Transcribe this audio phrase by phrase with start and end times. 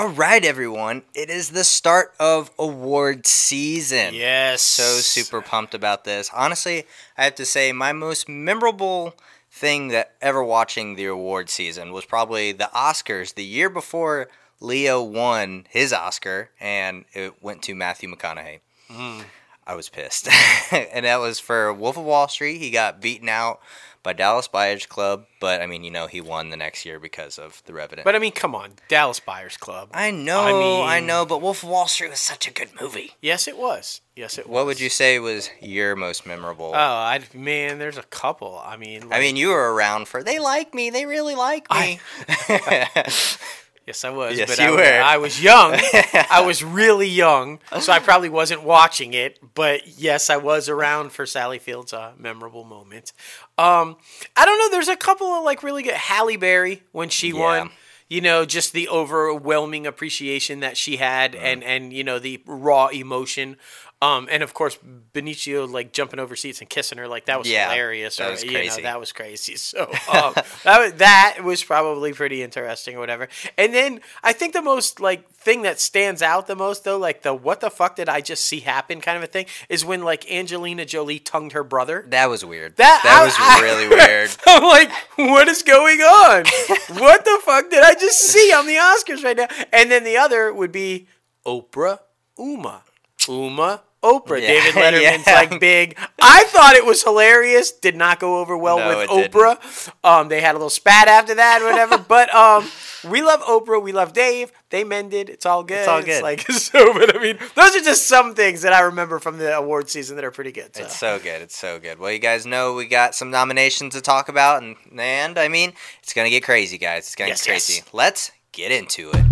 [0.00, 1.02] All right, everyone.
[1.12, 4.14] It is the start of award season.
[4.14, 4.62] Yes.
[4.62, 6.30] So super pumped about this.
[6.34, 6.86] Honestly,
[7.18, 9.14] I have to say my most memorable
[9.50, 14.28] thing that ever watching the award season was probably the Oscars the year before
[14.58, 18.60] Leo won his Oscar and it went to Matthew McConaughey.
[18.90, 19.24] Mm.
[19.66, 20.30] I was pissed.
[20.72, 22.56] and that was for Wolf of Wall Street.
[22.56, 23.60] He got beaten out
[24.02, 27.38] by Dallas Buyers Club, but I mean, you know, he won the next year because
[27.38, 28.04] of The Revenant.
[28.04, 29.90] But I mean, come on, Dallas Buyers Club.
[29.92, 33.12] I know, I, mean- know, but Wolf of Wall Street was such a good movie.
[33.20, 34.00] Yes, it was.
[34.16, 34.54] Yes, it was.
[34.54, 36.72] What would you say was your most memorable?
[36.74, 38.60] Oh, I man, there's a couple.
[38.64, 40.22] I mean, I mean, you were around for.
[40.22, 40.90] They like me.
[40.90, 42.00] They really like me.
[43.90, 44.38] yes, I was.
[44.38, 45.02] Yes, but you I, were.
[45.02, 45.74] I was young.
[46.30, 49.38] I was really young, so I probably wasn't watching it.
[49.54, 53.12] But yes, I was around for Sally Field's uh, memorable moment.
[53.58, 53.96] Um,
[54.36, 54.70] I don't know.
[54.70, 57.40] There's a couple of like really good Halle Berry when she Yeah.
[57.40, 57.70] won.
[58.08, 62.88] You know, just the overwhelming appreciation that she had, and and you know the raw
[62.88, 63.56] emotion.
[64.02, 64.78] Um, and of course,
[65.12, 68.16] Benicio like jumping over seats and kissing her, like that was Yeah, hilarious.
[68.16, 68.80] that or, was You crazy.
[68.80, 69.56] know, that was crazy.
[69.56, 70.32] So um,
[70.64, 73.28] that was, that was probably pretty interesting or whatever.
[73.58, 77.20] And then I think the most like thing that stands out the most though, like
[77.22, 80.02] the what the fuck did I just see happen kind of a thing, is when
[80.02, 82.06] like Angelina Jolie tongued her brother.
[82.08, 82.76] that was weird.
[82.76, 84.30] That- that I- was I- really weird.
[84.46, 86.44] I'm like, what is going on?
[87.00, 89.48] what the fuck did I just see on the Oscars right now?
[89.74, 91.06] And then the other would be
[91.46, 91.98] Oprah
[92.38, 92.82] Uma.
[93.28, 94.40] Uma Oprah.
[94.40, 95.34] Yeah, David Letterman's yeah.
[95.34, 95.98] like big.
[96.22, 97.70] I thought it was hilarious.
[97.72, 99.10] Did not go over well No, with.
[99.10, 99.92] Oprah.
[100.02, 101.98] Um, they had a little spat after that, whatever.
[102.08, 102.66] but um,
[103.10, 103.82] we love Oprah.
[103.82, 104.52] We love Dave.
[104.70, 105.28] They mended.
[105.28, 105.80] It's all good.
[105.80, 106.22] It's all good.
[106.22, 106.94] like so.
[106.94, 110.16] But I mean, those are just some things that I remember from the award season
[110.16, 110.74] that are pretty good.
[110.74, 110.82] So.
[110.84, 111.42] It's so good.
[111.42, 111.98] It's so good.
[111.98, 115.72] Well, you guys know we got some nominations to talk about, and and I mean,
[116.02, 117.06] it's gonna get crazy, guys.
[117.06, 117.74] It's gonna Yes, get crazy.
[117.74, 117.88] yes.
[117.92, 119.24] Let's get into it.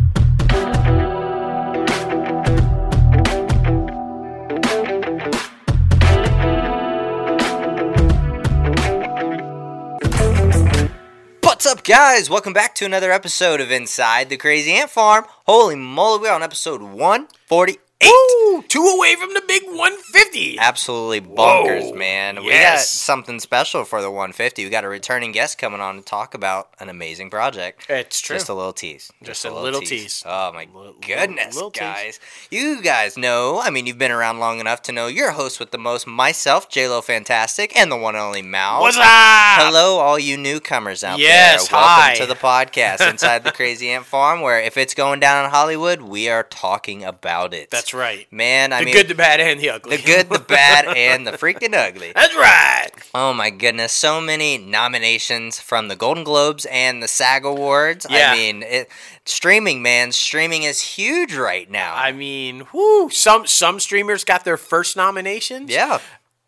[11.58, 12.30] What's up, guys?
[12.30, 15.24] Welcome back to another episode of Inside the Crazy Ant Farm.
[15.44, 17.87] Holy moly, we're on episode 148.
[18.04, 20.56] Ooh, two away from the big 150.
[20.60, 22.44] Absolutely bonkers, Whoa, man.
[22.44, 24.62] We got something special for the 150.
[24.62, 27.86] We got a returning guest coming on to talk about an amazing project.
[27.88, 28.36] It's true.
[28.36, 29.10] Just a little tease.
[29.24, 30.22] Just a little tease.
[30.24, 31.80] Oh my Little- goodness, little tease.
[31.80, 32.20] guys!
[32.52, 33.60] You guys know.
[33.60, 36.06] I mean, you've been around long enough to know you're a host with the most.
[36.06, 38.80] Myself, J Lo, Fantastic, and the one and only Mal.
[38.80, 39.02] What's up?
[39.04, 41.76] Hello, all you newcomers out Yes, there.
[41.80, 42.14] Welcome hi.
[42.14, 46.00] to the podcast Inside the Crazy Ant Farm, where if it's going down in Hollywood,
[46.02, 47.70] we are talking about it.
[47.70, 48.26] That's right.
[48.32, 48.72] man.
[48.72, 49.96] I the mean, good, the bad, and the ugly.
[49.96, 52.12] the good, the bad, and the freaking ugly.
[52.14, 52.88] That's right.
[53.14, 58.06] Oh my goodness, so many nominations from the Golden Globes and the SAG Awards.
[58.08, 58.32] Yeah.
[58.32, 58.88] I mean, it,
[59.24, 61.94] streaming, man, streaming is huge right now.
[61.94, 65.70] I mean, whoo, some some streamers got their first nominations.
[65.70, 65.98] yeah,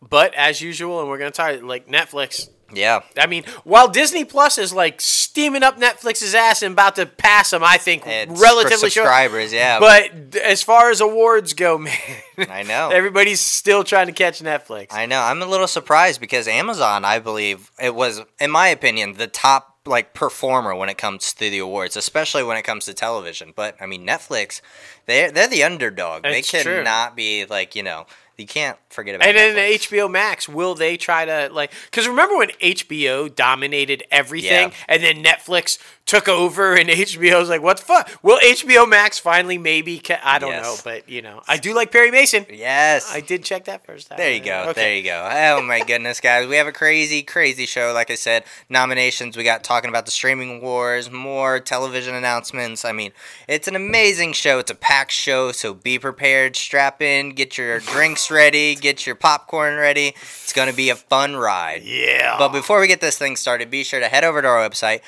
[0.00, 2.48] But as usual, and we're gonna talk like Netflix.
[2.72, 3.00] Yeah.
[3.18, 7.50] I mean, while Disney Plus is like steaming up Netflix's ass and about to pass
[7.50, 9.06] them, I think It's relatively short.
[9.06, 9.78] subscribers, yeah.
[9.80, 11.96] But as far as awards go, man,
[12.38, 12.90] I know.
[12.90, 14.88] everybody's still trying to catch Netflix.
[14.90, 15.20] I know.
[15.20, 19.68] I'm a little surprised because Amazon, I believe, it was, in my opinion, the top
[19.86, 23.52] like performer when it comes to the awards, especially when it comes to television.
[23.56, 24.60] But I mean, Netflix,
[25.06, 26.26] they're they're the underdog.
[26.26, 26.76] It's they true.
[26.76, 28.06] cannot be like you know.
[28.40, 29.28] You can't forget about.
[29.28, 29.88] And then Netflix.
[29.88, 31.72] HBO Max, will they try to like?
[31.84, 34.74] Because remember when HBO dominated everything, Yeah.
[34.88, 39.18] and then Netflix took over, and HBO was like, "What the fuck?" Will HBO Max
[39.18, 39.98] finally maybe?
[39.98, 40.64] Ca- I don't Yes.
[40.64, 42.46] know, but you know, I do like Perry Mason.
[42.50, 43.12] Yes.
[43.14, 44.18] I did check that first time.
[44.18, 44.64] There you go.
[44.70, 44.72] Okay.
[44.80, 45.28] There you go.
[45.32, 46.48] Oh my goodness, guys.
[46.48, 47.92] We have a crazy, crazy show.
[47.94, 49.36] Like I said, nominations.
[49.36, 52.84] We got talking about the streaming wars, more television announcements.
[52.84, 53.12] I mean,
[53.46, 54.58] it's an amazing show.
[54.58, 56.56] It's a packed show, so be prepared.
[56.56, 60.14] Strap in, get your drinks ready, get your popcorn ready.
[60.42, 61.82] It's going to be a fun ride.
[61.84, 62.36] Yeah.
[62.38, 65.00] But before we get this thing started, be sure to head over to our website,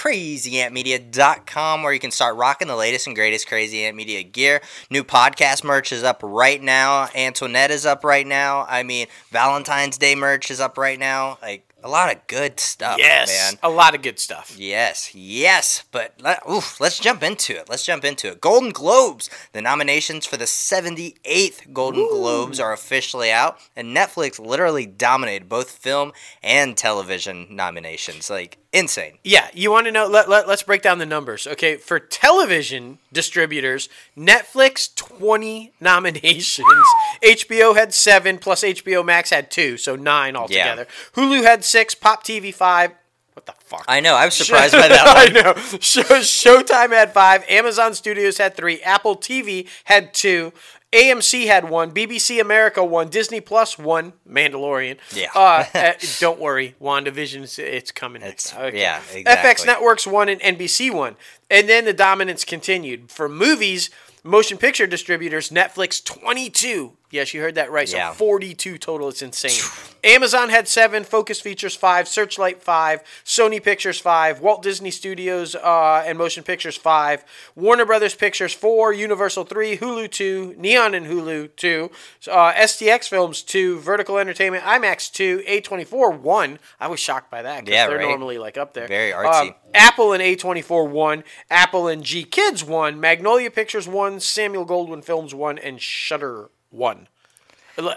[0.00, 4.60] www.crazyantmedia.com, where you can start rocking the latest and greatest Crazy Ant Media gear.
[4.88, 7.08] New podcast merch is up right now.
[7.14, 8.66] Antoinette is up right now.
[8.68, 11.38] I mean, Valentine's Day merch is up right now.
[11.42, 13.58] Like, a lot of good stuff, yes, man.
[13.62, 14.54] a lot of good stuff.
[14.58, 17.70] Yes, yes, but let, oof, let's jump into it.
[17.70, 18.40] Let's jump into it.
[18.42, 19.30] Golden Globes.
[19.52, 25.70] The nominations for the 78th Golden Globes are officially out, and Netflix literally dominated both
[25.70, 26.12] film
[26.42, 28.28] and television nominations.
[28.28, 29.18] Like, insane.
[29.24, 30.06] Yeah, you want to know?
[30.06, 31.46] Let, let, let's break down the numbers.
[31.46, 36.66] Okay, for television distributors, Netflix, 20 nominations.
[37.22, 40.86] HBO had seven, plus HBO Max had two, so nine altogether.
[41.14, 42.92] Hulu had six, Pop TV five,
[43.34, 43.84] What the fuck?
[43.88, 44.14] I know.
[44.14, 45.36] I was surprised by that one.
[45.36, 45.54] I know.
[45.80, 47.44] Show, Showtime had five.
[47.48, 48.80] Amazon Studios had three.
[48.82, 50.52] Apple TV had two.
[50.92, 51.92] AMC had one.
[51.92, 53.08] BBC America one.
[53.08, 54.12] Disney Plus one.
[54.28, 54.98] Mandalorian.
[55.14, 55.28] Yeah.
[55.34, 56.74] Uh, uh, don't worry.
[56.80, 58.52] WandaVision, it's, it's coming next.
[58.54, 59.64] It's- yeah, FX.
[59.66, 61.16] Networks one and NBC one.
[61.48, 63.10] And then the dominance continued.
[63.10, 63.90] For movies,
[64.24, 66.96] motion picture distributors, Netflix 22.
[67.10, 67.88] Yes, you heard that right.
[67.88, 68.12] So Yeah.
[68.12, 69.08] 42 total.
[69.08, 69.58] It's insane.
[70.04, 76.04] Amazon had seven, Focus Features five, Searchlight five, Sony Pictures five, Walt Disney Studios uh,
[76.06, 77.24] and Motion Pictures five,
[77.56, 81.90] Warner Brothers Pictures four, Universal three, Hulu two, Neon and Hulu two,
[82.30, 86.58] uh, STX Films two, Vertical Entertainment IMAX two, A24 one.
[86.78, 88.08] I was shocked by that because Yeah, they're right.
[88.08, 88.86] normally like up there.
[88.86, 89.48] Very artsy.
[89.48, 95.34] Um, Apple and A24 one, Apple and GKIDS one, Magnolia Pictures one, Samuel Goldwyn Films
[95.34, 97.08] one, and Shudder one.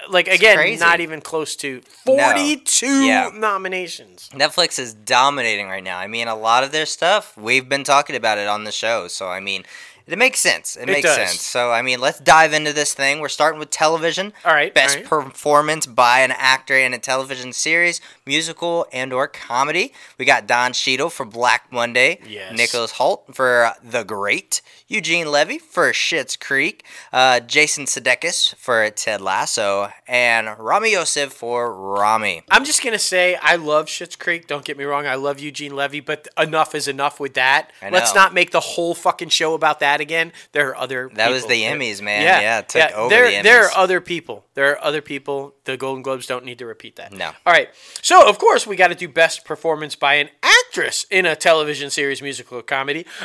[0.07, 3.31] Like again, not even close to forty-two Yeah.
[3.33, 4.29] nominations.
[4.31, 5.97] Netflix is dominating right now.
[5.97, 9.07] I mean, a lot of their stuff, we've been talking about it on the show.
[9.09, 9.63] So, I mean,
[10.07, 10.75] it makes sense.
[10.75, 11.15] It, makes does.
[11.15, 11.41] sense.
[11.41, 13.19] So, I mean, let's dive into this thing.
[13.19, 14.33] We're starting with television.
[14.43, 15.29] All right, Best all right.
[15.29, 19.93] performance by an actor in a television series, musical, and or comedy.
[20.17, 22.19] We got Don Cheadle for Black Monday.
[22.27, 22.55] Yes.
[22.55, 24.61] Nicholas Hoult for The Great.
[24.87, 26.85] Eugene Levy for Schitt's Creek.
[27.11, 29.89] Uh, Jason Sudeikis for Ted Lasso.
[30.07, 32.43] And Ramy Youssef for Ramy.
[32.51, 34.47] I'm just gonna say I love Schitt's Creek.
[34.47, 37.71] Don't get me wrong, I love Eugene Levy, but enough is enough with that.
[37.81, 40.31] I Let's not make the whole fucking show about that again.
[40.51, 41.09] There are other.
[41.15, 42.23] That was the Emmys, man.
[42.23, 44.45] Yeah, it took over there, the There are other people.
[44.53, 45.55] There are other people.
[45.65, 47.13] The Golden Globes don't need to repeat that.
[47.13, 47.27] No.
[47.45, 47.69] All right.
[48.01, 51.89] So of course we got to do best performance by an actress in a television
[51.89, 53.05] series, musical, or comedy.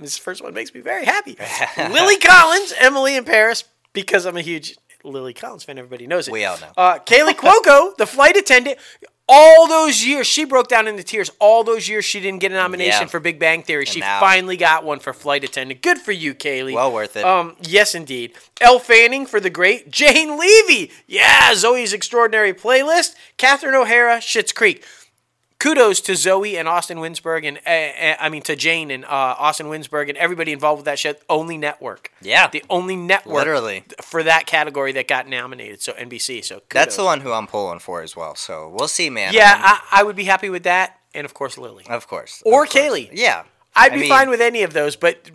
[0.00, 1.36] This first one makes me very happy.
[1.76, 5.78] Lily Collins, Emily in Paris, because I'm a huge Lily Collins fan.
[5.78, 6.32] Everybody knows it.
[6.32, 6.72] We all know.
[6.76, 8.78] Uh, Kaley Cuoco, the flight attendant.
[9.28, 11.30] All those years, she broke down into tears.
[11.40, 13.06] All those years, she didn't get a nomination Yeah.
[13.08, 13.84] for Big Bang Theory.
[13.84, 15.82] she now- finally got one for flight attendant.
[15.82, 16.74] Good for you, Kaley.
[16.74, 17.24] Well worth it.
[17.24, 18.34] Um, yes, indeed.
[18.60, 19.90] Elle Fanning for the great.
[19.90, 20.92] Jane Levy.
[21.08, 23.14] Yeah, Zoey's Extraordinary Playlist.
[23.36, 24.84] Catherine O'Hara, Schitt's Creek.
[25.58, 29.66] Kudos to Zoe and Austin Winsberg and uh, I mean to Jane and uh, Austin
[29.68, 31.14] Winsberg and everybody involved with that show.
[31.30, 32.10] Only network.
[32.20, 32.48] Yeah.
[32.48, 33.84] the only network Literally.
[34.02, 35.80] for that category that got nominated.
[35.80, 36.44] So NBC.
[36.44, 36.66] So kudos.
[36.74, 38.34] That's the one who I'm pulling for as well.
[38.34, 39.32] So we'll see, man.
[39.32, 41.84] Yeah, Um, I, I would be happy with that, and of course Lily.
[41.88, 42.42] of course.
[42.44, 42.82] Or of course.
[42.84, 43.08] Kaley.
[43.12, 43.44] Yeah.
[43.76, 45.30] I'd I be mean, fine with any of those, but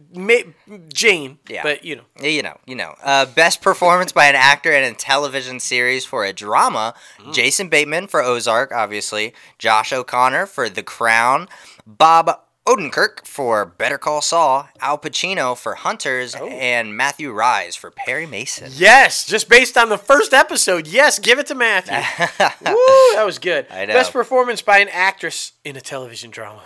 [0.93, 1.37] Jane.
[1.47, 1.63] Yeah.
[1.63, 2.03] But you know.
[2.21, 2.95] You know, you know.
[3.03, 7.33] Uh, best performance by an actor in a television series for a drama: Mm.
[7.33, 9.33] Jason Bateman for Ozark, obviously.
[9.59, 11.47] Josh O'Connor for The Crown.
[11.85, 12.29] Bob
[12.67, 14.67] Odenkirk for Better Call Saul.
[14.81, 16.47] Al Pacino for Hunters, Oh.
[16.47, 18.71] and Matthew Rhys for Perry Mason.
[18.75, 20.87] Yes, just based on the first episode.
[20.87, 21.95] Yes, give it to Matthew.
[22.65, 23.65] Woo, that was good.
[23.71, 23.93] I know.
[23.93, 26.61] Best performance by an actress in a television drama.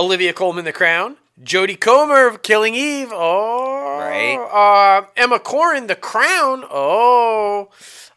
[0.00, 1.16] Olivia Colman, The Crown.
[1.42, 3.10] Jodie Comer, of Killing Eve.
[3.12, 4.36] Oh, Right.
[4.36, 6.64] Uh, Emma Corrin, The Crown.
[6.70, 7.68] Oh,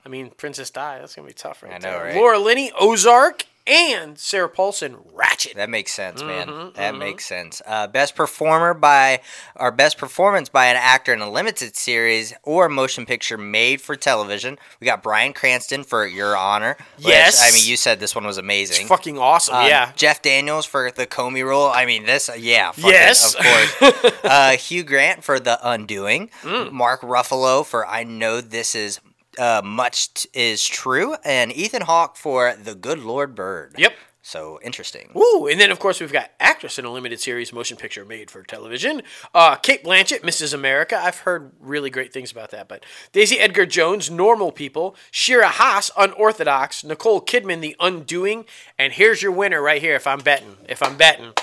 [0.06, 1.00] I mean Princess Di.
[1.00, 2.04] That's gonna be tough, right I know, there.
[2.06, 2.16] right?
[2.16, 5.54] Laura Linney, Ozark, and Sarah Paulson, Ratched.
[5.56, 6.48] That makes sense, man.
[6.48, 7.62] Mm-hmm, that makes sense.
[7.66, 9.22] Uh, best performer by,
[9.56, 13.96] or best performance by an actor in a limited series or motion picture made for
[13.96, 14.58] television.
[14.80, 16.76] We got Bryan Cranston for Your Honor.
[16.98, 17.42] which, Yes.
[17.42, 18.88] I mean, you said this one was amazing.
[18.88, 19.56] Fucking awesome.
[19.56, 19.92] Um, yeah.
[19.96, 21.68] Jeff Daniels for the Comey role.
[21.70, 23.36] I mean, this, yeah, fucking, Yes.
[23.36, 24.14] of course.
[24.24, 26.30] uh, Hugh Grant for The Undoing.
[26.42, 26.72] Mm.
[26.72, 29.00] Mark Ruffalo for I Know This Is
[29.38, 31.16] uh, Much T- Is True.
[31.24, 33.76] And Ethan Hawke for The Good Lord Bird.
[33.78, 33.94] Yep.
[34.26, 35.12] So interesting.
[35.14, 35.48] Woo!
[35.48, 38.42] And then, of course, we've got actress in a limited series motion picture made for
[38.42, 39.02] television.
[39.34, 40.54] Uh, Cate Blanchett, Mrs.
[40.54, 40.98] America.
[40.98, 42.70] I've heard really great things about that.
[42.70, 44.96] But Daisy Edgar Jones, Normal People.
[45.12, 46.86] Shira Haas, Unorthodox.
[46.86, 48.46] Nicole Kidman, The Undoing.
[48.80, 49.96] And here's your winner right here.
[49.96, 51.34] If I'm betting, if I'm betting,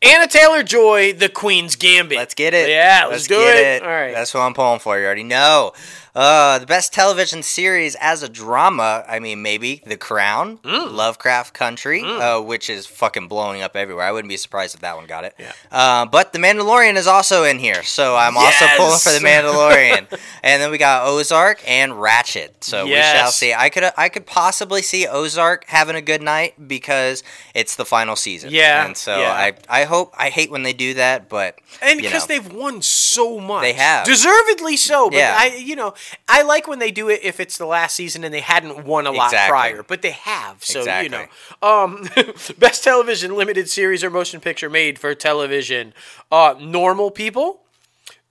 [0.00, 2.16] Anna Taylor Joy, The Queen's Gambit.
[2.16, 2.70] Let's get it.
[2.70, 3.82] Yeah, let's, do get it.
[3.82, 4.14] All right.
[4.14, 4.98] That's what I'm pulling for.
[4.98, 5.72] You already know.
[6.14, 9.04] Uh, the best television series as a drama.
[9.08, 10.92] I mean, maybe The Crown, Mm.
[10.92, 14.04] Lovecraft Country, uh, which is fucking blowing up everywhere.
[14.04, 15.34] I wouldn't be surprised if that one got it.
[15.38, 15.52] Yeah.
[15.70, 20.06] Uh, but The Mandalorian is also in here, so I'm also pulling for The Mandalorian.
[20.42, 22.64] and then we got Ozark and Ratched.
[22.64, 23.54] So we shall see.
[23.54, 27.22] I could I could possibly see Ozark having a good night because
[27.54, 28.50] it's the final season.
[28.52, 29.32] Yeah, And so yeah.
[29.32, 33.38] I I hope I hate when they do that, but and because they've won so
[33.38, 34.04] much, They have.
[34.06, 35.08] deservedly so.
[35.10, 35.36] But Yeah.
[35.38, 35.94] I, you know,
[36.28, 39.06] I like when they do it if it's the last season and they hadn't won
[39.06, 39.50] a lot Exactly.
[39.50, 40.62] prior, but they have.
[40.64, 41.26] So you know,
[41.62, 42.08] um,
[42.58, 45.92] best television limited series or motion picture made for television.
[46.30, 47.60] Uh, Normal People,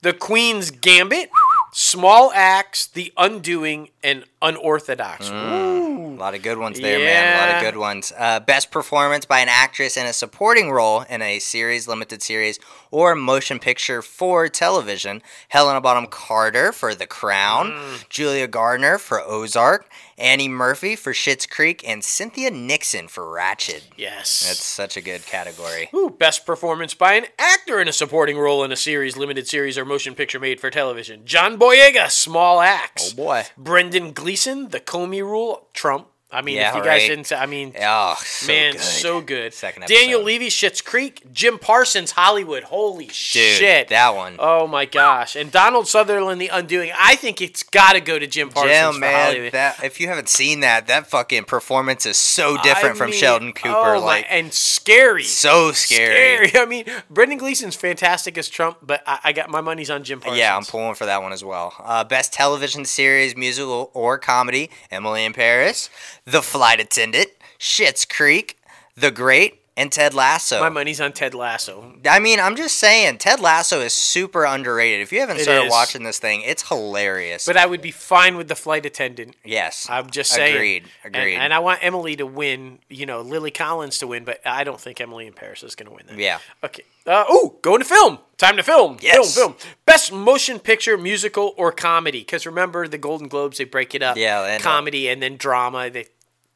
[0.02, 1.30] The Queen's Gambit,
[1.72, 5.28] Small Axe, The Undoing, and Unorthodox.
[5.30, 7.36] A lot of good ones there, man.
[7.36, 8.12] A lot of good ones.
[8.16, 12.58] Uh, best performance by an actress in a supporting role in a series, limited series,
[12.90, 15.22] or motion picture for television.
[15.48, 18.08] Helena Bonham Carter for The Crown, Mm.
[18.08, 19.88] Julia Garner for Ozark,
[20.20, 23.84] Annie Murphy for Schitt's Creek, and Cynthia Nixon for Ratched.
[23.96, 24.46] Yes.
[24.46, 25.88] That's such a good category.
[25.94, 29.78] Ooh, best performance by an actor in a supporting role in a series, limited series,
[29.78, 31.22] or motion picture made for television.
[31.24, 33.12] John Boyega, Small Axe.
[33.12, 33.44] Oh boy.
[33.56, 36.08] Brendan Gleeson, The Comey Rule, Trump.
[36.32, 38.80] I mean, Yeah, if you guys didn't, say- I mean, Oh, so man, good.
[38.80, 39.52] so good.
[39.54, 39.98] Second episode.
[39.98, 40.22] Daniel.
[40.22, 41.22] Levy, Schitt's Creek.
[41.32, 42.62] Jim Parsons, Hollywood.
[42.64, 43.88] Holy Dude, shit.
[43.88, 44.36] that one.
[44.38, 45.34] Oh my gosh!
[45.34, 46.92] And Donald Sutherland, The Undoing.
[46.96, 49.52] I think it's got to go to Jim Parsons for man, Hollywood.
[49.52, 53.18] that if you haven't seen that, that fucking performance is so different I from mean,
[53.18, 53.74] Sheldon Cooper.
[53.96, 55.24] oh my- like and scary.
[55.24, 56.48] so scary.
[56.48, 56.62] Scary.
[56.62, 60.20] I mean, Brendan Gleeson's fantastic as Trump, but I, I got my money's on Jim
[60.20, 60.38] Parsons.
[60.38, 61.74] Yeah, I'm pulling for that one as well.
[61.82, 65.90] Uh, best television series, musical or comedy: Emily in Paris,
[66.30, 68.58] The Flight Attendant, Schitt's Creek,
[68.94, 70.60] The Great, and Ted Lasso.
[70.60, 71.94] My money's on Ted Lasso.
[72.08, 75.00] I mean, I'm just saying, Ted Lasso is super underrated.
[75.00, 75.70] If you haven't It started is.
[75.70, 77.46] watching this thing, it's hilarious.
[77.46, 79.36] But I would be fine with the flight attendant.
[79.42, 80.54] yes, I'm just saying.
[80.54, 80.82] Agreed.
[81.04, 81.36] And- Agreed.
[81.36, 84.80] And, I want Emily to win, you know, Lily Collins to win, but I don't
[84.80, 86.18] think Emily in Paris is going to win that.
[86.18, 86.40] yeah.
[86.62, 86.82] Okay.
[87.06, 88.18] Uh, oh, going to film.
[88.36, 88.98] Time to film.
[89.00, 89.34] Yes.
[89.34, 89.70] Film, film.
[89.86, 92.20] Best motion picture, musical, or comedy.
[92.20, 94.16] Because remember, the Golden Globes, they break it up.
[94.18, 95.88] Yeah, uh, Comedy and then drama.
[95.88, 96.06] They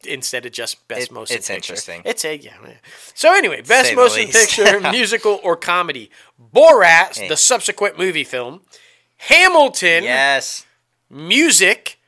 [0.07, 1.73] instead of just best It- motion it's picture.
[1.73, 2.03] interesting.
[2.05, 2.53] It's a, yeah.
[3.15, 6.11] So anyway, best Say motion picture, musical, or comedy.
[6.55, 7.29] Borat, Hey.
[7.29, 8.63] the subsequent movie film.
[9.19, 10.67] Hamilton, Yes.
[11.11, 11.99] music,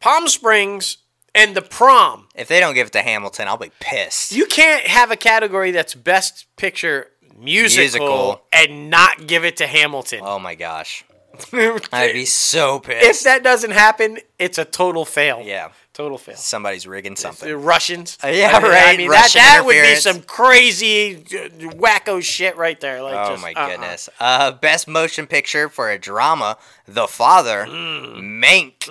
[0.00, 0.98] Palm Springs,
[1.34, 2.28] and the prom.
[2.34, 4.32] If they don't give it to Hamilton, I'll be pissed.
[4.32, 8.42] You can't have a category that's best picture musical, Musical.
[8.52, 10.20] and not give it to Hamilton.
[10.22, 11.04] oh my gosh,
[11.52, 13.06] I'd be so pissed.
[13.06, 15.40] if that doesn't happen, it's a total fail.
[15.44, 15.68] yeah,
[16.00, 16.36] Total fail.
[16.36, 17.52] somebody's rigging The something.
[17.54, 18.16] Russians.
[18.24, 22.56] yeah, I mean, I mean, Russian that, that would be some crazy uh, wacko shit
[22.56, 23.02] right there.
[23.02, 23.68] Like, Oh just, my uh-uh.
[23.68, 24.08] goodness.
[24.18, 28.42] Uh, best motion picture for a drama: The Father, Mm.
[28.42, 28.88] Mank,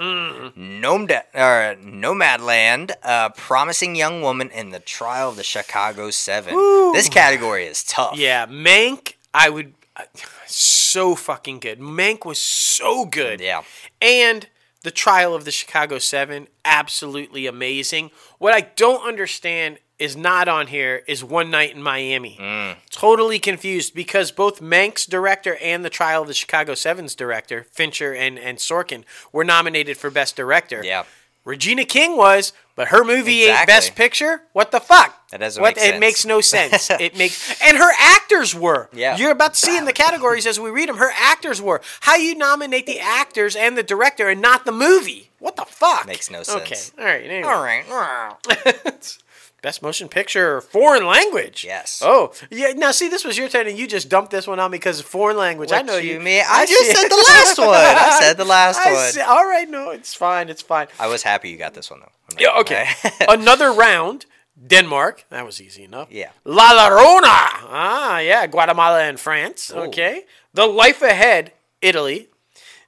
[0.56, 6.54] Nomad or Nomadland, uh, Promising Young Woman, and The Trial of the Chicago Seven.
[6.94, 8.18] This category is tough.
[8.18, 9.74] Yeah, Mank, I would.
[9.96, 10.04] Uh,
[10.46, 11.80] so fucking good.
[11.80, 13.40] Mank was so good.
[13.42, 13.64] Yeah.
[14.02, 14.48] And
[14.84, 18.12] the trial of the Chicago Seven, absolutely amazing.
[18.38, 22.38] What I don't understand is not on here is One Night in Miami.
[22.40, 22.78] Mm.
[22.90, 28.16] Totally confused because both Mank's director and the trial of the Chicago Seven's director, Fincher
[28.16, 30.82] and, and Sorkin, were nominated for Best Director.
[30.84, 31.04] Yeah.
[31.44, 34.44] Regina King was, but her movie ain't Best Picture.
[34.54, 35.19] What the fuck?
[35.32, 36.90] That doesn't what, make It makes no sense.
[37.00, 38.90] it makes, and her actors were.
[38.94, 39.18] Yeah.
[39.18, 40.98] You're about to see in the categories as we read them.
[40.98, 41.82] Her actors were.
[42.02, 45.30] How you nominate the actors and the director and not the movie?
[45.40, 46.08] What the fuck?
[46.08, 46.62] Makes no sense.
[46.62, 46.76] Okay.
[46.76, 46.94] sense.
[46.98, 47.24] All right.
[47.24, 47.44] Anyway.
[47.44, 49.18] All right.
[49.62, 51.66] Best motion picture, foreign language.
[51.66, 52.02] Yes.
[52.04, 52.72] Oh, yeah.
[52.72, 55.02] Now, see, this was your turn, and you just dumped this one on me because
[55.02, 55.74] foreign language.
[55.74, 56.20] I know you you.
[56.22, 56.44] mean?
[56.48, 57.68] I just said the last one.
[57.70, 59.30] I said the last I one.
[59.30, 60.48] all right, no, it's fine.
[60.48, 60.88] It's fine.
[60.98, 62.38] I was happy you got this one though.
[62.40, 62.88] Yeah, okay.
[63.28, 64.26] Another round.
[64.66, 65.26] Denmark.
[65.30, 66.12] That was easy enough.
[66.12, 66.32] Yeah.
[66.44, 67.68] La Llorona.
[67.72, 68.46] Ah, yeah.
[68.48, 69.72] Guatemala and France.
[69.74, 69.84] Oh.
[69.88, 70.26] Okay.
[70.54, 71.54] The Life Ahead.
[71.82, 72.30] Italy.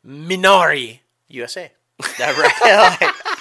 [0.06, 1.00] Minari.
[1.30, 1.72] USA.
[2.18, 3.14] That right?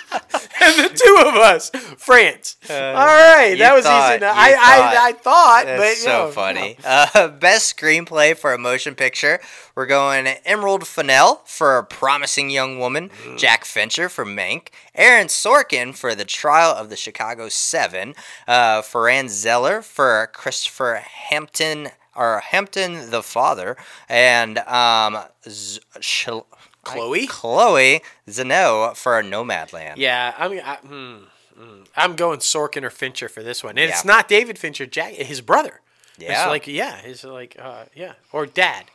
[0.76, 2.56] the two of us, France.
[2.68, 4.36] All right, that was thought- easy enough.
[4.36, 4.94] I, thought.
[4.96, 6.76] I, I thought, That's but so no, funny.
[6.84, 9.40] Uh, best screenplay for a motion picture.
[9.74, 13.38] We're going Emerald Fennell for A Promising Young Woman, Mm.
[13.38, 18.14] Jack Fincher for Mank, Aaron Sorkin for The Trial of the Chicago Seven,
[18.48, 23.76] uh, Ferran Zeller for Christopher Hampton or Hampton the Father,
[24.08, 26.44] and um, Z- Shil-
[26.82, 27.26] Chloe?
[27.26, 29.94] Chloe Zeno for Nomadland.
[29.96, 31.16] Yeah, I mean, I, hmm,
[31.56, 31.82] hmm.
[31.96, 35.40] I'm going Sorkin or Fincher for this one, and it's not David Fincher, Jack, his
[35.40, 35.80] brother.
[36.18, 36.32] Yeah.
[36.42, 38.86] it's like yeah, his like uh, yeah, or dad,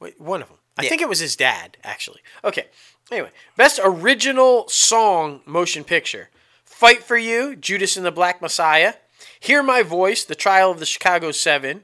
[0.00, 0.58] Wait, one of them.
[0.76, 0.90] I Yeah.
[0.90, 2.20] think it was his dad actually.
[2.44, 2.66] Okay,
[3.10, 6.30] anyway, best original song motion picture:
[6.64, 8.94] "Fight for You," Judas and the Black Messiah,
[9.40, 11.82] "Hear My Voice," The Trial of the Chicago Seven,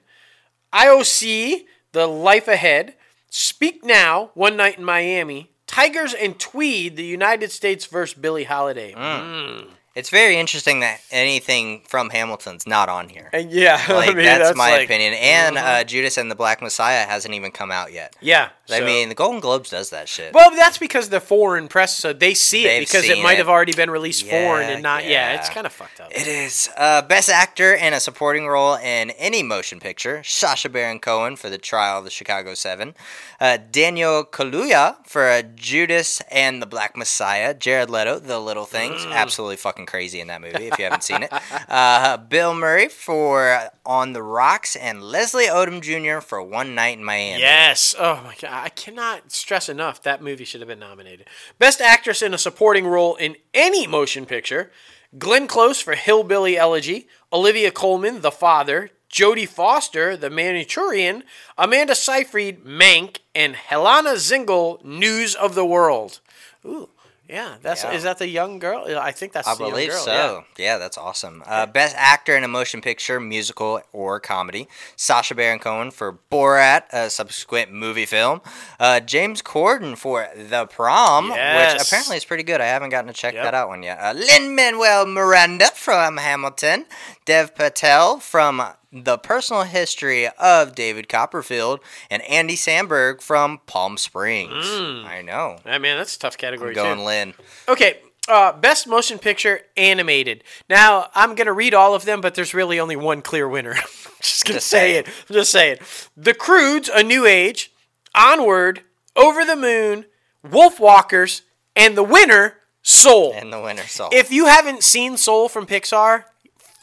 [0.72, 2.94] Io sì, The Life Ahead,
[3.36, 8.92] Speak Now, One Night in Miami, Tigress and Tweed, The United States versus Billie Holiday.
[8.92, 9.70] Mm.
[9.96, 13.30] It's very interesting that anything from Hamilton's not on here.
[13.32, 15.14] And yeah, Like, I mean, that's, my like- opinion.
[15.14, 18.14] And uh, Judas and the Black Messiah hasn't even come out yet.
[18.20, 20.32] Yeah, I mean, the Golden Globes does that shit.
[20.32, 23.38] well, that's because the foreign press, so they see it They've because it might it.
[23.38, 25.04] have already been released foreign and not.
[25.04, 25.34] Yeah, yeah.
[25.38, 26.10] it's kind of fucked up.
[26.10, 26.68] It is.
[26.76, 31.50] Uh, best actor in a supporting role in any motion picture Sacha Baron Cohen for
[31.50, 32.94] The Trial of the Chicago Seven.
[33.40, 37.52] Uh, Daniel Kaluuya for uh, Judas and the Black Messiah.
[37.52, 39.04] Jared Leto, The Little Things.
[39.04, 41.32] Absolutely fucking crazy in that movie if you haven't seen it.
[41.68, 44.76] Uh, Bill Murray for On the Rocks.
[44.76, 46.20] And Leslie Odom Jr.
[46.24, 47.40] for One Night in Miami.
[47.40, 47.94] Yes.
[47.98, 51.26] Oh my god, I cannot stress enough that movie should have been nominated.
[51.58, 54.70] Best actress in a supporting role in any motion picture:
[55.18, 61.24] Glenn Close for Hillbilly Elegy, Olivia Colman, The Father, Jodie Foster, The Manchurian,
[61.56, 66.20] Amanda Seyfried, Mank, and Helena Zengel, News of the World.
[66.64, 66.90] Ooh.
[67.28, 67.92] Yeah, that's Yeah.
[67.92, 68.84] is that the young girl?
[68.98, 70.44] I think that's I the young believe girl, so.
[70.58, 70.76] Yeah.
[70.76, 71.42] that's awesome.
[71.46, 74.68] Uh, best actor in a motion picture, musical, or comedy.
[74.96, 78.42] Sacha Baron Cohen for Borat, a subsequent movie film.
[78.78, 82.60] Uh, James Corden for The Prom, which apparently is pretty good.
[82.60, 83.42] I haven't gotten to check Yep.
[83.44, 83.98] that out one yet.
[83.98, 86.84] Uh, Lin Manuel Miranda from Hamilton.
[87.24, 88.62] Dev Patel from
[88.94, 91.80] The Personal History of David Copperfield.
[92.10, 94.64] And Andy Samberg from Palm Springs.
[94.66, 95.58] I know.
[95.66, 95.78] Yeah.
[95.78, 97.04] man, that's a tough category Going too.
[97.04, 97.34] Lin.
[97.68, 97.98] Okay,
[98.28, 100.44] uh, best motion picture animated.
[100.70, 103.72] Now I'm gonna read all of them, but there's really only one clear winner.
[103.74, 103.82] I'm
[104.22, 105.08] just gonna Just say it.
[105.08, 105.78] I'm just saying.
[106.16, 107.72] The Croods: A New Age,
[108.14, 108.82] Onward,
[109.16, 110.06] Over the Moon,
[110.48, 111.42] Wolf Walkers,
[111.74, 113.32] and the winner, Soul.
[113.34, 114.08] And the winner, Soul.
[114.12, 116.24] If you haven't seen Soul from Pixar,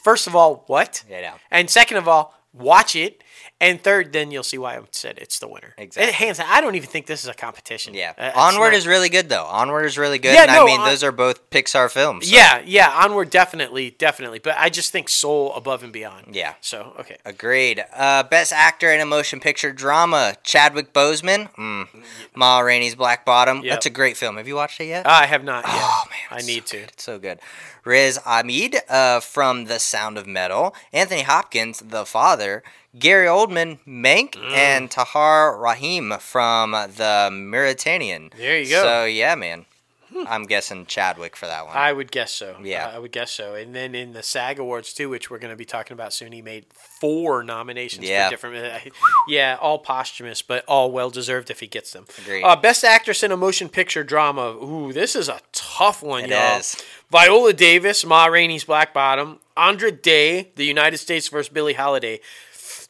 [0.02, 1.04] first of all, what?
[1.08, 1.34] Yeah.
[1.50, 3.22] And second of all, watch it.
[3.60, 5.72] And third, then you'll see why I said it's the winner.
[5.78, 6.08] Exactly.
[6.08, 7.94] And hands, I don't even think this is a competition.
[7.94, 9.44] Yeah, Uh, Onward not- is really good though.
[9.44, 10.34] Onward is really good.
[10.34, 12.28] Yeah, and I mean On- those are both Pixar films.
[12.28, 14.40] so- Yeah, yeah, onward definitely, definitely.
[14.40, 16.34] But I just think Soul above and beyond.
[16.34, 16.54] Yeah.
[16.60, 17.18] So okay.
[17.24, 17.84] Agreed.
[17.94, 21.54] Uh, best actor in a motion picture drama: Chadwick Boseman.
[21.54, 21.86] Mm.
[22.34, 23.62] Ma Rainey's Black Bottom.
[23.62, 23.70] Yep.
[23.72, 24.38] That's a great film.
[24.38, 25.06] Have you watched it yet?
[25.06, 25.76] I have not yet.
[25.76, 26.86] Oh man, I need so to.
[26.96, 27.38] so good.
[27.84, 30.74] Riz Ahmed uh, from The Sound of Metal.
[30.92, 32.62] Anthony Hopkins, The Father.
[32.98, 34.52] Gary Oldman, Mank, Mm.
[34.52, 38.30] and Tahar Rahim from The Mauritanian.
[38.36, 38.82] There you go.
[38.82, 39.64] So yeah, man.
[40.28, 41.76] I'm guessing Chadwick for that one.
[41.76, 42.56] I would guess so.
[42.62, 42.90] Yeah.
[42.92, 43.54] I would guess so.
[43.54, 46.32] And then in the SAG Awards too, which we're going to be talking about soon,
[46.32, 48.26] he made four nominations Yeah.
[48.28, 48.92] for different.
[49.28, 52.06] Yeah, all posthumous, but all well deserved if he gets them.
[52.18, 52.42] Agreed.
[52.42, 54.50] Uh, best actress in a motion picture drama.
[54.62, 56.58] Ooh, this is a tough one, It y'all.
[56.58, 56.76] is.
[57.10, 59.38] Viola Davis, Ma Rainey's Black Bottom.
[59.56, 62.20] Andra Day, The United States versus Billie Holiday.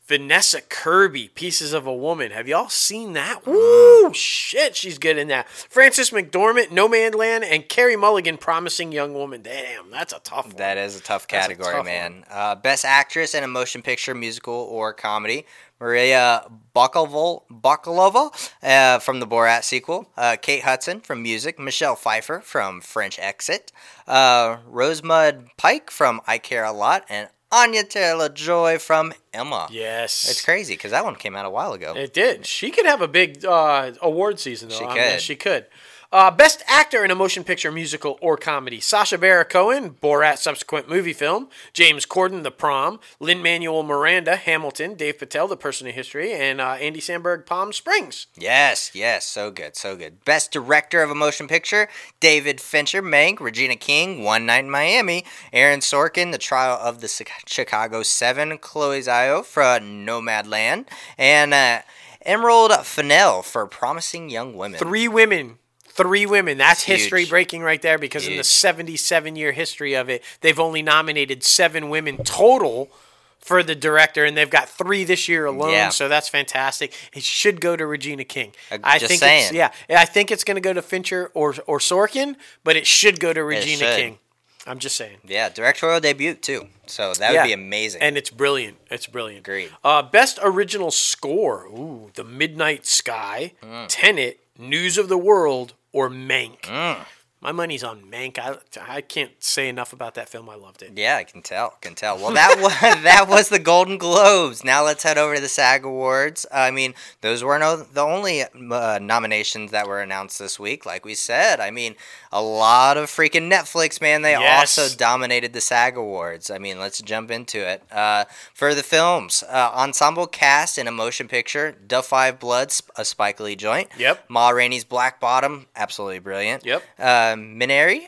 [0.07, 2.33] Vanessa Kirby, Pieces of a Woman.
[2.33, 3.47] Have y'all seen that?
[3.47, 5.49] Woo, shit, she's good in that.
[5.49, 9.43] Frances McDormand, Nomadland, and Carey Mulligan, Promising Young Woman.
[9.43, 10.57] Damn, that's a tough one.
[10.57, 12.25] That is a tough That's a category, tough man.
[12.29, 15.47] Uh, best actress in a motion picture, musical, or comedy:
[15.81, 22.41] Maria Bakalova, Bakalova uh, from the Borat sequel, uh, Kate Hudson from music, Michelle Pfeiffer
[22.41, 23.71] from French Exit,
[24.09, 29.69] uh, Rosamund Pike from I Care a Lot, and Anya Taylor Joy from Emma.
[29.71, 30.29] Yes.
[30.31, 31.95] It's crazy because that one came out a while ago.
[31.95, 32.47] It did.
[32.47, 34.79] She could have a big uh, award season, though.
[34.79, 35.21] She I mean, could.
[35.21, 35.67] she could.
[36.13, 40.87] Uh, best actor in a motion picture, musical, or comedy: Sacha Baron Cohen, Borat subsequent
[40.87, 45.95] movie film; James Corden, The Prom; Lin Manuel Miranda, Hamilton; Dave Patel, The Person in
[45.95, 48.27] History; and uh, Andy Samberg, Palm Springs.
[48.37, 50.23] Yes, yes, so good, so good.
[50.27, 51.89] Best director of a motion picture:
[52.21, 57.09] David Fincher, Mank, Regina King, One Night in Miami, Aaron Sorkin, The Trial of the
[57.47, 61.81] Chicago Seven, Chloe Zhao for Nomadland, and uh,
[62.21, 64.79] Emerald Fennell for Promising Young Women.
[64.79, 65.57] Three women.
[65.95, 66.59] Three women.
[66.59, 67.01] That's Huge.
[67.01, 71.43] history breaking right there because in the 77 year history of it, they've only nominated
[71.45, 72.91] seven women total
[73.39, 75.73] for the director, and they've got three this year alone.
[75.73, 75.89] Yeah.
[75.89, 76.95] So that's fantastic.
[77.13, 78.53] It should go to Regina King.
[78.71, 79.45] Uh, I just think saying.
[79.47, 79.73] it's yeah.
[79.91, 83.33] I think it's going to go to Fincher or or Sorkin, but it should go
[83.33, 83.97] to Regina.
[83.97, 84.19] King.
[84.65, 85.17] I'm just saying.
[85.27, 86.69] Yeah, directorial debut too.
[86.87, 87.43] So that Yeah.
[87.43, 88.01] would be amazing.
[88.01, 88.79] And it's brilliant.
[88.93, 89.41] It's brilliant.
[89.41, 89.71] Agreed.
[89.83, 91.65] Uh, best original score.
[91.67, 93.87] Ooh, The Midnight Sky, Mm.
[93.89, 96.63] Tenet, News of the World, or Mank.
[96.63, 97.05] Mm.
[97.43, 98.39] My money's on Mank.
[98.39, 98.57] I,
[98.89, 100.49] I can't say enough about that film.
[100.49, 100.93] I loved it.
[100.95, 101.71] Yeah, I can tell.
[101.81, 102.17] Can tell.
[102.17, 104.63] Well, that was that was the Golden Globes.
[104.63, 106.47] Now let's head over to the SAG Awards.
[106.53, 110.87] I mean, those were no the only uh, nominations that were announced this week.
[110.87, 111.97] Like we said, I mean,
[112.31, 114.23] a lot of freaking Netflix, man.
[114.23, 114.79] They Yes.
[114.79, 116.49] also dominated the SAG Awards.
[116.49, 117.83] I mean, let's jump into it.
[117.91, 118.25] Uh,
[118.55, 123.41] for the films, uh, ensemble cast in a motion picture: Da Five Bloods, a Spike
[123.41, 123.89] Lee joint.
[123.99, 124.27] Yep.
[124.29, 126.65] Ma Rainey's Black Bottom, absolutely brilliant.
[126.65, 126.83] Yep.
[127.33, 128.03] Uh, Minari,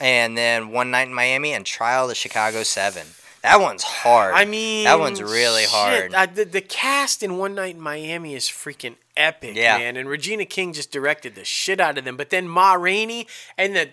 [0.00, 3.06] and then One Night in Miami, and Trial of the Chicago Seven.
[3.42, 4.34] That one's hard.
[4.34, 6.14] I mean, that one's really shit, hard.
[6.14, 9.78] I, the, the cast in One Night in Miami is freaking epic, Yeah.
[9.78, 9.96] man.
[9.96, 12.16] And Regina King just directed the shit out of them.
[12.16, 13.90] But then Ma Rainey and the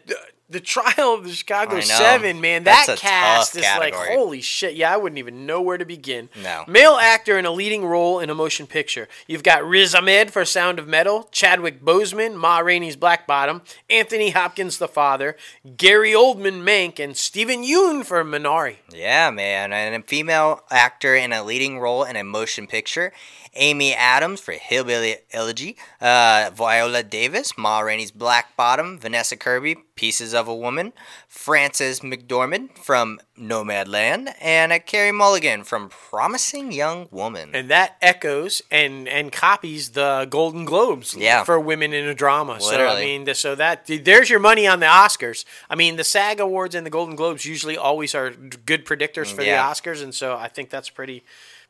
[0.53, 4.75] the, trial of the Chicago Seven, man, That's that cast is like holy shit.
[4.75, 6.29] Yeah, I wouldn't even know where to begin.
[6.41, 6.63] No.
[6.67, 9.07] Male actor in a leading role in a motion picture.
[9.27, 14.29] You've got Riz Ahmed for Sound of Metal, Chadwick Boseman, Ma Rainey's Black Bottom, Anthony
[14.29, 15.35] Hopkins the father,
[15.75, 18.77] Gary Oldman Mank, and Stephen Yeun for Minari.
[18.93, 19.73] Yeah, man.
[19.73, 23.11] And a female actor in a leading role in a motion picture.
[23.55, 25.77] Amy Adams for Hillbilly Elegy.
[26.01, 28.97] Uh, Viola Davis, Ma Rainey's Black Bottom.
[28.99, 30.93] Vanessa Kirby, Pieces of a Woman.
[31.27, 34.33] Frances McDormand from Nomadland.
[34.41, 37.51] And uh, Carey Mulligan from Promising Young Woman.
[37.53, 41.43] And that echoes and and copies the Golden Globes Yeah.
[41.43, 42.59] for women in a drama.
[42.61, 45.45] So I mean, so that there's your money on the Oscars.
[45.69, 49.41] I mean, the SAG Awards and the Golden Globes usually always are good predictors for
[49.43, 49.57] Yeah.
[49.67, 51.23] the Oscars, and so I think that's pretty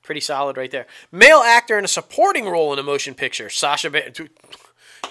[0.04, 0.86] pretty solid right there.
[1.12, 3.90] Male actor in a supporting role in a motion picture, Sacha.
[3.90, 4.12] Ba-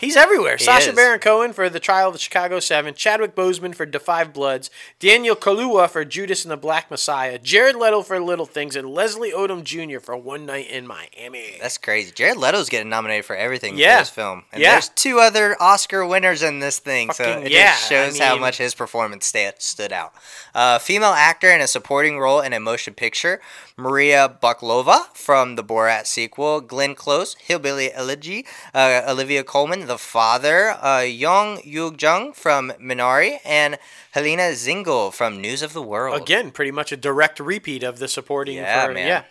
[0.00, 0.58] He's everywhere.
[0.58, 0.96] Sacha is.
[0.96, 4.68] Baron Cohen for The Trial of the Chicago Seven, Chadwick Boseman for Da Five Bloods,
[4.98, 9.30] Daniel Kaluuya for Judas and the Black Messiah, Jared Leto for Little Things, and Leslie
[9.30, 10.00] Odom Jr.
[10.00, 11.56] for One Night in Miami.
[11.60, 12.10] That's crazy.
[12.10, 13.98] Jared Leto's getting nominated for everything Yeah.
[13.98, 14.44] for this film.
[14.50, 14.72] And Yeah.
[14.72, 18.38] there's two other Oscar winners in this thing, so it yeah, just shows I how
[18.38, 20.12] much his performance sta- stood out.
[20.52, 23.40] Uh, female actor in a supporting role in a motion picture,
[23.82, 30.70] Maria Bakalova from the Borat sequel, Glenn Close, Hillbilly Elegy, uh, Olivia Colman, The Father,
[30.70, 33.78] uh, Youn Yuh-jung from Minari, and
[34.12, 36.20] Helena Zengel from News of the World.
[36.20, 38.56] Again, pretty much a direct repeat of the supporting.
[38.56, 39.06] Yeah, for, man.
[39.06, 39.24] Yeah.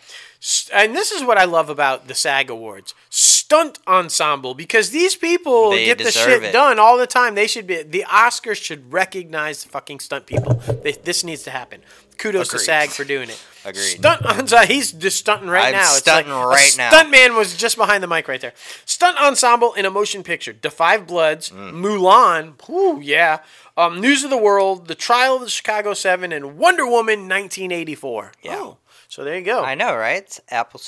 [0.73, 5.71] And this is what I love about the SAG Awards stunt ensemble because these people
[5.71, 6.51] They get the shit it.
[6.51, 7.35] done all the time.
[7.35, 10.55] They should be the Oscars should recognize the fucking stunt people.
[10.83, 11.81] They, this needs to happen.
[12.21, 13.43] Kudos to SAG for doing it.
[13.65, 13.81] Agreed.
[13.99, 14.65] Stunt ensemble.
[14.65, 15.85] He's just stunting right I'm now.
[15.85, 16.89] stunting a right now.
[16.89, 18.53] Stunt man was just behind the mic right there.
[18.85, 20.55] Stunt ensemble in a motion picture.
[20.59, 21.73] The Five Bloods, Mm.
[21.73, 22.53] Mulan.
[22.67, 23.39] Whew, yeah.
[23.77, 28.31] Um, News of the World, The Trial of the Chicago Seven, and Wonder Woman 1984.
[28.43, 28.55] Yeah.
[28.55, 28.77] Oh,
[29.11, 29.61] so there you go.
[29.63, 30.39] I know, right?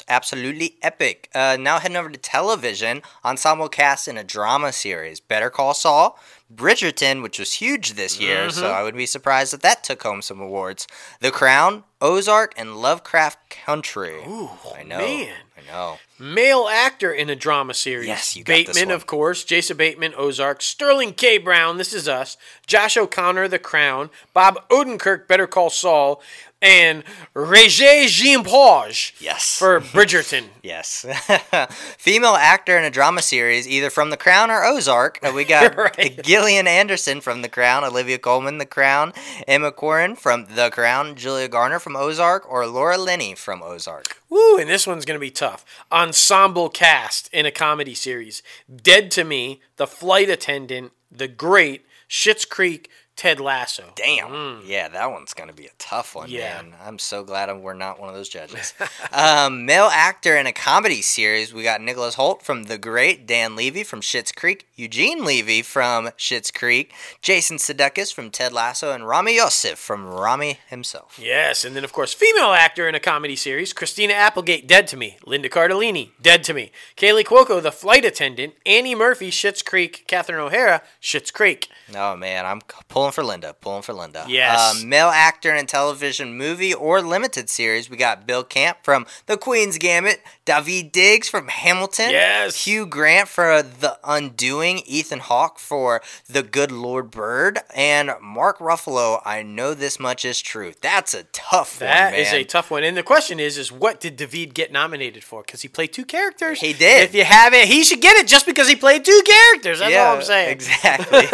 [0.07, 1.29] Absolutely epic.
[1.35, 5.19] Uh, now heading over to television, ensemble cast in a drama series.
[5.19, 6.17] Better Call Saul,
[6.53, 8.73] Bridgerton, which was huge this year, so Mm-hmm.
[8.73, 10.87] I would be surprised if that took home some awards.
[11.19, 14.21] The Crown, Ozark, and Lovecraft Country.
[14.25, 14.99] Ooh, I know.
[14.99, 15.33] man.
[15.57, 15.97] I know.
[16.19, 18.07] Male actor in a drama series.
[18.07, 19.43] Yes, you got this Bateman, of course.
[19.43, 20.61] Jason Bateman, Ozark.
[20.61, 21.37] Sterling K.
[21.37, 22.37] Brown, This Is Us.
[22.67, 24.09] Josh O'Connor, The Crown.
[24.33, 26.21] Bob Odenkirk, Better Call Saul.
[26.63, 27.03] And
[27.35, 29.57] Regé Jean-Page Yes.
[29.59, 30.45] for Bridgerton.
[30.63, 31.05] Yes.
[31.97, 35.19] Female actor in a drama series, either from The Crown or Ozark.
[35.21, 36.23] Uh, we got Right.
[36.23, 39.11] Gillian Anderson from The Crown, Olivia Colman, The Crown,
[39.45, 44.21] Emma Corrin from The Crown, Julia Garner from Ozark, or Laura Linney from Ozark.
[44.29, 45.65] Woo, and this one's going to be tough.
[45.91, 48.41] Ensemble cast in a comedy series.
[48.73, 53.91] Dead to Me, The Flight Attendant, The Great, Schitt's Creek, Ted Lasso.
[53.95, 54.61] Damn.
[54.65, 56.31] Yeah, that one's going to be a tough one, Mm.
[56.33, 56.61] Yeah.
[56.61, 56.73] man.
[56.83, 58.73] I'm so glad we're not one of those judges.
[59.11, 63.55] um, male actor in a comedy series, we got Nicholas Hoult from The Great, Dan
[63.55, 69.07] Levy from Schitt's Creek, Eugene Levy from Schitt's Creek, Jason Sudeikis from Ted Lasso, and
[69.07, 71.19] Ramy Youssef from Ramy himself.
[71.21, 74.97] Yes, and then of course, female actor in a comedy series, Christina Applegate, Dead to
[74.97, 80.03] Me, Linda Cardellini, Dead to Me, Kaley Cuoco, The Flight Attendant, Annie Murphy, Schitt's Creek,
[80.07, 81.69] Catherine O'Hara, Schitt's Creek.
[81.95, 84.23] Oh man, I'm c- pulling for Linda, pulling for Linda.
[84.29, 84.81] Yes.
[84.81, 89.05] Um, male actor in a television movie or limited series, we got Bill Camp from
[89.25, 92.63] The Queen's Gambit, Daveed Diggs from Hamilton, Yes.
[92.65, 99.21] Hugh Grant for The Undoing, Ethan Hawke for The Good Lord Bird, and Mark Ruffalo.
[99.25, 100.71] I know this much is true.
[100.79, 102.39] That's a tough That one, is man.
[102.41, 102.83] a tough one.
[102.85, 105.41] And the question is, is what did David get nominated for?
[105.41, 106.61] Because he played two characters.
[106.61, 107.03] He did.
[107.03, 109.79] If you have it, he should get it just because he played two characters.
[109.79, 110.51] That's all I'm saying.
[110.53, 111.27] Exactly.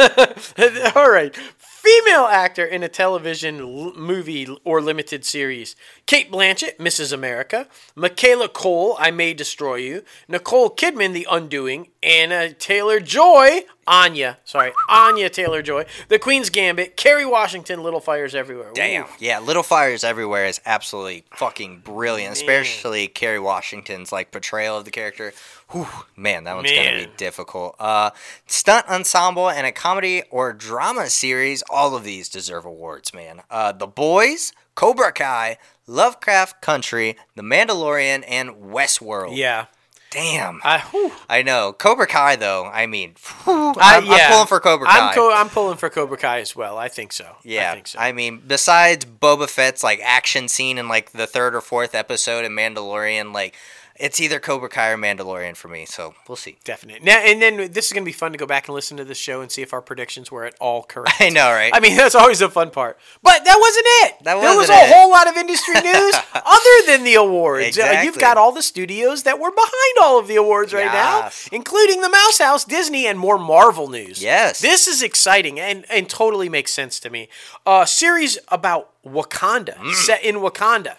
[0.96, 1.38] All right.
[1.82, 5.78] Female actor in a television l- movie or limited series.
[6.08, 7.14] Cate Blanchett, Mrs.
[7.14, 7.70] America.
[7.96, 10.04] Michaela Coel, I May Destroy You.
[10.28, 11.88] Nicole Kidman, The Undoing.
[12.02, 14.38] Anna Taylor Joy, Anya.
[14.46, 15.86] Sorry, Anya Taylor Joy.
[16.08, 16.96] The Queen's Gambit.
[16.96, 18.72] Kerry Washington, Little Fires Everywhere.
[18.74, 19.04] Damn.
[19.04, 19.10] Ooh.
[19.20, 24.92] Yeah, Little Fires Everywhere is absolutely fucking brilliant, especially Kerry Washington's like portrayal of the
[24.92, 25.34] character.
[25.72, 27.76] Whew, man, that one's gonna be difficult.
[27.80, 28.12] Uh,
[28.48, 33.42] stunt ensemble and a comedy or drama series, all of these deserve awards, man.
[33.52, 39.36] Uh, the Boys, Cobra Kai, Lovecraft Country, The Mandalorian, and Westworld.
[39.36, 39.66] Yeah.
[40.12, 40.60] Damn.
[40.64, 41.12] I, whew.
[41.30, 41.72] I know.
[41.72, 45.10] Cobra Kai, though, I mean, whew, I- I'm, I'm pulling for Cobra Kai.
[45.10, 46.78] I'm, co- I'm pulling for Cobra Kai as well.
[46.80, 47.36] I think so.
[47.44, 48.00] Yeah, I think so.
[48.00, 52.44] I mean, besides Boba Fett's like action scene in like the third or fourth episode
[52.44, 53.56] in Mandalorian, like
[54.00, 55.86] it's either Cobra Kai or Mandalorian for me.
[55.86, 56.58] So we'll see.
[56.64, 57.06] Definitely.
[57.06, 59.04] Now, and then this is going to be fun to go back and listen to
[59.06, 61.16] the show and see if our predictions were at all correct.
[61.20, 61.72] I know, right?
[61.74, 62.98] I mean, that's always a fun part.
[63.22, 64.24] But that wasn't it.
[64.24, 64.94] That there was wasn't a it.
[64.94, 67.78] whole lot of industry news other than the awards.
[67.78, 71.50] Uh, you've got all the studios that were behind all of the awards right Yes.
[71.52, 74.24] now, including the Mouse House, Disney, and more Marvel news.
[74.24, 74.62] Yes.
[74.62, 77.28] This is exciting and, and totally makes sense to me.
[77.66, 80.96] A series about Wakanda, set in Wakanda.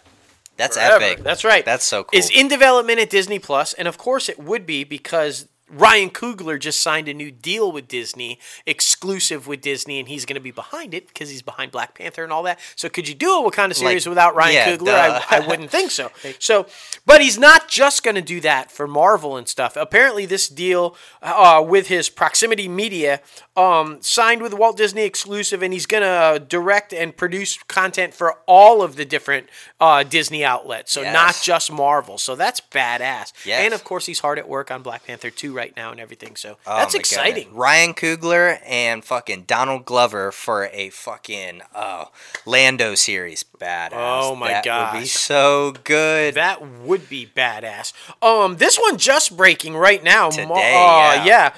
[0.61, 1.03] That's Forever.
[1.05, 1.25] epic.
[1.25, 1.65] That's right.
[1.65, 2.19] That's so cool.
[2.19, 6.59] Is in development at Disney Plus, and of course it would be because Ryan Coogler
[6.59, 10.51] just signed a new deal with Disney, exclusive with Disney, and he's going to be
[10.51, 12.59] behind it because he's behind Black Panther and all that.
[12.77, 14.95] So could you do a Wakanda series without Ryan yeah, Coogler?
[14.95, 15.25] I.
[15.31, 16.11] I wouldn't think so.
[16.39, 16.67] So,
[17.07, 19.77] but he's not just going to do that for Marvel and stuff.
[19.77, 23.21] Apparently, this deal uh, with his Proximity Media
[23.57, 28.39] um, signed with Walt Disney exclusive, and he's going to direct and produce content for
[28.47, 29.49] all of the different
[29.81, 30.93] uh, Disney outlets.
[30.93, 31.13] So Yes.
[31.15, 32.17] not just Marvel.
[32.19, 33.33] So that's badass.
[33.45, 33.65] Yes.
[33.65, 36.37] And of course, he's hard at work on Black Panther 2 right now and everything.
[36.37, 37.45] So Oh that's exciting.
[37.45, 37.59] goodness.
[37.59, 42.07] Ryan Coogler and fucking Donald Glover for a fucking uh,
[42.47, 43.45] Lando series.
[43.45, 43.91] Badass.
[43.93, 46.35] Oh my that Would be so good.
[46.35, 47.93] That would be badass.
[48.23, 50.31] Um, this one just breaking right now.
[50.31, 51.25] Today, uh, yeah.
[51.25, 51.53] yeah.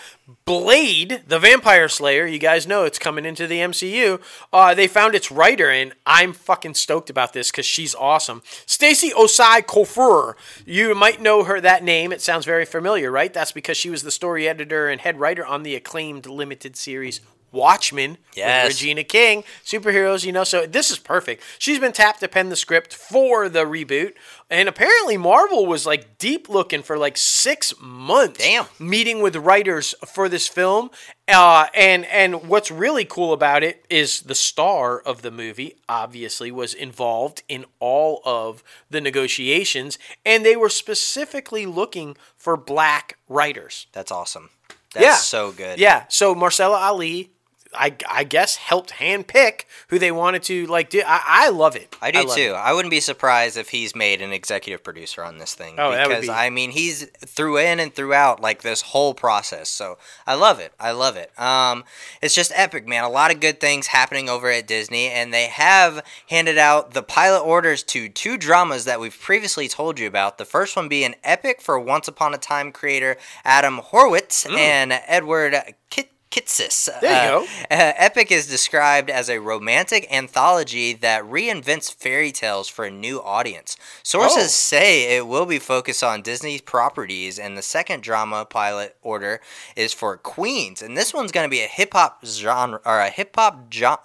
[0.45, 2.27] Blade, the Vampire Slayer.
[2.27, 4.21] You guys know it's coming into the MCU.
[4.53, 8.43] Uh, they found its writer, and I'm fucking stoked about this because she's awesome.
[8.67, 10.35] Stacy Osei-Kuffour.
[10.67, 12.13] You might know her that name.
[12.13, 13.33] It sounds very familiar, right?
[13.33, 17.21] That's because she was the story editor and head writer on the acclaimed limited series.
[17.53, 18.65] Watchmen Yes.
[18.69, 20.43] with Regina King, superheroes, you know.
[20.45, 21.43] So this is perfect.
[21.59, 24.15] She's been tapped to pen the script for the reboot,
[24.51, 28.39] and apparently Marvel was like deep looking for like six months.
[28.39, 28.67] Damn.
[28.79, 30.91] meeting with writers for this film.
[31.29, 36.51] Uh, and and what's really cool about it is the star of the movie obviously
[36.51, 43.87] was involved in all of the negotiations, and they were specifically looking for black writers.
[43.93, 44.51] That's awesome.
[44.95, 45.17] That's Yeah.
[45.17, 45.79] so good.
[45.79, 46.05] Yeah.
[46.09, 47.31] So Mahershala Ali,
[47.75, 51.03] I, I guess helped handpick who they wanted to like do.
[51.07, 51.97] I, I love it.
[52.01, 52.43] I do love too.
[52.43, 52.53] it.
[52.53, 55.77] I wouldn't be surprised if he's made an executive producer on this thing.
[55.79, 59.15] Oh, that would because be- I mean he's through in and throughout like this whole
[59.15, 59.69] process.
[59.69, 60.73] So I love it.
[60.79, 61.39] I love it.
[61.39, 61.85] Um,
[62.21, 63.05] it's just epic, man.
[63.05, 67.03] A lot of good things happening over at Disney, and they have handed out the
[67.03, 70.39] pilot orders to two dramas that we've previously told you about.
[70.39, 75.57] The first one being Epic for Once Upon a Time creator Adam Horowitz and Edward
[75.91, 76.12] Kit.
[76.33, 76.89] Kitsis.
[77.01, 77.45] There you Uh, go.
[77.71, 83.21] uh, Epic is described as a romantic anthology that reinvents fairy tales for a new
[83.23, 83.77] audience.
[84.03, 84.47] Sources Oh.
[84.49, 89.41] say it will be focused on Disney's properties, and the second drama pilot order
[89.77, 90.81] is for Queens.
[90.83, 93.99] And this one's going to be a hip hop genre or a hip hop jo-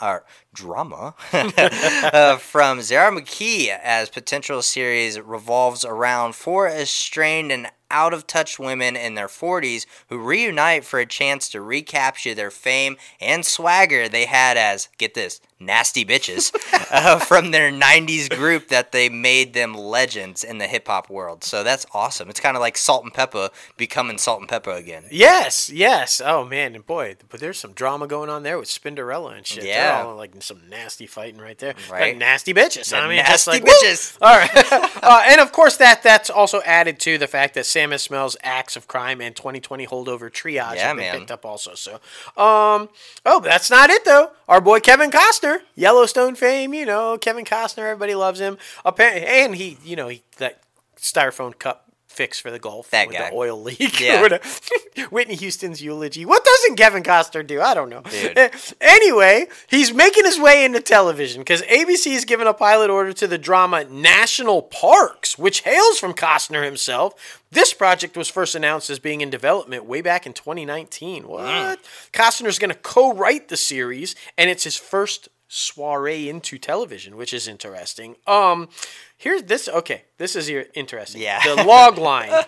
[0.57, 8.25] drama uh, from Zahir McGhee, as potential series revolves around four estranged and out of
[8.25, 13.45] touch women in their 40s who reunite for a chance to recapture their fame and
[13.45, 16.53] swagger they had as, get this, nasty bitches
[16.91, 21.43] uh, from their 90s group that they made them legends in the hip hop world.
[21.43, 22.29] So that's awesome.
[22.29, 25.03] It's kind of like Salt-N-Pepa becoming Salt-N-Pepa again.
[25.11, 26.21] Yes, yes.
[26.23, 29.65] Oh man, and boy, but there's some drama going on there with Spinderella and shit.
[29.65, 30.03] Yeah.
[30.05, 31.73] all, like some nasty fighting right there.
[31.91, 32.09] Right.
[32.09, 32.89] Like nasty bitches.
[32.91, 33.71] The I mean, nasty like, woo!
[33.83, 34.17] bitches.
[34.21, 34.49] All right,
[35.03, 38.75] uh, and of course that that's also added to the fact that Sam Esmail's Acts
[38.75, 41.19] of Crime and 2020 Holdover Triage Yeah, have been man.
[41.19, 41.73] picked up also.
[41.75, 41.95] So,
[42.35, 42.89] um,
[43.25, 44.31] oh, that's not it though.
[44.47, 46.73] Our boy Kevin Costner, Yellowstone fame.
[46.73, 47.83] You know, Kevin Costner.
[47.83, 48.57] Everybody loves him.
[48.85, 50.61] Apparently, and he, you know, he that
[50.97, 53.29] styrofoam cup fix for the golf That with guy.
[53.29, 53.99] the oil leak.
[54.07, 54.39] Yeah.
[55.11, 56.25] Whitney Houston's eulogy.
[56.25, 57.61] What doesn't Kevin Costner do?
[57.61, 58.01] I don't know.
[58.01, 58.51] Dude.
[58.81, 63.27] Anyway, he's making his way into television because ABC has given a pilot order to
[63.27, 67.43] the drama National Parks, which hails from Costner himself.
[67.51, 71.27] This project was first announced as being in development way back in 2019.
[71.27, 71.43] What?
[71.43, 71.77] Mm.
[72.13, 77.47] Costner's going to co-write the series, and it's his first soiree into television, which is
[77.47, 78.15] interesting.
[78.25, 78.69] Um,
[79.17, 79.67] here's this.
[79.67, 81.21] Okay, this is interesting.
[81.21, 81.41] Yeah.
[81.43, 82.45] The log line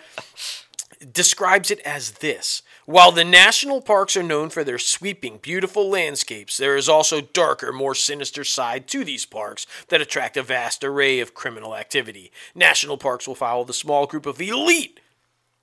[1.12, 2.62] describes it as this.
[2.84, 7.72] While the national parks are known for their sweeping, beautiful landscapes, there is also darker,
[7.72, 12.32] more sinister side to these parks that attract a vast array of criminal activity.
[12.54, 14.99] National parks will follow the small group of elite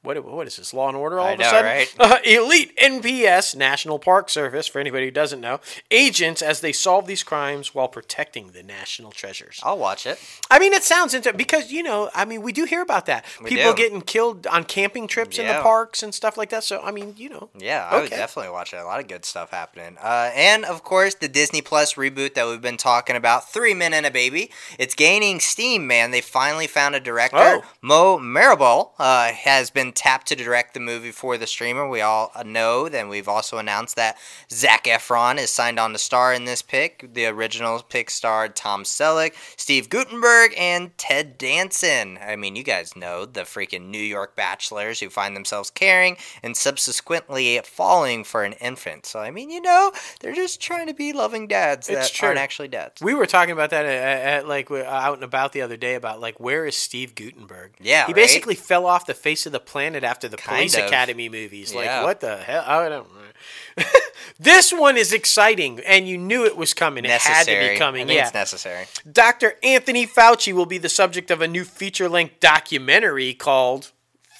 [0.08, 1.20] what what is this Law and Order?
[1.20, 1.96] All I of know, a sudden, right?
[2.00, 5.60] Uh, elite NPS National Park Service for anybody who doesn't know
[5.92, 9.60] agents as they solve these crimes while protecting the national treasures.
[9.64, 10.20] I'll watch it.
[10.50, 13.26] I mean, it sounds interesting because you know, I mean, we do hear about that
[13.46, 13.78] people do.
[13.78, 16.64] getting killed on camping trips in the parks and stuff like that.
[16.64, 18.78] So I mean, you know, Yeah, I would definitely watch it.
[18.78, 19.98] A lot of good stuff happening.
[20.02, 23.94] Uh, and of course, the Disney Plus reboot that we've been talking about, Three Men
[23.94, 24.52] and a Baby.
[24.80, 26.12] It's gaining steam, man.
[26.12, 27.38] They finally found a director.
[27.38, 27.64] Oh.
[27.82, 31.90] Mo Marable uh, has been tapped to direct the movie for the streamer.
[31.90, 32.88] We all know.
[32.88, 34.16] Then we've also announced that
[34.52, 37.10] Zac Efron is signed on to star in this pick.
[37.14, 42.20] The original pick starred Tom Selleck, Steve Guttenberg, and Ted Danson.
[42.22, 46.56] I mean, you guys know the freaking New York bachelors who find themselves caring and
[46.56, 49.08] subsequently falling for an infant.
[49.08, 52.28] So, I mean, you know, they're just trying to be loving dads It's that true.
[52.28, 53.02] aren't actually dads.
[53.02, 56.20] we were talking about that at, at like out and about the other day about
[56.20, 57.72] like where is Steve Guttenberg?
[57.82, 58.16] Yeah, he right?
[58.16, 60.86] basically fell off the face of the planet after the Kind Police of.
[60.86, 61.74] Academy movies.
[61.74, 62.04] Like Yeah.
[62.04, 62.64] what the hell?
[62.66, 63.08] I don't.
[63.08, 63.84] know.
[64.40, 67.06] this one is exciting, and you knew it was coming.
[67.06, 67.74] It had to necessary.
[67.76, 68.10] be coming.
[68.10, 68.86] I yeah, it's necessary.
[69.12, 69.54] Dr.
[69.64, 73.92] Anthony Fauci will be the subject of a new feature length documentary called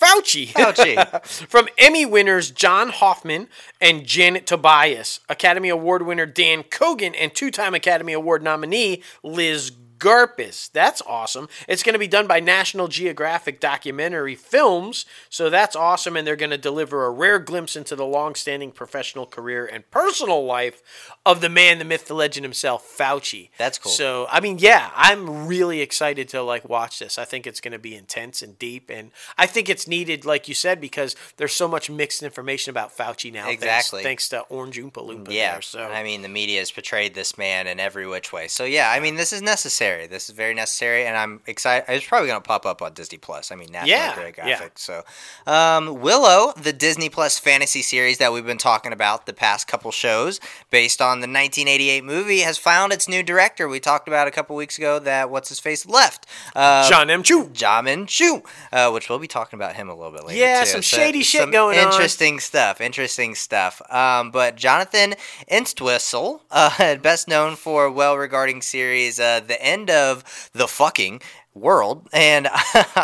[0.02, 0.48] Fauci.
[0.48, 1.26] Fauci.
[1.50, 3.48] From Emmy winners John Hoffman
[3.80, 9.72] and Janet Tobias, Academy Award winner Dan Cogan, and two time Academy Award nominee Liz
[9.98, 10.72] Garpis.
[10.72, 11.50] That's awesome.
[11.68, 16.16] It's going to be done by National Geographic Documentary Films, so that's awesome.
[16.16, 19.90] And they're going to deliver a rare glimpse into the long standing professional career and
[19.92, 20.82] personal life
[21.28, 23.50] of the man, the myth, the legend himself, Fauci.
[23.58, 23.92] That's cool.
[23.92, 27.18] So, I mean, yeah, I'm really excited to like watch this.
[27.20, 30.48] I think it's going to be intense and deep, and I think it's needed, like
[30.48, 33.46] you said, because there's so much mixed information about Fauci now.
[33.46, 34.04] thanks- Exactly.
[34.04, 35.32] Thanks, to Orange Oompa Loompa.
[35.32, 38.48] Yeah, There, so I mean, the media has portrayed this man in every which way.
[38.48, 40.08] So yeah, I mean, this is necessary.
[40.08, 41.86] This is very necessary, and I'm excited.
[41.94, 43.52] It's probably going to pop up on Disney Plus.
[43.52, 44.62] I mean, National Yeah, Geographic.
[44.62, 44.70] yeah.
[44.76, 45.04] So,
[45.46, 49.92] um, Willow, the Disney Plus fantasy series that we've been talking about the past couple
[49.92, 53.68] shows, based on the 1988 movie, has found its new director.
[53.68, 56.26] We talked about a couple weeks ago that what's his face left.
[56.56, 57.24] Uh, John M.
[57.24, 57.46] Chu.
[57.46, 60.40] Jamin Chu, uh, which we'll be talking about him a little bit later.
[60.40, 60.70] Yeah, too.
[60.70, 61.88] some shady shit some going on.
[61.88, 62.82] Interesting stuff.
[62.82, 63.82] Interesting stuff.
[63.92, 65.16] Um, but Jonathan
[65.50, 71.22] Entwistle, uh, best known for well-regarding series uh, "The End of the Fucking
[71.60, 72.48] World," and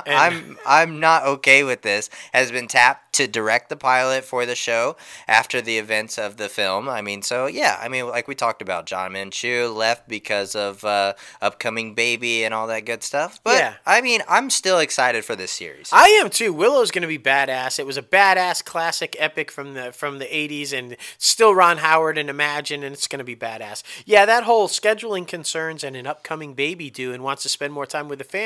[0.05, 2.09] I'm I'm not okay with this.
[2.33, 6.49] Has been tapped to direct the pilot for the show after the events of the
[6.49, 6.89] film.
[6.89, 9.29] I mean, so yeah, I mean, like we talked about, John M.
[9.29, 13.39] Chu left because of uh, upcoming baby and all that good stuff.
[13.43, 13.73] But Yeah.
[13.85, 15.89] I mean, I'm still excited for this series.
[15.91, 16.53] I am too.
[16.53, 17.77] Willow's going to be badass.
[17.79, 22.17] It was a badass classic epic from the from the 80s and still Ron Howard
[22.17, 23.83] and Imagine and it's going to be badass.
[24.05, 27.85] Yeah, that whole scheduling concerns and an upcoming baby due and wants to spend more
[27.85, 28.42] time with the family.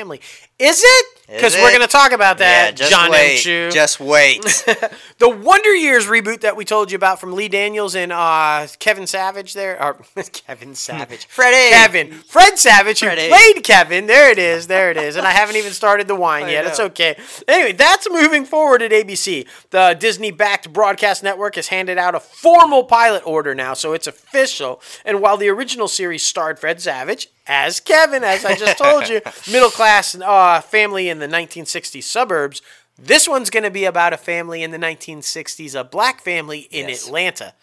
[0.58, 1.06] Is it?
[1.28, 2.76] Because we're going to talk about yeah, that.
[2.76, 3.38] just John wait.
[3.38, 3.70] Chu.
[3.70, 4.42] Just wait.
[5.18, 9.06] the Wonder Years reboot that we told you about from Lee Daniels and uh, Kevin
[9.06, 9.80] Savage there.
[9.82, 9.94] Or
[10.32, 11.26] Kevin Savage.
[11.26, 11.74] Freddie.
[11.74, 12.12] Kevin.
[12.12, 14.06] Fred Savage, who played Kevin.
[14.06, 14.68] There it is.
[14.68, 15.16] There it is.
[15.16, 16.66] And I haven't even started the wine yet.
[16.66, 17.18] It's okay.
[17.46, 19.46] Anyway, that's moving forward at ABC.
[19.70, 24.06] The Disney backed broadcast network has handed out a formal pilot order now, so it's
[24.06, 24.80] official.
[25.04, 29.20] And while the original series starred Fred Savage, as Kevin, as I just told you,
[29.50, 32.62] middle class uh, family in the 1960s suburbs.
[33.00, 36.88] This one's going to be about a family in the 1960s, a black family in
[36.88, 37.06] Yes.
[37.06, 37.54] Atlanta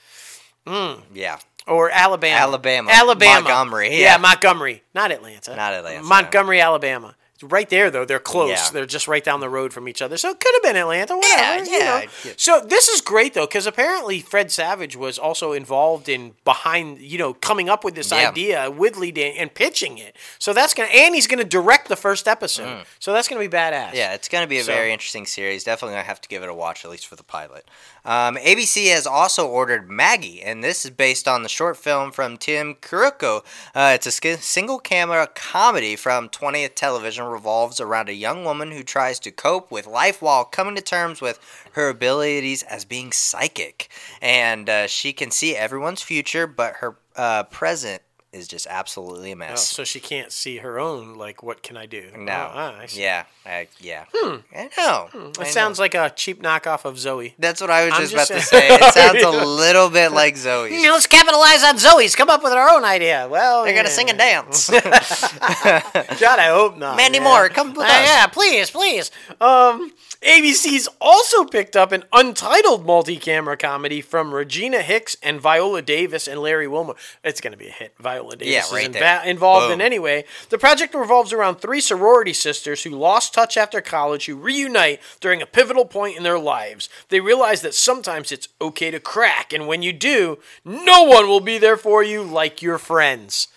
[1.13, 1.37] yeah.
[1.67, 2.37] or Alabama.
[2.39, 2.89] Alabama.
[2.91, 3.33] Alabama.
[3.41, 4.13] Montgomery, Yeah.
[4.13, 4.17] yeah.
[4.17, 4.83] Montgomery.
[4.93, 5.55] Not Atlanta.
[5.55, 6.03] Not Atlanta.
[6.03, 7.15] Montgomery, Alabama.
[7.43, 8.05] Right there, though.
[8.05, 8.49] They're close.
[8.51, 8.69] Yeah.
[8.71, 10.15] They're just right down the road from each other.
[10.15, 11.15] So it could have been Atlanta.
[11.17, 11.41] Whatever.
[11.41, 11.85] Yeah, you know.
[11.97, 12.31] yeah, yeah.
[12.37, 17.17] So this is great, though, because apparently Fred Savage was also involved in behind, you
[17.17, 18.29] know, coming up with this Yeah.
[18.29, 20.15] idea with Lee Dan and pitching it.
[20.39, 22.85] So that's going to, and he's going to direct the first episode.
[22.99, 23.89] So that's going to be badass.
[23.91, 23.95] Mm.
[23.95, 25.65] Yeah, it's going to be a So- very interesting series.
[25.65, 27.67] Definitely going to have to give it a watch, at least for the pilot.
[28.05, 32.37] Um, ABC has also ordered Maggie, and this is based on the short film from
[32.37, 33.43] Tim Curcio.
[33.73, 38.71] Uh, it's a sk- single camera comedy from 20th Television, revolves around a young woman
[38.71, 41.39] who tries to cope with life while coming to terms with
[41.73, 43.89] her abilities as being psychic.
[44.21, 49.35] And uh, she can see everyone's future, but her uh, present is just absolutely a
[49.35, 49.65] Oh, mess.
[49.67, 52.09] so she can't see her own, like, what can I do?
[52.17, 52.33] No.
[52.33, 53.23] Oh, ah, yeah.
[53.45, 54.05] I, yeah.
[54.13, 55.09] I know.
[55.39, 57.33] It sounds like a cheap knockoff of Zoey.
[57.37, 58.67] That's what I was just, just about to say.
[58.69, 60.71] It sounds a little bit like Zoey's.
[60.71, 62.15] You know, let's capitalize on Zoey's.
[62.15, 63.27] Come up with our own idea.
[63.29, 64.69] Well, They're gonna sing and dance.
[64.69, 66.97] God, I hope not.
[66.97, 67.23] Mandy yeah.
[67.23, 68.07] Moore, come with Uh, us.
[68.07, 69.11] Yeah, please, please.
[69.39, 69.91] Um,
[70.23, 76.39] ABC's also picked up an untitled multi-camera comedy from Regina Hicks and Viola Davis and
[76.41, 76.95] Larry Wilmore.
[77.23, 77.93] It's going to be a hit.
[77.99, 79.23] Viola Davis Yeah, is right inva- there.
[79.25, 79.85] involved in Boom.
[79.85, 80.25] anyway.
[80.49, 85.41] The project revolves around three sorority sisters who lost touch after college who reunite during
[85.41, 86.87] a pivotal point in their lives.
[87.09, 91.41] They realize that sometimes it's okay to crack, and when you do, no one will
[91.41, 93.49] be there for you like your friends.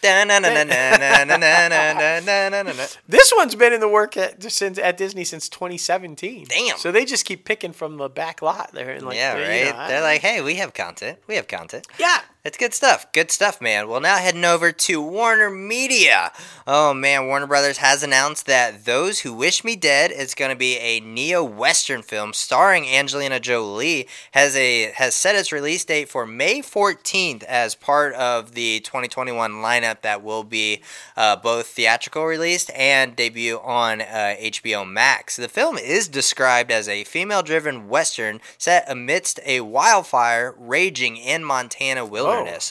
[3.09, 6.47] this one's been in the work at, since at Disney since 2017.
[6.49, 6.77] Damn.
[6.79, 9.67] So they just keep picking from the back lot there and like Yeah, right.
[9.67, 11.19] You know, They're like, "Hey, we have content.
[11.29, 12.21] We have content." Yeah.
[12.45, 13.11] It's good stuff.
[13.13, 13.89] Good stuff, man.
[13.89, 16.31] Well, now heading over to Warner Media.
[16.69, 20.57] Oh man, Warner Brothers has announced that Those Who Wish Me Dead is going to
[20.57, 24.07] be a neo-western film starring Angelina Jolie.
[24.31, 29.55] Has a has set its release date for May 14th as part of the 2021
[29.55, 30.81] lineup that will be
[31.17, 35.35] uh, both theatrical released and debut on uh, HBO Max.
[35.35, 42.07] The film is described as a female-driven western set amidst a wildfire raging in Montana
[42.07, 42.28] wilderness.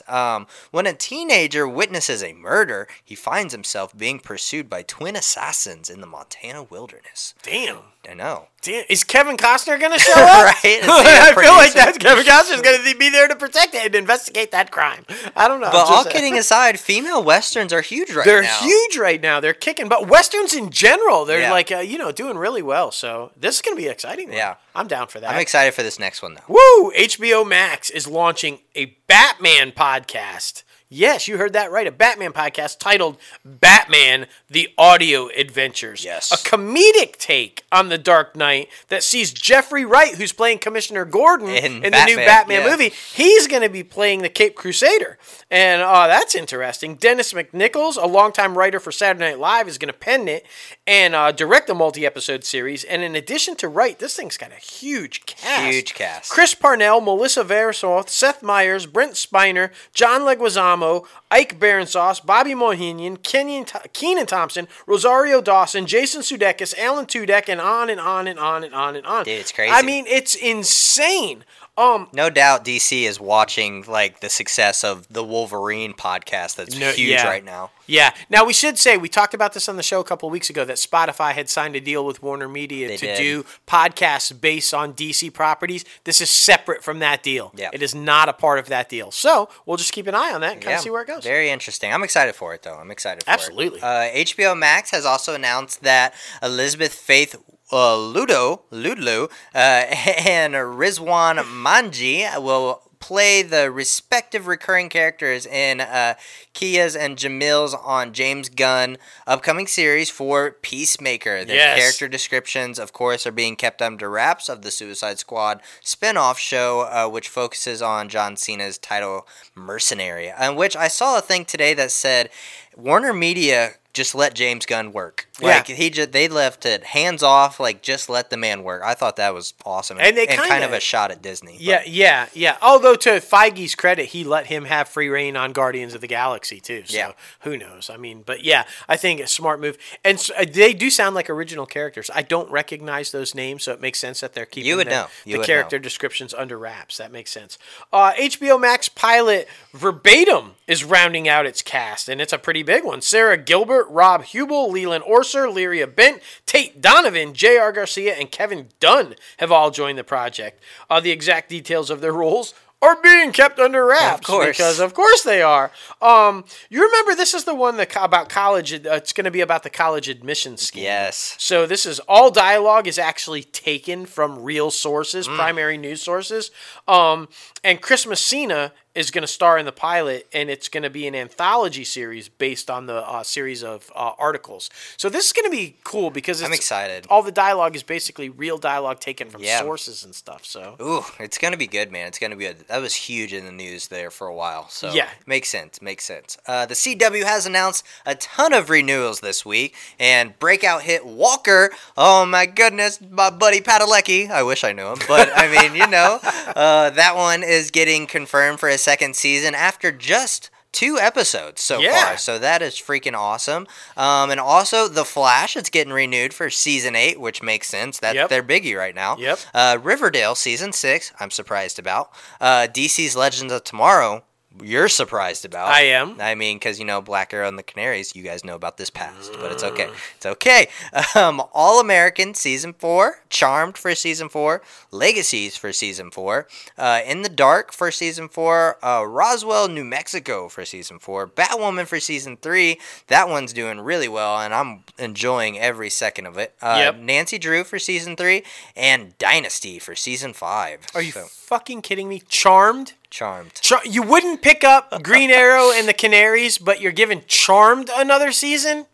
[0.08, 5.90] Um, when a teenager witnesses a murder, he finds himself being pursued by twin assassins
[5.90, 7.34] in the Montana wilderness.
[7.44, 7.80] Damn.
[8.10, 8.48] I know.
[8.62, 8.86] Damn.
[8.90, 10.46] Is Kevin Costner gonna show up?
[10.46, 10.64] Right?
[10.84, 11.78] I feel like producer?
[11.78, 15.06] that Kevin Costner's gonna be there to protect it and investigate that crime.
[15.36, 15.70] I don't know.
[15.72, 18.32] But all kidding aside, female westerns are huge right now.
[18.32, 19.40] They're huge right now.
[19.40, 21.52] They're kicking, but westerns in general, they're Yeah.
[21.52, 22.92] like uh, you know doing really well.
[22.92, 24.30] So this is gonna be exciting.
[24.30, 24.38] one.
[24.38, 24.56] Yeah.
[24.74, 25.32] I'm down for that.
[25.34, 26.44] I'm excited for this next one though.
[26.48, 26.92] Woo!
[26.98, 30.64] HBO Max is launching a Batman podcast.
[30.90, 31.86] Yes, you heard that right.
[31.86, 36.06] A Batman podcast titled Batman The Audio Adventures.
[36.06, 36.32] Yes.
[36.32, 41.50] A comedic take on The Dark Knight that sees Jeffrey Wright, who's playing Commissioner Gordon
[41.50, 42.70] In in, the new Batman, yeah.
[42.70, 42.94] movie.
[43.14, 45.18] He's going to be playing the Cape Crusader.
[45.52, 46.96] And uh, that's interesting.
[46.96, 50.46] Dennis McNicholas, a longtime writer for Saturday Night Live, is going to pen it
[50.88, 52.84] and uh, direct the multi episode series.
[52.86, 55.74] And in addition to write, this thing's got a huge cast.
[55.74, 56.32] Huge cast.
[56.32, 63.66] Chris Parnell, Melissa Versoth, Seth Meyers, Brent Spiner, John Leguizamo, Ike Baransos, Bobby Moynihan, Kenyon
[63.94, 68.74] Kenan Thompson, Rosario Dawson, Jason Sudeikis, Alan Tudyk, and on and on and on and
[68.74, 69.26] on and on.
[69.26, 69.72] Dude, it's crazy.
[69.72, 71.44] I mean, it's insane.
[71.78, 76.92] Um, No doubt DC is watching like the success of the Wolverine podcast that's No-
[76.92, 77.28] huge yeah.
[77.28, 77.70] right now.
[77.88, 78.14] Yeah.
[78.30, 80.50] Now we should say we talked about this on the show a couple of weeks
[80.50, 83.18] ago that Spotify had signed a deal with Warner Media They to did.
[83.18, 85.86] do podcasts based on DC properties.
[86.04, 87.52] This is separate from that deal.
[87.56, 87.70] Yeah.
[87.74, 89.12] It is not a part of that deal.
[89.12, 91.24] So we'll just keep an eye on that and kind of see where it goes.
[91.24, 91.94] Very interesting.
[91.94, 92.76] I'm excited for it, though.
[92.76, 93.80] I'm excited for Absolutely.
[93.80, 93.84] it.
[93.84, 96.14] Uh, HBO Max has also announced that
[96.44, 97.36] Elizabeth Faith
[97.72, 106.14] uh, Ludo, Ludlow, uh, and Rizwan Manji will play the respective recurring characters in uh,
[106.54, 111.46] Kia's and Jamil's on James Gunn upcoming series for Peacemaker.
[111.46, 111.80] Their Yes.
[111.80, 116.82] character descriptions, of course, are being kept under wraps of the Suicide Squad spin-off show,
[116.82, 121.74] uh, which focuses on John Cena's title Mercenary, on which I saw a thing today
[121.76, 122.30] that said
[122.78, 125.28] Warner Media just let James Gunn work.
[125.42, 125.48] Yeah.
[125.48, 128.84] Like he just they left it hands off, like just let the man work.
[128.86, 131.54] I thought that was awesome, And they kind kinda- a shot at Disney.
[131.54, 132.58] but- Yeah, yeah, yeah.
[132.62, 136.60] Although to Feige's credit, he let him have free reign on Guardians of the Galaxy
[136.60, 136.84] too.
[136.86, 137.12] So Yeah.
[137.42, 137.90] who knows?
[137.92, 139.78] I mean, but yeah, I think a smart move.
[140.04, 142.12] And s- uh, they do sound like original characters.
[142.14, 145.08] I don't recognize those names, so it makes sense that they're keeping would the, know.
[145.26, 146.98] You the would character descriptions under wraps.
[146.98, 147.58] That makes sense.
[147.92, 152.84] Uh, HBO Max pilot Verbatim is rounding out its cast, and it's a pretty big
[152.84, 153.08] ones.
[153.08, 157.72] Sarah Gilbert, Rob Huebel, Leland Orser, Lyriq Bent, Tate Donovan, J.R.
[157.72, 160.62] Garcia, and Kevin Dunn have all joined the project.
[160.90, 164.28] Uh, the exact details of their roles are being kept under wraps.
[164.28, 164.56] course.
[164.56, 165.72] Because, of course, they are.
[166.00, 169.42] Um, you remember this is the one that about college, uh, it's going to be
[169.42, 170.84] about the college admission scheme.
[170.84, 171.36] Yes.
[171.40, 175.36] So this is all dialogue is actually taken from real sources, Mm.
[175.38, 176.52] primary news sources.
[176.88, 177.30] Um,
[177.64, 181.06] and Chris Messina is going to star in the pilot, and it's going to be
[181.06, 184.72] an anthology series based on the uh, series of uh, articles.
[184.98, 187.06] So this is going to be cool because it's, I'm excited.
[187.08, 189.60] All the dialogue is basically real dialogue taken from Yeah.
[189.62, 190.46] sources and stuff.
[190.46, 192.08] So Ooh, it's gonna be good, man.
[192.08, 192.68] It's gonna be good.
[192.70, 194.68] That was huge in the news there for a while.
[194.70, 195.10] So Yeah.
[195.28, 195.80] makes sense.
[195.80, 196.38] Makes sense.
[196.48, 201.72] Uh, the CW has announced a ton of renewals this week, and breakout hit Walker.
[201.96, 204.30] Oh my goodness, my buddy Padalecki.
[204.32, 206.20] I wish I knew him, but I mean, you know,
[206.56, 210.50] uh, that one is getting confirmed for a second season after just.
[210.74, 212.04] Two episodes so Yeah.
[212.06, 213.68] far, so that is freaking awesome.
[213.96, 217.98] Um, and also, The Flash, it's getting renewed for season eight, which makes sense.
[217.98, 218.30] That's Yep.
[218.30, 219.16] their biggie right now.
[219.18, 219.40] Yep.
[219.56, 222.12] Uh, Riverdale season six, I'm surprised about.
[222.40, 224.24] Uh, DC's Legends of Tomorrow,
[224.64, 225.70] you're surprised about.
[225.70, 226.16] I am.
[226.20, 228.90] I mean, because you know Black Arrow and the Canaries, you guys know about this
[228.90, 229.90] past, but it's okay.
[230.16, 230.68] It's okay.
[231.16, 236.48] Um, All American season four, Charmed for season four, Legacies for season four,
[236.78, 241.86] uh, In the Dark for season four, uh, Roswell, New Mexico for season four, Batwoman
[241.88, 242.80] for season three.
[243.08, 246.54] That one's doing really well, and I'm enjoying every second of it.
[246.62, 246.98] Uh, Yep.
[247.00, 248.44] Nancy Drew for season three,
[248.76, 250.82] and Dynasty for season five.
[250.94, 252.22] Are you So, fucking kidding me?
[252.30, 252.94] Charmed?
[253.10, 253.54] Charmed?
[253.56, 258.32] Char- you wouldn't pick up Green Arrow and the Canaries, but you're giving Charmed another
[258.32, 258.86] season?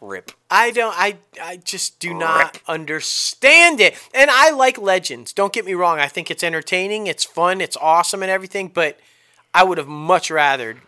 [0.00, 0.32] Rip.
[0.50, 0.94] I don't.
[0.96, 3.94] I I just do not understand it.
[4.14, 5.32] And I like Legends.
[5.32, 5.98] Don't get me wrong.
[5.98, 7.06] I think it's entertaining.
[7.06, 7.60] It's fun.
[7.60, 8.68] It's awesome and everything.
[8.68, 8.98] But
[9.52, 10.78] I would have much rather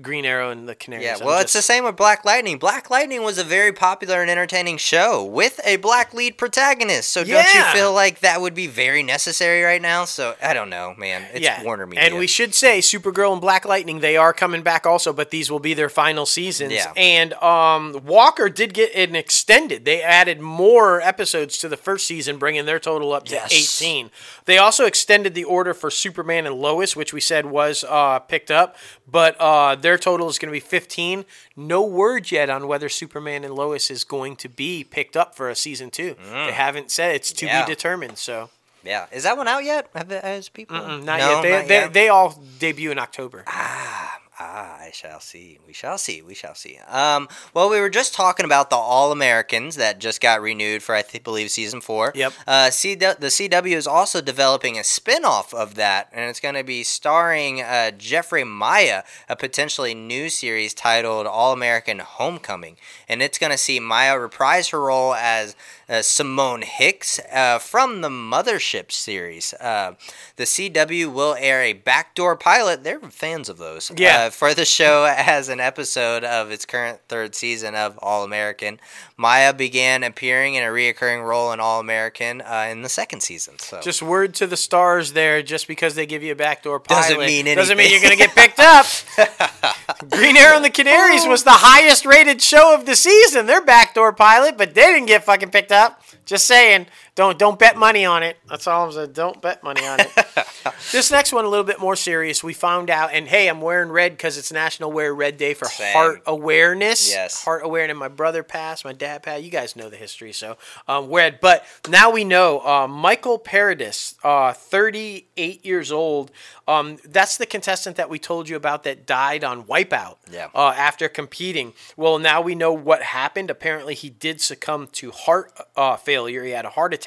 [0.00, 1.04] Green Arrow and the Canaries.
[1.04, 2.58] Yeah, well, it's the same with Black Lightning.
[2.58, 7.10] Black Lightning was a very popular and entertaining show with a black lead protagonist.
[7.10, 10.04] So don't you feel like that would be very necessary right now?
[10.04, 11.26] So I don't know, man.
[11.32, 11.62] It's yeah.
[11.62, 12.04] Warner Media.
[12.04, 15.50] And we should say Supergirl and Black Lightning, they are coming back also, but these
[15.50, 16.72] will be their final seasons.
[16.72, 16.92] Yeah.
[16.96, 19.84] And um, Walker did get an extended.
[19.84, 23.80] They added more episodes to the first season, bringing their total up to Yes.
[23.80, 24.10] 18.
[24.44, 28.50] They also extended the order for Superman and Lois, which we said was uh, picked
[28.50, 31.24] up, but uh, their total is going to be 15.
[31.56, 35.48] No word yet on whether Superman and Lois is going to be picked up for
[35.50, 36.16] a season two.
[36.22, 37.48] They haven't said it's to Mm.
[37.48, 37.64] Yeah.
[37.66, 38.18] be determined.
[38.18, 38.50] So
[38.84, 39.88] yeah, is that one out yet?
[39.94, 40.76] Have has people?
[40.76, 41.42] not No, yet.
[41.42, 41.92] They, not they, yet.
[41.92, 43.44] they all debut in October.
[43.46, 45.58] Ah, I shall see.
[45.66, 46.22] We shall see.
[46.22, 46.78] We shall see.
[46.88, 50.94] Um, well, we were just talking about the All Americans that just got renewed for
[50.94, 52.12] I th- believe season four.
[52.14, 52.32] Yep.
[52.46, 56.64] Uh, CW, the CW is also developing a spin-off of that, and it's going to
[56.64, 62.76] be starring uh, Geffri Maya, a potentially new series titled All American Homecoming,
[63.08, 65.54] and it's going to see Maya reprise her role as
[65.92, 69.52] uh, Simone Hicks uh, from the Mothership series.
[69.54, 69.94] Uh,
[70.36, 72.82] the CW will air a backdoor pilot.
[72.82, 73.92] They're fans of those.
[73.94, 74.24] Yeah.
[74.24, 78.80] Uh, for the show as an episode of its current third season of All American.
[79.18, 83.58] Maya began appearing in a reoccurring role in All American uh, in the second season.
[83.58, 85.42] So Just word to the stars there.
[85.42, 88.16] Just because they give you a backdoor pilot Doesn't mean doesn't mean you're going to
[88.16, 88.86] get picked up.
[90.10, 93.46] Green Arrow and the Canaries was the highest rated show of the season.
[93.46, 95.81] Their backdoor pilot, but they didn't get fucking picked up.
[96.24, 96.86] Just saying.
[97.14, 98.38] Don't don't bet money on it.
[98.48, 99.12] That's all I'm saying.
[99.12, 100.08] Don't bet money on it.
[100.92, 102.42] this next one a little bit more serious.
[102.42, 105.66] We found out, and hey, I'm wearing red because it's National Wear Red Day for
[105.66, 105.92] Same.
[105.92, 107.10] heart awareness.
[107.10, 107.44] Yes.
[107.44, 107.98] heart awareness.
[107.98, 108.86] My brother passed.
[108.86, 109.42] My dad passed.
[109.42, 110.56] You guys know the history, so
[110.88, 111.38] um, red.
[111.40, 116.30] But now we know uh, Michael Paradis, uh, 38 years old.
[116.66, 120.16] Um, that's the contestant that we told you about that died on Wipeout.
[120.30, 120.48] Yeah.
[120.54, 121.74] Uh, after competing.
[121.96, 123.50] Well, now we know what happened.
[123.50, 126.44] Apparently, he did succumb to heart uh, failure.
[126.44, 127.01] He had a heart attack,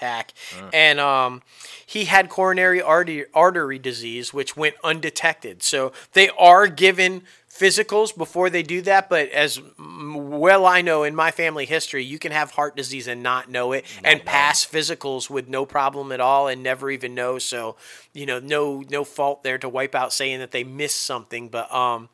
[0.73, 1.41] and um,
[1.85, 5.63] he had coronary artery artery disease, which went undetected.
[5.63, 9.09] So they are given physicals before they do that.
[9.09, 13.23] But as well I know in my family history, you can have heart disease and
[13.23, 17.39] not know it, and pass physicals with no problem at all, and never even know.
[17.39, 17.77] So
[18.15, 21.71] you know, no no fault there to wipe out saying that they missed something, but
[21.73, 22.09] um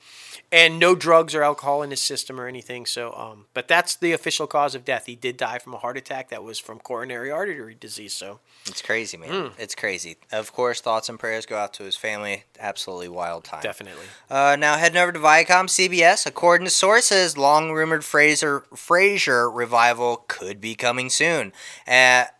[0.51, 2.85] and no drugs or alcohol in his system or anything.
[2.85, 5.05] So, um, but that's the official cause of death.
[5.05, 8.13] He did die from a heart attack that was from coronary artery disease.
[8.13, 9.29] So, it's crazy, man.
[9.29, 9.47] Hmm.
[9.57, 10.17] It's crazy.
[10.31, 12.43] Of course, thoughts and prayers go out to his family.
[12.59, 13.61] Absolutely wild time.
[13.61, 14.05] definitely.
[14.29, 16.25] Uh, now heading over to Viacom CBS.
[16.25, 21.53] According to sources, long rumored Fraser Frasier revival could be coming soon
[21.87, 22.35] at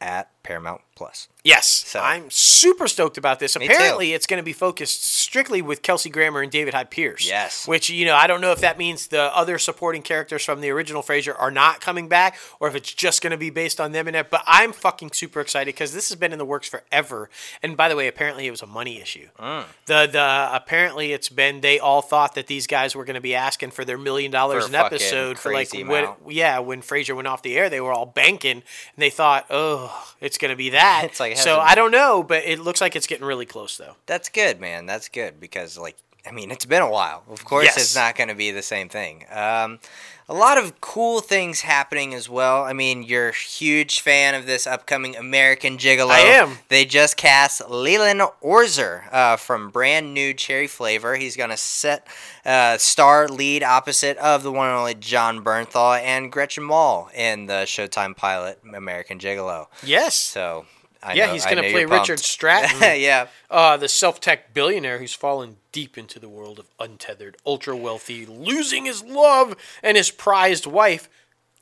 [0.00, 1.28] at Paramount Plus.
[1.44, 3.54] Yes, So- I'm super stoked about this.
[3.54, 7.26] Apparently, it's going to be focused strictly with Kelsey Grammer and David Hyde Pierce.
[7.26, 7.66] Yes.
[7.66, 10.70] Which, you know, I don't know if that means the other supporting characters from the
[10.70, 13.90] original Frasier are not coming back or if it's just going to be based on
[13.90, 14.30] them and that.
[14.30, 17.30] But I'm fucking super excited because this has been in the works forever.
[17.64, 19.26] And by the way, apparently it was a money issue.
[19.40, 19.64] Mm.
[19.86, 23.34] The the apparently it's been they all thought that these guys were going to be
[23.34, 27.42] asking for their million dollars an episode for like when, yeah when Frasier went off
[27.42, 28.62] the air they were all banking and
[28.98, 32.44] they thought oh it's going to be that It's like so I don't know but
[32.44, 34.86] it looks like it's getting really close though That's good, man.
[34.86, 35.96] That's good because, like,
[36.26, 37.22] I mean, it's been a while.
[37.28, 37.76] Of course, Yes.
[37.76, 39.26] it's not going to be the same thing.
[39.30, 39.78] Um,
[40.26, 42.64] a lot of cool things happening as well.
[42.64, 46.08] I mean, you're a huge fan of this upcoming American Gigolo.
[46.12, 46.56] I am.
[46.70, 51.16] They just cast Leland Orser uh, from brand new Cherry Flavor.
[51.16, 52.06] He's going to set
[52.46, 57.44] uh, star lead opposite of the one and only Jon Bernthal and Gretchen Mol in
[57.46, 59.66] the Showtime pilot American Gigolo.
[59.82, 60.64] yes So.
[61.04, 62.18] I yeah know- he's going to play Richard.
[62.34, 63.26] Stratton yeah.
[63.50, 68.86] uh, the self-tech billionaire who's fallen deep into the world of untethered ultra wealthy losing
[68.86, 71.08] his love and his prized wife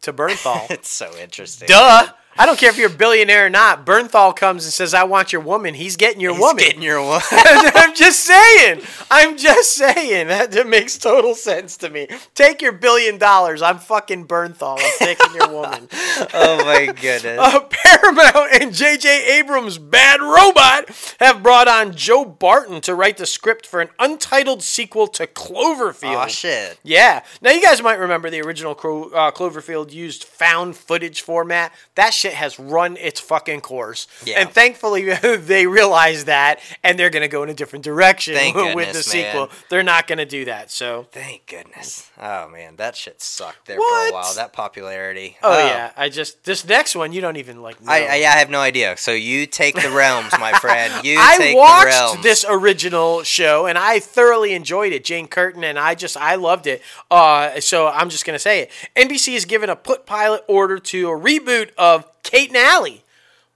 [0.03, 1.67] to Bernthal It's so interesting.
[1.69, 2.09] duh
[2.39, 3.85] I don't care if you're a billionaire or not.
[3.85, 6.65] Bernthal comes and says, "I want your woman." He's getting your He's woman.
[6.65, 7.23] getting your woman.
[7.31, 8.81] I'm just saying.
[9.11, 10.29] I'm just saying.
[10.29, 12.09] That, that makes total sense to me.
[12.35, 13.61] Take your billion dollars.
[13.63, 14.79] I'm fucking Bernthal.
[14.81, 15.89] I'm taking your woman.
[15.93, 17.39] oh my goodness.
[17.39, 19.39] Uh, Paramount and J.J.
[19.39, 20.89] Abrams' Bad Robot
[21.21, 26.25] have brought on Joe Barton to write the script for an untitled sequel to Cloverfield.
[26.25, 26.79] oh shit.
[26.83, 27.23] Yeah.
[27.43, 31.73] Now you guys might remember the original Cro- uh, Cloverfield used found footage format.
[31.95, 34.07] That shit has run its fucking course.
[34.25, 34.41] Yeah.
[34.41, 38.55] And thankfully they realized that and they're going to go in a different direction Thank
[38.57, 39.51] with the goodness, sequel.
[39.69, 40.71] They're not going to do that.
[40.71, 42.09] So Thank goodness.
[42.21, 44.11] Oh man, that shit sucked there What?
[44.11, 44.35] for a while.
[44.35, 45.37] That popularity.
[45.43, 47.83] Oh, yeah, I just this next one you don't even like.
[47.83, 47.91] Know.
[47.91, 48.97] I, I, yeah, I have no idea.
[48.97, 50.93] So you take the realms, my friend.
[51.03, 52.23] You I take the watched realms.
[52.23, 55.05] this original show and I thoroughly enjoyed it.
[55.05, 56.81] Jane Curtin and I just I loved it.
[57.11, 58.71] Uh, so I'm just gonna say it.
[58.95, 63.05] NBC has given a put pilot order to a reboot of Kate and Allie.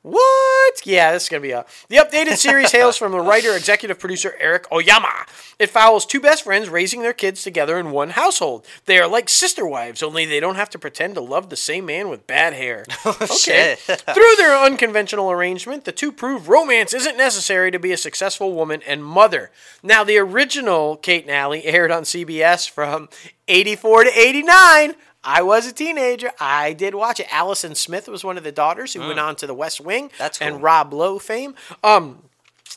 [0.07, 0.87] What?
[0.87, 1.67] Yeah, this is gonna be a.
[1.89, 5.27] The updated series hails from the writer, executive producer Eric Oyama.
[5.59, 8.65] It follows two best friends raising their kids together in one household.
[8.85, 11.87] They are like sister wives, only they don't have to pretend to love the same
[11.87, 12.85] man with bad hair.
[13.05, 13.77] Oh, okay.
[13.85, 18.83] Through their unconventional arrangement, the two prove romance isn't necessary to be a successful woman
[18.87, 19.51] and mother.
[19.83, 23.09] Now, the original Kate and Allie aired on CBS from
[23.47, 24.95] 84 to 89.
[25.27, 26.31] I was a teenager.
[26.41, 27.27] I did watch it.
[27.31, 30.39] Allison Smith was one of the daughters who went on to the West Wing That's
[30.39, 30.49] cool.
[30.49, 31.55] and Rob Lowe fame.
[31.83, 32.23] Um,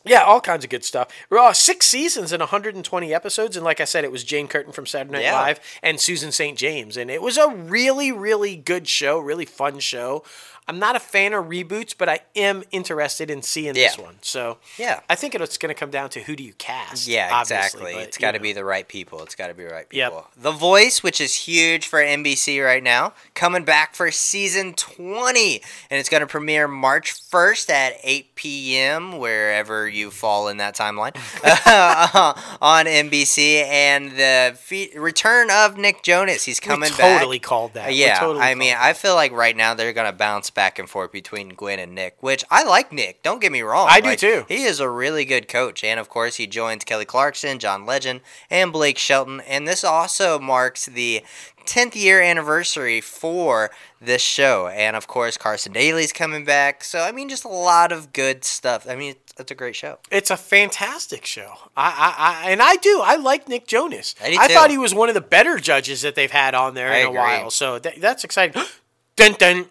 [0.06, 1.10] yeah, all kinds of good stuff.
[1.32, 4.86] Uh, six seasons and 120 episodes, and like I said, it was Jane Curtin from
[4.86, 5.34] Saturday Night Yeah.
[5.39, 6.58] Live and Susan St.
[6.58, 10.24] James, and it was a really, really good show, really fun show.
[10.70, 14.17] I'm not a fan of reboots, but I am interested in seeing this one.
[14.22, 14.99] So Yeah.
[15.09, 17.07] I think it's going to come down to who do you cast.
[17.07, 17.93] Yeah, exactly.
[17.93, 19.24] but, It's got to be the right people.
[19.24, 20.11] It's got to be the right Yep.
[20.11, 20.28] people.
[20.38, 25.61] The Voice, which is huge for NBC right now, coming back for season 20.
[25.89, 30.76] And it's going to premiere March 1st at 8 p.m., wherever you fall in that
[30.76, 31.15] timeline,
[32.61, 33.63] on NBC.
[33.63, 36.43] And the fe- return of Nick Jonas.
[36.43, 37.20] He's coming we back.
[37.20, 37.95] totally called that.
[37.95, 38.84] Yeah, totally I mean, that.
[38.84, 42.18] I feel like right now they're gonna bounce back and forth between Gwen and Nick,
[42.22, 43.24] which I like Nick.
[43.24, 44.45] Don't get me wrong, I do too.
[44.47, 48.22] He is a really good coach, and of course, he joins Kelly Clarkson, John Legend,
[48.49, 49.41] and Blake Shelton.
[49.47, 51.24] And this also marks the
[51.66, 53.70] 10th year anniversary for
[54.01, 56.84] this show, and of course, Carson Daly's coming back.
[56.84, 58.88] So I mean, just a lot of good stuff.
[58.89, 59.99] I mean, it's, a great show.
[60.12, 61.53] It's a fantastic show.
[61.78, 63.01] I, I, I and I do.
[63.03, 64.16] I like Nick Jonas.
[64.22, 66.91] I I thought he was one of the better judges that they've had on there
[66.91, 67.51] I in a while.
[67.51, 68.62] So that, that's exciting.
[69.16, 69.66] dun dun.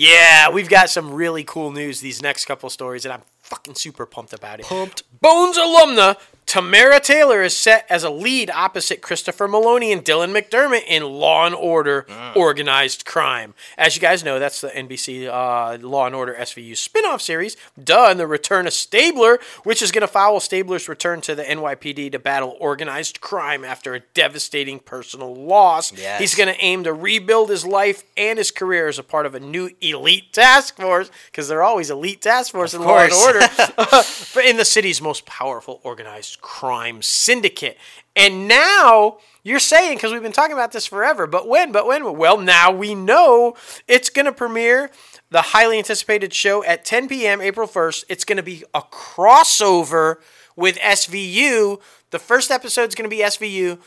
[0.00, 4.06] Yeah, we've got some really cool news these next couple stories, and I'm fucking super
[4.06, 4.66] pumped about it.
[4.66, 5.02] Pumped.
[5.20, 6.16] Bones alumna
[6.48, 11.44] Tamara Taylor is set as a lead opposite Christopher Meloni and Dylan McDermott in Law
[11.44, 12.36] and Order: Mm.
[12.36, 13.52] Organized Crime.
[13.76, 17.54] As you guys know, that's the NBC uh, Law and Order SVU spin-off series.
[17.82, 21.42] Duh, and the return of Stabler, which is going to follow Stabler's return to the
[21.42, 25.92] NYPD to battle organized crime after a devastating personal loss.
[25.92, 26.18] Yes.
[26.18, 29.34] He's going to aim to rebuild his life and his career as a part of
[29.34, 33.12] a new elite task force because they're always elite task force in Law and.
[33.12, 33.40] Order
[34.34, 37.78] but in the city's most powerful organized crime syndicate.
[38.14, 42.16] And now you're saying, because we've been talking about this forever, but when, but when?
[42.16, 43.54] Well, now we know
[43.86, 44.90] it's going to premiere
[45.30, 47.40] the highly anticipated show at 10 p.m.
[47.40, 48.04] April 1st.
[48.08, 50.16] It's going to be a crossover
[50.56, 51.80] with SVU.
[52.10, 53.78] The first episode's going to be SVU.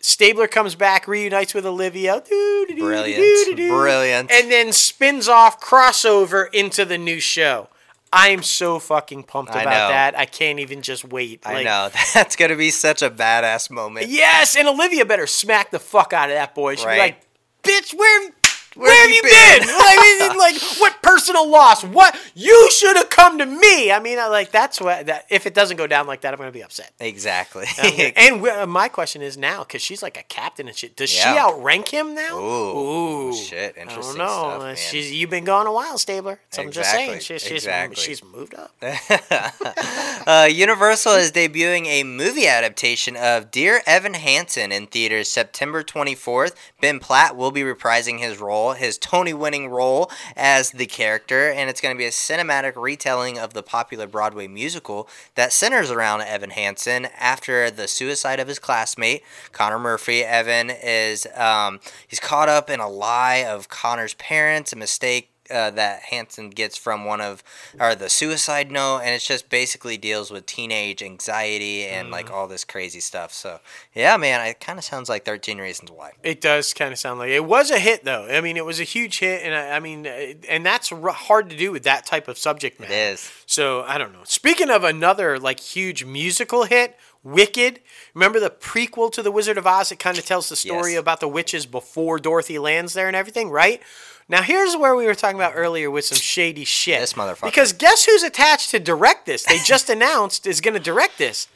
[0.00, 2.22] Stabler comes back, reunites with Olivia.
[2.28, 3.56] Brilliant.
[3.56, 4.30] Brilliant.
[4.30, 7.68] And then spins off crossover into the new show.
[8.12, 9.88] I am so fucking pumped I about know.
[9.88, 10.18] that.
[10.18, 11.42] I can't even just wait.
[11.46, 14.08] I Like, know that's gonna be such a badass moment.
[14.08, 16.74] Yes, and Olivia better smack the fuck out of that boy.
[16.76, 16.96] She'll Right.
[16.96, 18.30] be like, bitch, where
[18.76, 19.68] where, have you been?
[19.68, 21.82] I mean, like, what personal loss?
[21.84, 23.90] What you should have come to me.
[23.90, 25.06] I mean, I, like that's what.
[25.06, 26.92] That, if it doesn't go down like that, I'm gonna be upset.
[27.00, 27.66] Exactly.
[28.16, 30.96] and uh, my question is now, because she's like a captain and shit.
[30.96, 32.38] Does she outrank him now?
[32.38, 33.30] Ooh.
[33.30, 33.34] Ooh.
[33.34, 34.50] Shit, I interesting don't know.
[34.50, 34.76] stuff, man.
[34.76, 36.40] She's you've been gone a while, Stabler.
[36.50, 37.96] So I'm just saying, Exactly, she's she's, exactly.
[37.96, 38.74] she's moved up.
[40.26, 46.54] uh, Universal is debuting a movie adaptation of Dear Evan Hansen in theaters September 24th.
[46.80, 51.68] Ben Platt will be reprising his role, his Tony winning role as the character, and
[51.68, 56.20] it's going to be a cinematic retelling of the popular Broadway musical that centers around
[56.22, 60.22] Evan Hansen after the suicide of his classmate, Connor Murphy.
[60.22, 65.70] Evan is um, he's caught up in a lie of Connor's parents, a mistake uh,
[65.70, 67.42] that Hansen gets from one of
[67.78, 72.12] or the suicide note, and it's just basically deals with teenage anxiety and Mm-hmm.
[72.12, 73.32] like all this crazy stuff.
[73.32, 73.60] So
[73.94, 76.12] yeah, man, it kind of sounds like Thirteen Reasons Why.
[76.22, 78.26] It does kind of sound like it was a hit, though.
[78.30, 81.10] I mean, it was a huge hit, and I, I mean, uh, and that's r-
[81.10, 82.92] hard to do with that type of subject matter.
[82.92, 83.30] is.
[83.46, 84.24] So I don't know.
[84.24, 87.80] Speaking of another like huge musical hit, Wicked.
[88.14, 89.92] Remember the prequel to The Wizard of Oz?
[89.92, 91.00] It kind of tells the story Yes.
[91.00, 93.82] about the witches before Dorothy lands there and everything, right?
[94.30, 97.00] Now here's where we were talking about earlier with some shady shit.
[97.00, 97.46] This motherfucker.
[97.46, 99.42] Because guess who's attached to direct this?
[99.42, 101.48] They just announced is going to direct this.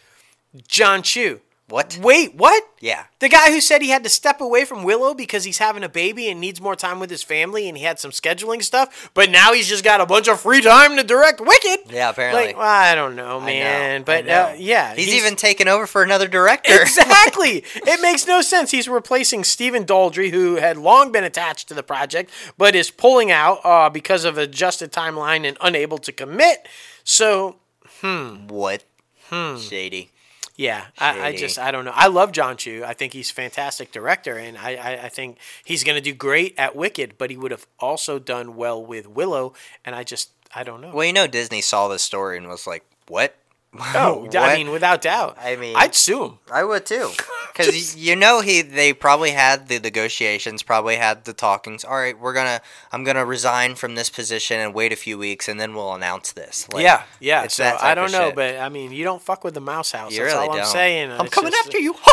[0.67, 1.41] John Chu.
[1.69, 1.99] What?
[2.03, 2.63] Wait, what?
[2.81, 3.05] Yeah.
[3.21, 5.89] The guy who said he had to step away from Willow because he's having a
[5.89, 9.31] baby and needs more time with his family and he had some scheduling stuff, but
[9.31, 11.91] now he's just got a bunch of free time to direct Wicked.
[11.91, 12.49] Yeah, apparently.
[12.49, 14.03] Like, well, I don't know, man.
[14.03, 14.51] know, but know.
[14.51, 16.75] Uh, yeah, he's, even taken over for another director.
[16.83, 17.65] exactly.
[17.75, 18.71] it makes no sense.
[18.71, 23.31] He's replacing Stephen Daldry, who had long been attached to the project, but is pulling
[23.31, 26.69] out uh, because of adjusted timeline and unable to commit.
[27.05, 27.57] So
[28.01, 28.49] hmm.
[28.49, 28.85] what?
[29.31, 29.57] Hmm.
[29.57, 30.11] Shady.
[30.57, 31.93] Yeah, I, I just I don't know.
[31.95, 32.85] I love John Chu.
[32.87, 36.15] I think he's a fantastic director, and I, I, I think he's going to do
[36.15, 37.19] great at Wicked.
[37.19, 40.93] But he would have also done well with Willow, and I just I don't know.
[40.95, 43.35] Well, you know, Disney saw this story and was like, "What?
[43.95, 45.37] oh, I mean, without doubt.
[45.41, 46.39] I mean- I'd sue him.
[46.53, 47.11] I would too,
[47.53, 51.85] because you know he they probably had the negotiations, probably had the talkings.
[51.85, 52.61] All right, we're gonna
[52.93, 56.33] I'm gonna resign from this position and wait a few weeks, and then we'll announce
[56.33, 56.69] this.
[56.73, 57.45] Like, yeah, yeah.
[57.45, 58.35] it's So that I don't know, shit.
[58.37, 60.13] but I mean, you don't fuck with the mouse house.
[60.13, 61.11] You That's really all I'm saying.
[61.11, 61.95] I'm It's coming just- after you.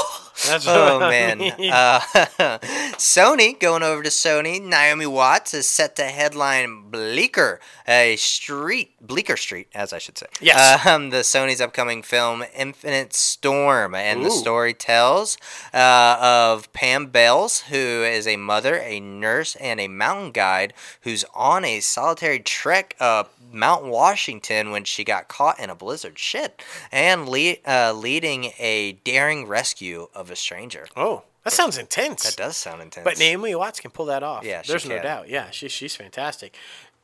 [0.47, 1.99] That's oh man, uh,
[2.97, 4.61] Sony going over to Sony.
[4.61, 10.27] Naomi Watts is set to headline Bleecker, a street Bleecker Street, as I should say.
[10.39, 10.85] Yes.
[10.85, 15.37] Um, the Sony's upcoming film Infinite Storm, and the story tells
[15.73, 21.25] uh, of Pam Bales, who is a mother, a nurse, and a mountain guide who's
[21.33, 26.17] on a solitary trek up Mount Washington when she got caught in a blizzard.
[26.17, 26.61] Shit,
[26.91, 30.85] and lead, uh, leading a daring rescue of a stranger.
[30.95, 32.23] oh, that sounds intense.
[32.23, 33.03] That does sound intense.
[33.03, 34.43] But Naomi Watts can pull that off.
[34.45, 35.03] Yeah, there's no can.
[35.03, 35.29] doubt.
[35.29, 36.55] Yeah, she, she's fantastic.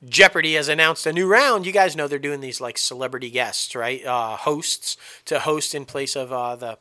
[0.07, 1.65] Jeopardy has announced a new round.
[1.65, 4.05] You guys know they're doing these like celebrity guests, right?
[4.05, 4.95] Uh, hosts
[5.26, 6.78] to host in place of uh, the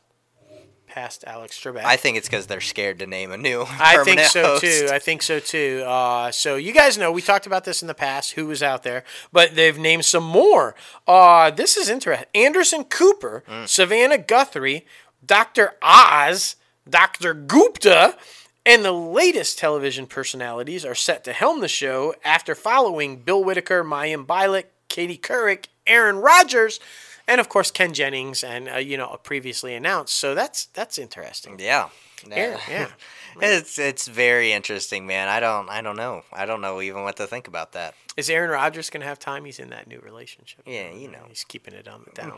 [0.87, 1.83] past Alex Trebek.
[1.83, 3.65] I think it's because they're scared to name a new.
[3.67, 4.61] I think so host.
[4.63, 4.87] too.
[4.91, 5.83] I think so too.
[5.85, 8.33] Uh, so you guys know we talked about this in the past.
[8.33, 9.03] Who was out there?
[9.31, 10.75] But they've named some more.
[11.07, 12.27] Uh, this is interesting.
[12.35, 13.67] Anderson Cooper, Mm.
[13.67, 14.85] Savannah Guthrie,
[15.25, 16.55] Doctor Oz,
[16.89, 18.17] Doctor Gupta,
[18.65, 23.83] and the latest television personalities are set to helm the show after following Bill Whitaker,
[23.83, 26.79] Mayim Bialik, Katie Couric, Aaron Rodgers.
[27.29, 30.15] And of course Ken Jennings, and uh, you know previously announced.
[30.15, 31.59] So that's that's interesting.
[31.59, 31.89] Yeah.
[32.29, 32.87] Yeah, yeah.
[33.39, 35.27] It's it's very interesting, man.
[35.27, 36.23] I don't I don't know.
[36.33, 37.93] I don't know even what to think about that.
[38.15, 39.45] Is Aaron Rodgers gonna have time?
[39.45, 40.61] He's in that new relationship.
[40.65, 41.23] Yeah, you know.
[41.27, 42.37] He's keeping it on the down low.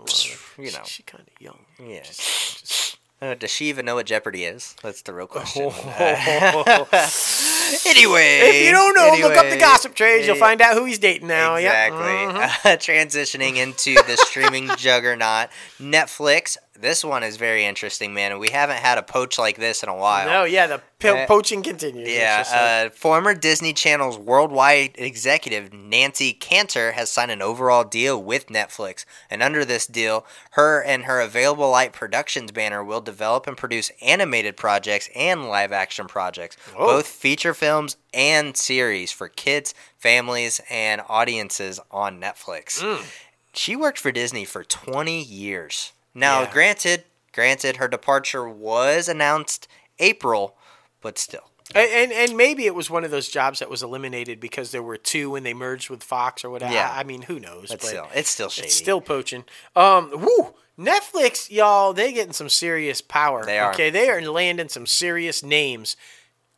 [0.58, 0.80] You know.
[0.84, 1.60] She's she kind of young.
[1.82, 2.04] Yeah.
[2.04, 4.78] Just- just- Uh, does she even know what Jeopardy is?
[4.82, 5.64] That's the real question.
[5.66, 5.76] if
[7.86, 10.26] anyway, if you don't know, look up the gossip trades.
[10.26, 11.56] You'll find out who he's dating now.
[11.56, 12.00] Exactly.
[12.00, 12.56] Yeah.
[12.64, 15.50] Uh, transitioning into the streaming juggernaut,
[15.82, 16.56] Netflix.
[16.82, 18.40] This one is very interesting, man.
[18.40, 20.26] We haven't had a poach like this in a while.
[20.26, 22.08] No, yeah, the po- Uh, poaching continues.
[22.08, 28.22] Yeah, like- uh, former Disney Channel's worldwide executive Nancy Kanter has signed an overall deal
[28.24, 33.46] with Netflix, and under this deal, her and her Available Light Productions banner will develop
[33.46, 36.86] and produce animated projects and live-action projects, Whoa.
[36.86, 42.80] both feature films and series for kids, families, and audiences on Netflix.
[42.82, 43.04] Mm.
[43.52, 45.92] She worked for Disney for 20 years.
[46.20, 46.52] Now, Yeah.
[46.52, 47.04] granted,
[47.34, 49.68] granted, her departure was announced
[50.00, 50.58] April,
[51.02, 51.50] but still.
[51.76, 54.82] And, and and maybe it was one of those jobs that was eliminated because there
[54.82, 56.74] were two when they merged with Fox or whatever.
[56.74, 56.92] Yeah.
[56.92, 57.70] I mean, who knows?
[57.70, 58.68] But still, it's still shady.
[58.68, 59.44] it's still poaching.
[59.76, 60.56] Um, woo!
[60.80, 63.46] Netflix, y'all, they getting some serious power.
[63.46, 63.72] They are.
[63.74, 65.96] Okay, they are landing some serious names,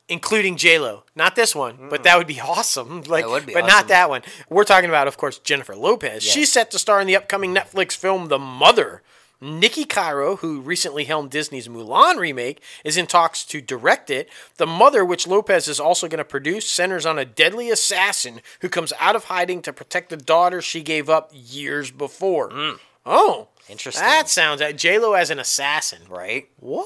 [0.07, 1.03] including J Lo.
[1.15, 3.01] Not this one, but that would be awesome.
[3.01, 3.75] Like, would be but awesome.
[3.75, 4.21] not that one.
[4.49, 6.23] We're talking about, of course, Jennifer Lopez.
[6.25, 6.33] Yes.
[6.33, 9.01] She's set to star in the upcoming Netflix film The Mother.
[9.41, 14.29] Niki Caro, who recently helmed Disney's Mulan remake, is in talks to direct it.
[14.57, 18.69] The Mother, which Lopez is also going to produce, centers on a deadly assassin who
[18.69, 22.49] comes out of hiding to protect the daughter she gave up years before.
[22.51, 22.79] Mm.
[23.03, 24.03] Oh, Interesting.
[24.03, 26.01] That sounds J Lo as an assassin.
[26.09, 26.49] right.
[26.57, 26.85] What?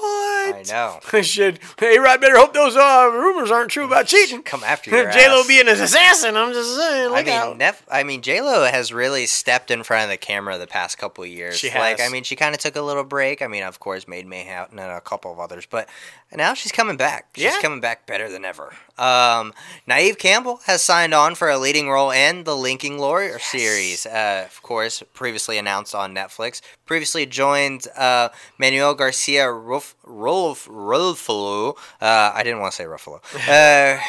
[0.54, 1.00] I know.
[1.12, 1.58] I should.
[1.78, 4.42] Hey, Rod, better hope those uh, rumors aren't true about cheating.
[4.42, 6.36] Come after your J Lo being an assassin.
[6.36, 7.08] I'm just saying.
[7.10, 7.58] Look I mean, out.
[7.58, 10.96] Nef- I mean, J Lo has really stepped in front of the camera the past
[10.96, 11.56] couple years.
[11.58, 12.00] She Like.
[12.00, 13.42] I mean, she kind of took a little break.
[13.42, 15.88] I mean, of course, Made Mayhem and a couple of others, but
[16.34, 17.28] now she's coming back.
[17.34, 17.60] She's Yeah.
[17.62, 18.74] coming back better than ever.
[18.98, 19.52] Um,
[19.86, 24.06] Neve Campbell has signed on for a leading role in the Lincoln Lawyer series.
[24.06, 26.60] Uh, of course, previously announced on Netflix.
[26.86, 31.76] Previously joined uh, Manuel Garcia Ruf- Rolf- Ruffalo.
[32.00, 33.20] Uh, I didn't want to say Ruffalo.
[33.46, 34.00] Uh,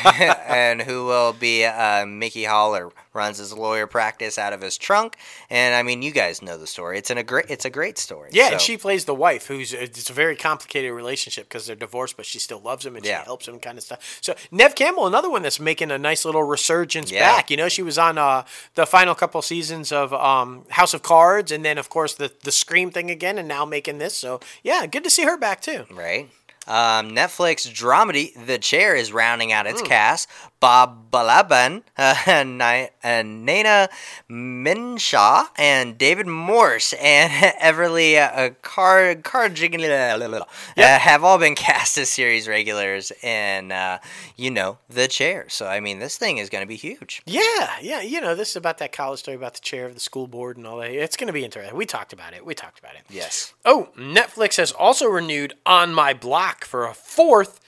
[0.48, 5.18] and who will be uh, Mickey Haller runs his lawyer practice out of his trunk.
[5.50, 6.98] And I mean, you guys know the story.
[6.98, 7.46] It's an, a great.
[7.50, 8.30] It's a great story.
[8.32, 12.16] Yeah, and she plays the wife, who's it's a very complicated relationship because they're divorced,
[12.16, 13.22] but she still loves him and Yeah.
[13.22, 14.20] she helps him, kind of stuff.
[14.22, 17.20] So Neve Campbell, another one that's making a nice little resurgence Yeah.
[17.36, 17.52] back.
[17.52, 18.46] You know, she was on uh,
[18.76, 22.52] the final couple seasons of um, House of Cards, and then of course the the
[22.52, 24.16] Scream thing again, and now making this.
[24.16, 25.86] So yeah, good to see her back too.
[25.92, 26.30] right?
[26.68, 30.28] Um, Netflix dramedy The Chair is rounding out its cast.
[30.60, 33.90] Bob Balaban, uh, Ni- uh, Nana
[34.30, 37.32] Mensah, and David Morse and
[37.62, 40.46] Everly uh, Car Carjigla uh,
[40.78, 44.00] have all been cast as series regulars in, uh,
[44.36, 45.46] you know, The Chair.
[45.50, 47.22] So, I mean, this thing is going to be huge.
[47.26, 50.00] Yeah, yeah, you know, this is about that college story about the chair of the
[50.00, 50.92] school board and all that.
[50.92, 51.76] It's going to be interesting.
[51.76, 52.46] We talked about it.
[52.46, 53.02] We talked about it.
[53.10, 53.54] Yes.
[53.66, 57.60] Oh, Netflix has also renewed On My Block for a fourth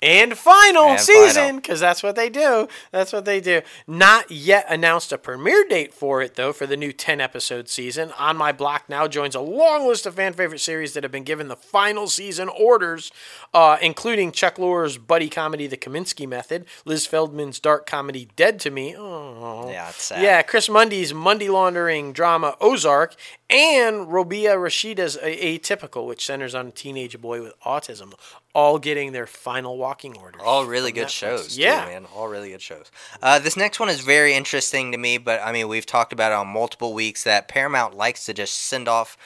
[0.00, 2.68] and final And season because that's what they do.
[2.92, 3.62] That's what they do.
[3.86, 8.12] Not yet announced a premiere date for it though for the new 10 episode season.
[8.18, 11.24] On My Block now joins a long list of fan favorite series that have been
[11.24, 13.10] given the final season orders,
[13.52, 18.70] uh, including Chuck Lorre's buddy comedy The Kominsky Method, Liz Feldman's dark comedy Dead to
[18.70, 18.94] Me.
[18.96, 20.22] Oh, Yeah, it's sad.
[20.22, 23.14] yeah, Chris Mundy's Monday laundering drama Ozark,
[23.50, 28.12] and Robia Rashida's Atypical, which centers on a teenage boy with autism,
[28.58, 30.42] all getting their final walking orders.
[30.44, 31.10] All really good Netflix.
[31.10, 31.84] shows, too, Yeah.
[31.86, 32.06] man.
[32.06, 32.90] All really good shows.
[33.22, 36.32] Uh, this next one is very interesting to me, but I mean, we've talked about
[36.32, 39.16] it on multiple weeks that Paramount likes to just send off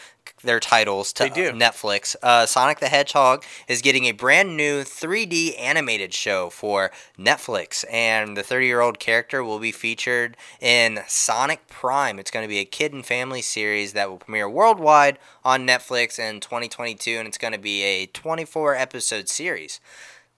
[0.43, 1.25] their titles to.
[1.53, 2.17] Netflix.
[2.23, 8.37] Uh, Sonic the Hedgehog is getting a brand new 3D animated show for Netflix, and
[8.37, 12.19] the 30 year old character will be featured in Sonic Prime.
[12.19, 16.19] It's going to be a kid and family series that will premiere worldwide on Netflix
[16.19, 19.81] in 2022, and it's going to be a 24 episode series.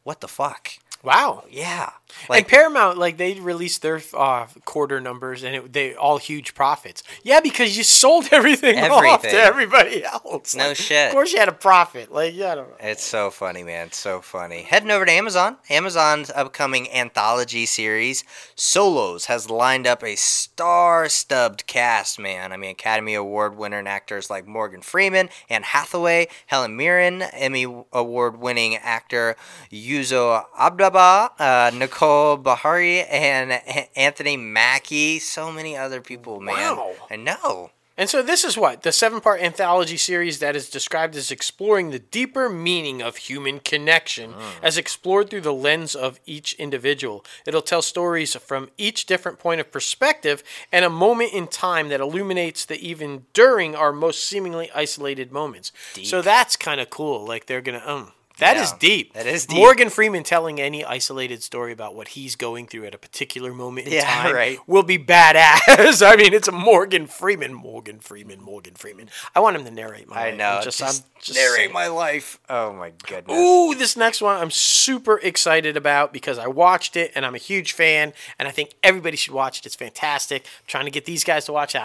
[0.03, 0.73] What the fuck?
[1.03, 1.45] Wow.
[1.51, 1.91] Yeah.
[2.23, 6.55] And Like Paramount, like they released their uh, quarter numbers, and it, they all huge
[6.55, 7.03] profits.
[7.23, 10.55] Yeah, because you sold everything, off to everybody else.
[10.55, 11.09] No Like, shit.
[11.09, 12.13] Of course, you had a profit.
[12.13, 12.77] Like, yeah, I don't know.
[12.81, 13.89] it's so funny, man.
[13.89, 14.63] It's so funny.
[14.63, 15.57] Heading over to Amazon.
[15.71, 22.53] Amazon's upcoming anthology series, Solos, has lined up a star-stubbed cast, man.
[22.53, 27.65] I mean, Academy Award winner and actors like Morgan Freeman, Anne Hathaway, Helen Mirren, Emmy
[27.93, 29.37] Award-winning actor
[29.73, 32.04] Uzo Aduba, uh, Nicole
[32.43, 33.53] Beharie, and
[33.97, 35.19] Anthony Mackie.
[35.19, 36.77] So many other people, man.
[36.77, 36.95] Wow.
[37.11, 37.71] I know.
[37.97, 42.01] And so this is what the seven-part anthology series that is described as exploring the
[42.01, 44.35] deeper meaning of human connection
[44.65, 47.25] as explored through the lens of each individual.
[47.47, 50.43] It'll tell stories from each different point of perspective
[50.73, 55.71] and a moment in time that illuminates the even during our most seemingly isolated moments.
[56.03, 57.25] So that's kind of cool.
[57.25, 59.13] Like they're going to um that is Yeah, deep.
[59.15, 59.57] that is deep.
[59.59, 63.87] Morgan Freeman telling any isolated story about what he's going through at a particular moment
[63.87, 64.59] in Yeah, time right.
[64.67, 66.03] will be badass.
[66.03, 69.09] I mean, it's a Morgan Freeman, Morgan Freeman, Morgan Freeman.
[69.35, 70.37] I want him to narrate my I life.
[70.39, 70.45] know.
[70.59, 71.73] I'm Just, just, just narrate saying.
[71.73, 72.39] my life.
[72.51, 73.39] Oh my goodness.
[73.39, 77.39] Ooh, this next one I'm super excited about because I watched it and I'm a
[77.39, 79.67] huge fan and I think everybody should watch it.
[79.67, 80.43] It's fantastic.
[80.45, 81.83] I'm trying to get these guys to watch it.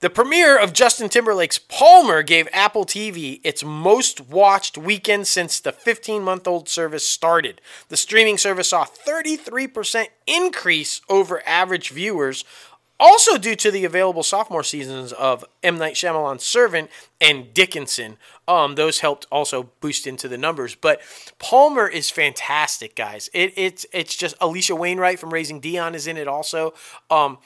[0.00, 5.72] The premiere of Justin Timberlake's Palmer gave Apple TV its most watched weekend since the
[5.72, 7.62] 15 month old service started.
[7.88, 12.44] The streaming service saw a 33% increase over average viewers,
[13.00, 15.78] also due to the available sophomore seasons of M.
[15.78, 18.18] Night Shyamalan's Servant and Dickinson.
[18.46, 20.74] Um, those helped also boost into the numbers.
[20.74, 21.00] But
[21.38, 23.30] Palmer is fantastic, guys.
[23.32, 26.74] It, it's it's just Alisha Wainwright from Raising Dion is in it also.
[27.10, 27.38] Um,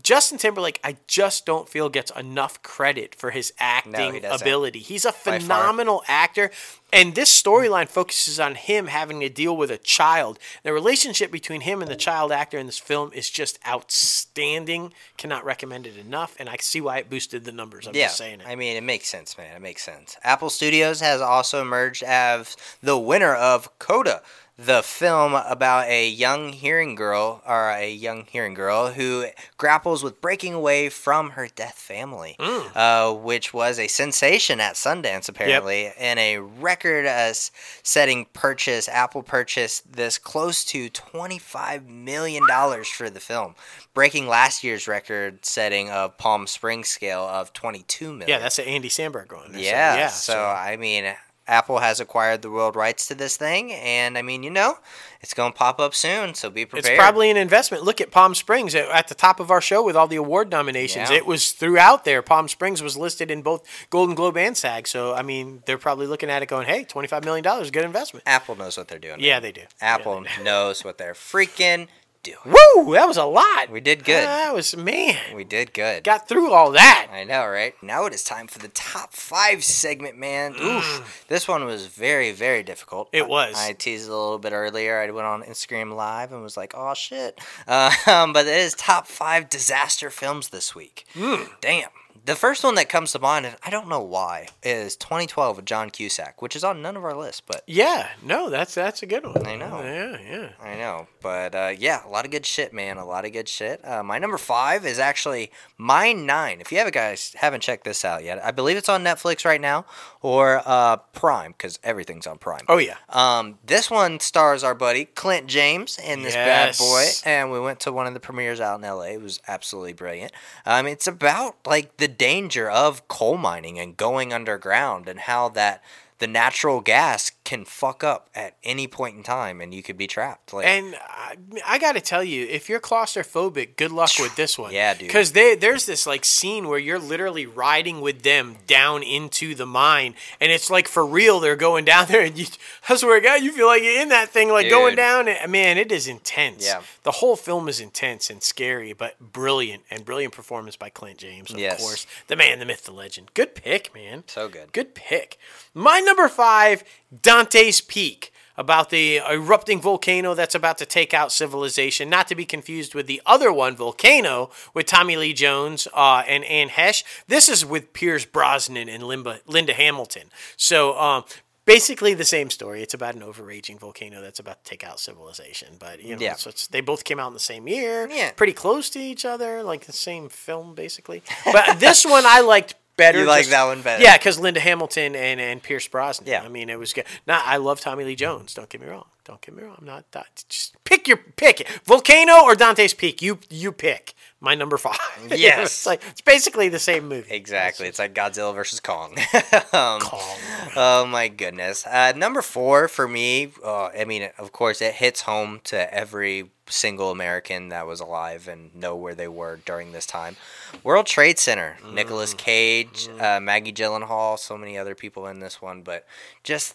[0.00, 4.42] Justin Timberlake, I just don't feel gets enough credit for his acting doesn't.
[4.42, 4.78] ability.
[4.80, 6.50] He's a phenomenal actor,
[6.92, 10.38] and this storyline focuses on him having to deal with a child.
[10.64, 14.92] The relationship between him and the child actor in this film is just outstanding.
[15.18, 17.86] Cannot recommend it enough, and I see why it boosted the numbers.
[17.86, 18.46] I'm Yeah, just saying it.
[18.46, 19.54] I mean, it makes sense, man.
[19.54, 20.16] It makes sense.
[20.24, 24.22] Apple Studios has also emerged as the winner of Coda,
[24.58, 29.24] the film about a young hearing girl or a young hearing girl who
[29.56, 32.70] grapples with breaking away from her deaf family, Mm.
[32.76, 38.88] uh, which was a sensation at Sundance apparently, and a record-setting purchase.
[38.88, 43.54] Apple purchased this close to twenty-five million dollars for the film,
[43.94, 48.28] breaking last year's record-setting of Palm Springs scale of twenty-two million.
[48.28, 49.52] Yeah, that's an Andy Samberg one.
[49.54, 49.96] So, Yeah.
[49.96, 50.08] yeah.
[50.08, 51.14] So, I mean,
[51.52, 54.78] Apple has acquired the world rights to this thing, and I mean, you know,
[55.20, 56.94] it's going to pop up soon, so be prepared.
[56.94, 57.84] It's probably an investment.
[57.84, 61.10] Look at Palm Springs at, the top of our show with all the award nominations.
[61.10, 61.18] Yeah.
[61.18, 62.22] It was throughout there.
[62.22, 64.88] Palm Springs was listed in both Golden Globe and SAG.
[64.88, 67.84] So I mean, they're probably looking at it going, "Hey, twenty five million dollars, good
[67.84, 69.20] investment." Apple knows what they're doing.
[69.20, 69.42] Yeah, man.
[69.42, 69.62] they do.
[69.80, 71.88] Apple Yeah, knows what they're freaking
[72.22, 72.38] doing.
[72.44, 72.94] Woo!
[72.94, 73.70] That was a lot.
[73.70, 74.24] We did good.
[74.24, 75.34] That was man.
[75.34, 76.04] We did good.
[76.04, 77.08] Got through all that.
[77.12, 77.74] I know, right?
[77.82, 80.54] Now it is time for the top five segment, man.
[80.60, 81.24] Oof.
[81.28, 83.12] This one was very, very difficult.
[83.12, 83.18] Mm.
[83.18, 83.54] It was.
[83.56, 85.00] I teased it a little bit earlier.
[85.00, 87.40] I went on Instagram Live and was like, oh, shit.
[87.66, 87.90] Uh,
[88.32, 91.04] but it is top five disaster films this week.
[91.14, 91.48] Mm.
[91.60, 91.88] Damn.
[92.24, 95.64] The first one that comes to mind, and I don't know why, is 2012 with
[95.64, 99.06] John Cusack, which is on none of our lists, but Yeah, no, that's that's a
[99.06, 99.44] good one.
[99.44, 99.80] I know.
[99.82, 100.48] Yeah, yeah.
[100.60, 102.96] I know, but uh, yeah, a lot of good shit, man.
[102.96, 103.84] A lot of good shit.
[103.84, 106.60] Uh, my number five is actually my nine.
[106.60, 109.60] If you haven't guys haven't checked this out yet, I believe it's on Netflix right
[109.60, 109.84] now
[110.20, 112.62] or uh, Prime because everything's on Prime.
[112.68, 112.98] Oh yeah.
[113.08, 116.78] Um, this one stars our buddy Clint James in this Yes.
[116.78, 119.14] bad boy, and we went to one of the premieres out in L.A.
[119.14, 120.30] It was absolutely brilliant.
[120.64, 125.82] Um, it's about like the danger of coal mining and going underground, and how that
[126.18, 130.06] the natural gas can fuck up at any point in time, and you could be
[130.06, 130.52] trapped.
[130.54, 131.36] Like, And I,
[131.66, 134.72] I got to tell you, if you're claustrophobic, good luck with this one.
[134.72, 135.08] Yeah, dude.
[135.08, 140.14] Because there's this like scene where you're literally riding with them down into the mine,
[140.40, 141.40] and it's like for real.
[141.40, 142.46] They're going down there, and you,
[142.88, 145.28] I swear to God, you feel like you're in that thing, like going down.
[145.28, 146.64] And, man, it is intense.
[146.64, 146.80] Yeah.
[147.02, 151.50] The whole film is intense and scary, but brilliant and brilliant performance by Clint James,
[151.50, 151.80] of Yes.
[151.80, 152.06] course.
[152.28, 153.34] The man, the myth, the legend.
[153.34, 154.24] Good pick, man.
[154.26, 154.72] so good.
[154.72, 155.36] Good pick.
[155.74, 156.84] My number five,
[157.20, 162.10] Dante's Peak, about the erupting volcano that's about to take out civilization.
[162.10, 166.44] Not to be confused with the other one, Volcano, with Tommy Lee Jones uh, and
[166.44, 167.02] Anne Heche.
[167.28, 170.30] This is with Pierce Brosnan and Linda, Linda Hamilton.
[170.56, 170.98] So.
[170.98, 171.24] Um,
[171.64, 172.82] Basically the same story.
[172.82, 175.76] It's about an overraging volcano that's about to take out civilization.
[175.78, 176.34] But you know, Yeah.
[176.34, 178.32] so they both came out in the same year, Yeah.
[178.32, 181.22] pretty close to each other, like the same film, basically.
[181.44, 183.20] But this one I liked better.
[183.20, 184.02] You like just- that one better?
[184.02, 186.28] Yeah, because Linda Hamilton and, and Pierce Brosnan.
[186.28, 186.42] Yeah.
[186.42, 187.04] I mean, it was good.
[187.26, 188.54] Not, I love Tommy Lee Jones.
[188.54, 189.06] Don't get me wrong.
[189.24, 189.76] Don't get me wrong.
[189.78, 190.44] I'm not that.
[190.48, 191.68] Just pick your pick.
[191.84, 193.22] Volcano or Dante's Peak.
[193.22, 194.14] You you pick.
[194.40, 194.98] My number five.
[195.30, 195.66] Yes.
[195.66, 197.32] it's like it's basically the same movie.
[197.32, 197.86] Exactly.
[197.86, 199.16] It's like Godzilla versus Kong.
[199.72, 200.38] um, Kong.
[200.76, 201.86] Oh my goodness.
[201.86, 203.52] Uh, number four for me.
[203.64, 208.48] Uh, I mean, of course, it hits home to every single American that was alive
[208.48, 210.36] and know where they were during this time.
[210.82, 211.76] World Trade Center.
[211.92, 216.06] Nicolas Cage, uh, Maggie Gyllenhaal, so many other people in this one, but
[216.42, 216.74] just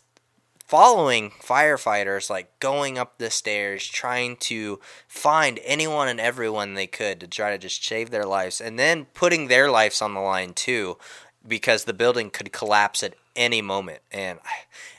[0.68, 7.22] following firefighters like going up the stairs trying to find anyone and everyone they could
[7.22, 10.54] to try to just save their lives and then putting their lives on the line
[10.54, 10.98] too
[11.48, 14.02] because the building could collapse at any moment.
[14.12, 14.40] And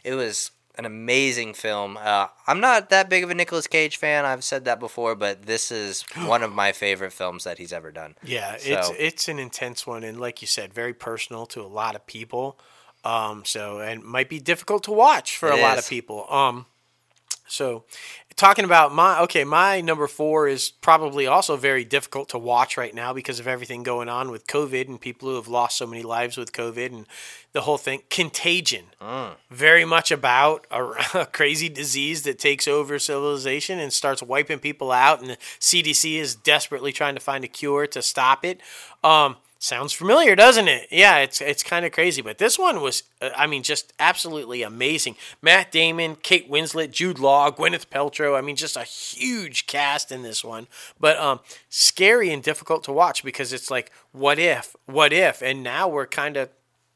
[0.02, 1.98] it was an amazing film.
[2.00, 4.24] Uh, i'm not that big of a Nicolas cage fan.
[4.24, 7.90] I've said that before but this is one of my favorite films that he's ever
[7.90, 8.14] done.
[8.24, 11.94] Yeah, it's it's an intense one, and like you said, very personal to a lot
[11.94, 12.58] of people.
[13.04, 15.84] Um, so and might be difficult to watch for It a lot is.
[15.84, 16.30] of people.
[16.30, 16.66] Um,
[17.46, 17.84] so
[18.36, 22.94] talking about my okay, my number four is probably also very difficult to watch right
[22.94, 26.02] now because of everything going on with COVID and people who have lost so many
[26.02, 27.06] lives with COVID and
[27.52, 28.02] the whole thing.
[28.10, 28.84] Contagion,
[29.50, 30.84] very much about a,
[31.14, 36.18] a crazy disease that takes over civilization and starts wiping people out, and the CDC
[36.18, 38.60] is desperately trying to find a cure to stop it.
[39.02, 40.88] Um, sounds familiar, doesn't it?
[40.90, 44.62] Yeah, it's it's kind of crazy, but this one was, uh, I mean, just absolutely
[44.62, 45.16] amazing.
[45.42, 48.38] Matt Damon, Kate Winslet, Jude Law, Gwyneth Paltrow.
[48.38, 52.92] I mean, just a huge cast in this one, but um, scary and difficult to
[52.92, 56.50] watch because it's like, what if, what if, and now we're kind of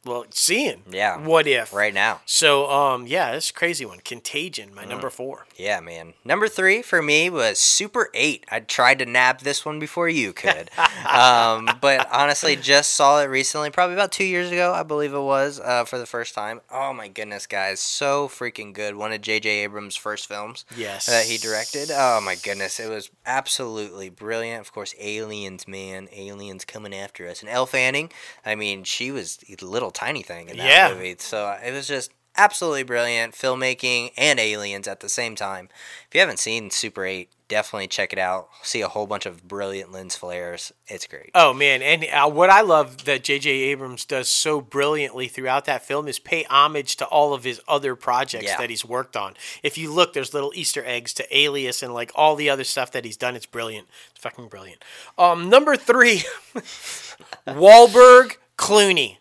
[0.04, 1.18] well seeing, Yeah.
[1.18, 4.00] what if, right now so, um, yeah, this is a crazy one.
[4.00, 5.46] Contagion, my number four.
[5.56, 6.14] Yeah, man.
[6.24, 8.44] Number three for me was Super 8.
[8.50, 10.70] I tried to nab this one before you could.
[11.08, 15.20] um, but honestly, just saw it recently, probably about two years ago, I believe it
[15.20, 16.60] was, uh, for the first time.
[16.70, 17.78] Oh my goodness, guys.
[17.80, 18.96] So freaking good.
[18.96, 19.48] One of J.J.
[19.64, 21.06] Abrams' first films Yes.
[21.06, 21.90] that he directed.
[21.92, 22.80] Oh my goodness.
[22.80, 24.60] It was absolutely brilliant.
[24.62, 26.08] Of course, aliens, man.
[26.12, 27.40] Aliens coming after us.
[27.40, 28.10] And Elle Fanning,
[28.44, 30.94] I mean, she was a little tiny thing in that Yeah.
[30.94, 31.16] movie.
[31.18, 35.68] So uh, it was just absolutely brilliant filmmaking and aliens at the same time.
[36.08, 38.48] If you haven't seen Super 8, definitely check it out.
[38.62, 40.72] See a whole bunch of brilliant lens flares.
[40.86, 41.30] It's great.
[41.34, 43.50] Oh man, and uh, what I love that J.J.
[43.50, 47.94] Abrams does so brilliantly throughout that film is pay homage to all of his other
[47.94, 48.56] projects Yeah.
[48.56, 49.34] that he's worked on.
[49.62, 52.92] If you look, there's little Easter eggs to Alias and like all the other stuff
[52.92, 53.36] that he's done.
[53.36, 53.88] It's brilliant.
[54.12, 54.82] It's fucking brilliant.
[55.18, 56.22] Um, number three,
[57.46, 59.18] Wahlberg, Clooney.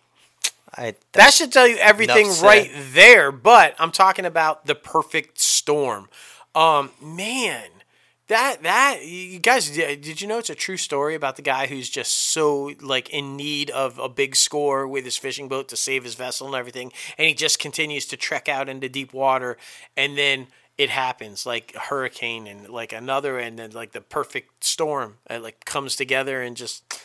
[0.75, 3.31] I That should tell you everything right there.
[3.31, 6.09] But I'm talking about the perfect storm.
[6.55, 7.69] Um, man,
[8.31, 11.89] that that you guys did you know it's a true story about the guy who's
[11.89, 16.05] just so like in need of a big score with his fishing boat to save
[16.05, 19.57] his vessel and everything, and he just continues to trek out into deep water,
[19.97, 20.47] and then
[20.77, 25.39] it happens like a hurricane and like another, and then like the perfect storm uh,
[25.39, 27.01] like comes together and just.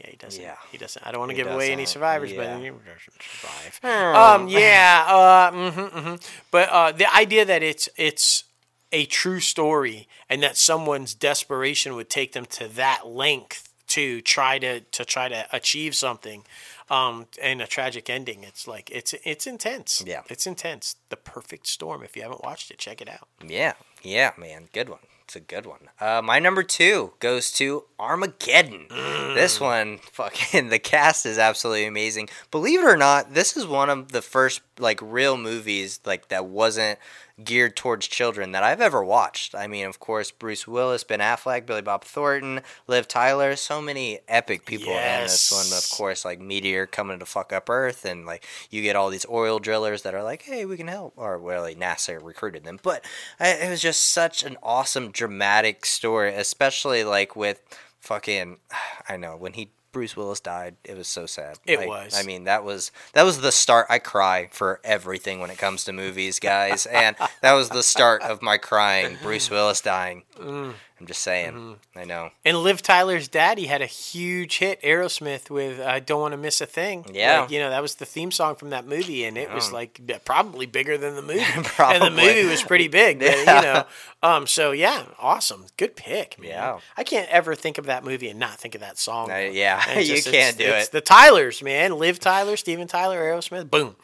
[0.00, 0.42] Yeah, he doesn't.
[0.42, 0.56] Yeah.
[0.72, 1.06] He doesn't.
[1.06, 2.36] I don't want to give away any survivors, Yeah.
[2.54, 3.80] but he doesn't survive.
[4.14, 5.04] Um, yeah.
[5.08, 6.28] Uh, mhm, mhm.
[6.50, 8.44] But uh, the idea that it's it's
[8.92, 14.58] a true story and that someone's desperation would take them to that length to try
[14.58, 16.44] to to try to achieve something
[16.90, 20.22] um and a tragic ending it's like it's it's intense Yeah.
[20.28, 24.30] it's intense the perfect storm if you haven't watched it check it out Yeah, yeah,
[24.36, 25.00] man, good one.
[25.24, 25.90] It's a good one.
[26.00, 28.86] Uh, my number two goes to Armageddon.
[28.88, 29.60] This mm.
[29.60, 32.28] one, fucking, the cast is absolutely amazing.
[32.50, 36.46] Believe it or not, this is one of the first like real movies like that
[36.46, 36.98] wasn't
[37.44, 39.54] geared towards children that I've ever watched.
[39.54, 44.20] I mean, of course, Bruce Willis, Ben Affleck, Billy Bob Thornton, Liv Tyler, so many
[44.28, 45.66] epic people in this one.
[45.76, 49.26] Of course, like Meteor coming to fuck up Earth, and like you get all these
[49.28, 52.78] oil drillers that are like, "Hey, we can help," or well, like NASA recruited them.
[52.82, 53.04] But
[53.38, 57.60] it was just such an awesome, dramatic story, especially like with
[58.00, 58.58] fucking.
[59.08, 61.58] I know when he Bruce Willis died, it was so sad.
[61.66, 62.16] It Like, was.
[62.16, 63.86] I mean, that was that was the start.
[63.90, 68.22] I cry for everything when it comes to movies, guys, and that was the start
[68.22, 69.16] of my crying.
[69.22, 70.22] Bruce Willis dying.
[70.38, 70.74] Mm.
[71.00, 71.52] I'm just saying.
[71.52, 71.98] Mm-hmm.
[71.98, 72.30] I know.
[72.44, 76.60] and liv tyler's daddy had a huge hit aerosmith with i don't want to miss
[76.60, 77.40] a thing Yeah.
[77.40, 80.00] Like, you know that was the theme song from that movie and it was like
[80.24, 83.84] probably bigger than the movie and the movie was pretty big but, you know
[84.22, 86.50] um so yeah awesome good pick man.
[86.50, 86.78] Yeah.
[86.96, 89.82] i can't ever think of that movie and not think of that song Uh, yeah,
[89.88, 90.90] And you can't do it.
[90.92, 93.96] the tylers man liv tyler steven tyler aerosmith boom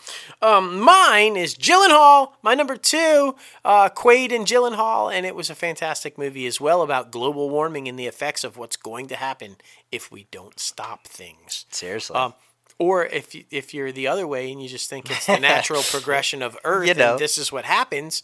[0.43, 3.35] um mine is gyllenhaal my number two
[3.65, 7.87] uh quaid and gyllenhaal and it was a fantastic movie as well about global warming
[7.89, 9.57] and the effects of what's going to happen
[9.93, 12.17] if we don't stop things Seriously.
[12.17, 12.33] um,
[12.79, 15.83] or if you, if you're the other way and you just think it's the natural
[15.91, 17.13] progression of Earth You know.
[17.13, 18.23] and this is what happens,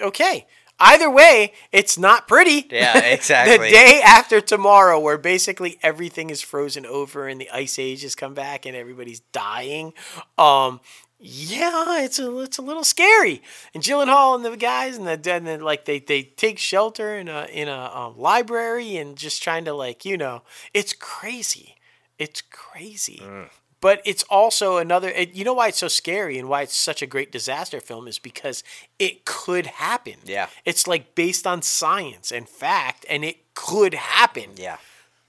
[0.00, 0.46] okay.
[0.80, 2.66] Either way, it's not pretty.
[2.70, 3.58] Yeah, exactly.
[3.58, 8.14] the day after tomorrow, where basically everything is frozen over and the ice age has
[8.16, 9.92] come back and everybody's dying.
[10.38, 10.80] Um,
[11.22, 13.42] yeah, it's a it's a little scary.
[13.74, 16.58] And Gyllenhaal and Hall and the guys and the and then like they, they take
[16.58, 20.42] shelter in a in a um, library and just trying to like you know
[20.74, 21.76] it's crazy.
[22.18, 23.20] It's crazy.
[23.22, 23.48] Mm.
[23.80, 25.08] But it's also another.
[25.10, 28.06] It, you know why it's so scary and why it's such a great disaster film
[28.06, 28.62] is because
[28.98, 30.14] it could happen.
[30.24, 30.46] Yeah.
[30.64, 34.50] It's like based on science and fact, and it could happen.
[34.56, 34.76] yeah.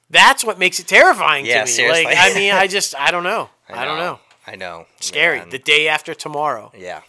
[0.09, 1.71] That's what makes it terrifying Yeah, to me.
[1.71, 2.03] seriously.
[2.03, 3.49] Like, I mean, I just, I don't know.
[3.67, 4.19] I, don't know.
[4.45, 4.85] I know.
[4.99, 5.39] Scary.
[5.39, 5.49] man.
[5.49, 6.71] The day after tomorrow.
[6.77, 7.01] yeah.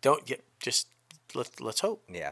[0.00, 0.88] Don't get just.
[1.34, 2.02] Let, let's hope.
[2.10, 2.30] Yeah.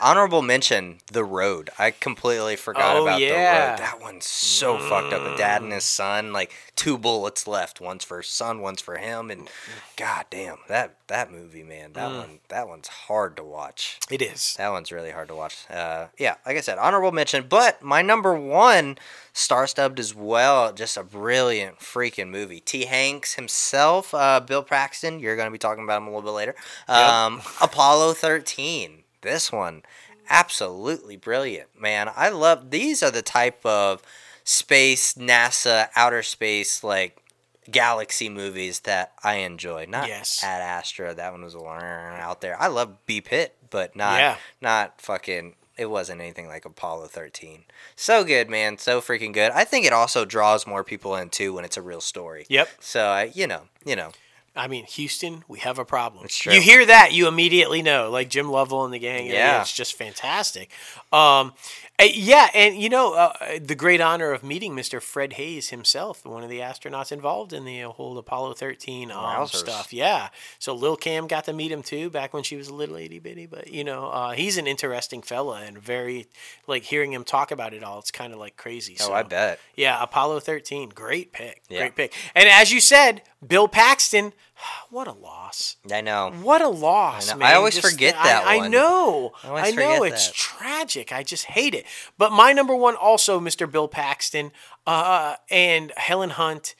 [0.00, 1.70] Honorable mention, The Road.
[1.76, 3.30] I completely forgot Oh, about yeah.
[3.30, 3.78] The Road.
[3.80, 5.24] That one's so fucked up.
[5.24, 7.80] The dad and his son, like two bullets left.
[7.80, 9.28] One's for his son, one's for him.
[9.28, 9.50] And
[9.96, 11.94] god damn, that that movie, man.
[11.94, 12.16] That Mm.
[12.18, 13.98] one that one's hard to watch.
[14.08, 14.54] It is.
[14.54, 15.56] That one's really hard to watch.
[15.68, 17.46] Uh, yeah, like I said, honorable mention.
[17.48, 18.98] But my number one,
[19.32, 20.72] star stubbed as well.
[20.72, 22.60] Just a brilliant freaking movie.
[22.60, 22.84] T.
[22.84, 25.18] Hanks himself, uh, Bill Paxton.
[25.18, 26.54] You're going to be talking about him a little bit later.
[26.86, 29.02] Um, Apollo 13.
[29.22, 29.82] This one,
[30.28, 32.10] absolutely brilliant, man.
[32.14, 32.70] I love.
[32.70, 34.02] These are the type of
[34.44, 37.22] space, NASA, outer space, like
[37.70, 39.86] galaxy movies that I enjoy.
[39.88, 40.42] Not Yes.
[40.42, 41.14] Ad Astra.
[41.14, 42.60] That one was out there.
[42.60, 44.36] I love B Pitt, but not Yeah.
[44.60, 45.54] not fucking.
[45.76, 47.64] It wasn't anything like Apollo 13.
[47.94, 48.78] So good, man.
[48.78, 49.52] So freaking good.
[49.52, 52.46] I think it also draws more people in too when it's a real story.
[52.48, 52.68] Yep.
[52.80, 54.10] So I, you know, you know,
[54.58, 56.26] I mean, Houston, we have a problem.
[56.44, 58.10] You hear that, you immediately know.
[58.10, 59.26] Like Jim Lovell and the gang.
[59.26, 59.60] Yeah, Yeah.
[59.60, 60.70] it's just fantastic.
[61.12, 61.52] Um,
[62.00, 65.02] uh, yeah, and you know uh, the great honor of meeting Mr.
[65.02, 69.92] Fred Haise himself, one of the astronauts involved in the whole Apollo 13 um, stuff.
[69.92, 70.28] Yeah,
[70.60, 73.18] so Lil Cam got to meet him too back when she was a little itty
[73.18, 73.46] bitty.
[73.46, 76.28] But you know, uh, he's an interesting fella and very
[76.68, 77.98] like hearing him talk about it all.
[77.98, 78.96] It's kind of like crazy.
[79.00, 79.12] oh, so.
[79.12, 79.58] I bet.
[79.74, 80.90] Yeah, Apollo 13.
[80.90, 81.62] Great pick.
[81.68, 81.80] Yeah.
[81.80, 82.14] Great pick.
[82.36, 84.32] And as you said, Bill Paxton,
[84.90, 85.76] What a loss.
[85.92, 86.32] I know.
[86.42, 87.48] What a loss, I man.
[87.48, 88.70] I always Just- forget I- that I, one.
[88.70, 89.32] know.
[89.44, 90.02] I I know.
[90.02, 90.34] It's that.
[90.34, 91.12] tragic.
[91.12, 91.84] I just hate it.
[92.16, 93.70] But my number one also, Mr.
[93.70, 94.50] Bill Paxton,
[94.86, 96.74] uh, and Helen Hunt,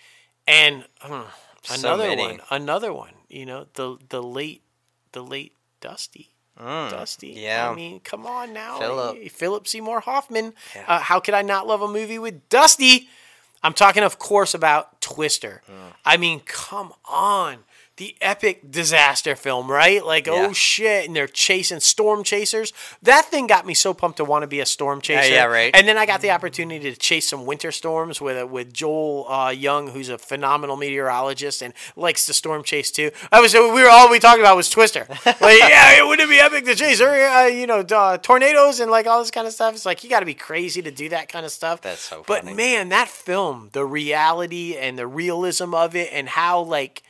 [0.47, 1.22] and hmm,
[1.70, 2.22] another many.
[2.22, 2.41] one.
[2.51, 3.12] Another one.
[3.29, 4.62] You know, the the late
[5.12, 6.31] the late Dusty.
[6.59, 7.35] Dusty.
[7.37, 7.70] Mm, yeah.
[7.70, 8.79] I mean, come on now.
[8.81, 9.29] Philip.
[9.31, 10.55] Philip Seymour Hoffman.
[10.74, 10.85] Yeah.
[10.89, 13.09] Uh, how could I not love a movie with Dusty?
[13.62, 15.62] I'm talking, of course, about Twister.
[15.70, 15.93] Mm.
[16.05, 17.59] I mean, come on.
[17.99, 20.05] The epic disaster film, right?
[20.05, 20.47] Like, Yeah.
[20.49, 22.73] oh shit, and they're chasing storm chasers.
[23.03, 25.35] That thing got me so pumped to want to be a storm chaser.
[25.35, 25.75] yeah, right.
[25.75, 29.51] And then I got the opportunity to chase some winter storms with with Joel uh,
[29.51, 33.11] Young, who's a phenomenal meteorologist and likes to storm chase too.
[33.33, 35.07] I was we were all we talked about was Twister.
[35.27, 38.91] like, yeah, it wouldn't be epic to chase, or uh, you know, uh, tornadoes and
[38.91, 39.75] like all this kind of stuff.
[39.75, 41.81] It's like you got to be crazy to do that kind of stuff.
[41.81, 46.61] That's so But man, that film, the reality and the realism of it, and how
[46.61, 47.03] like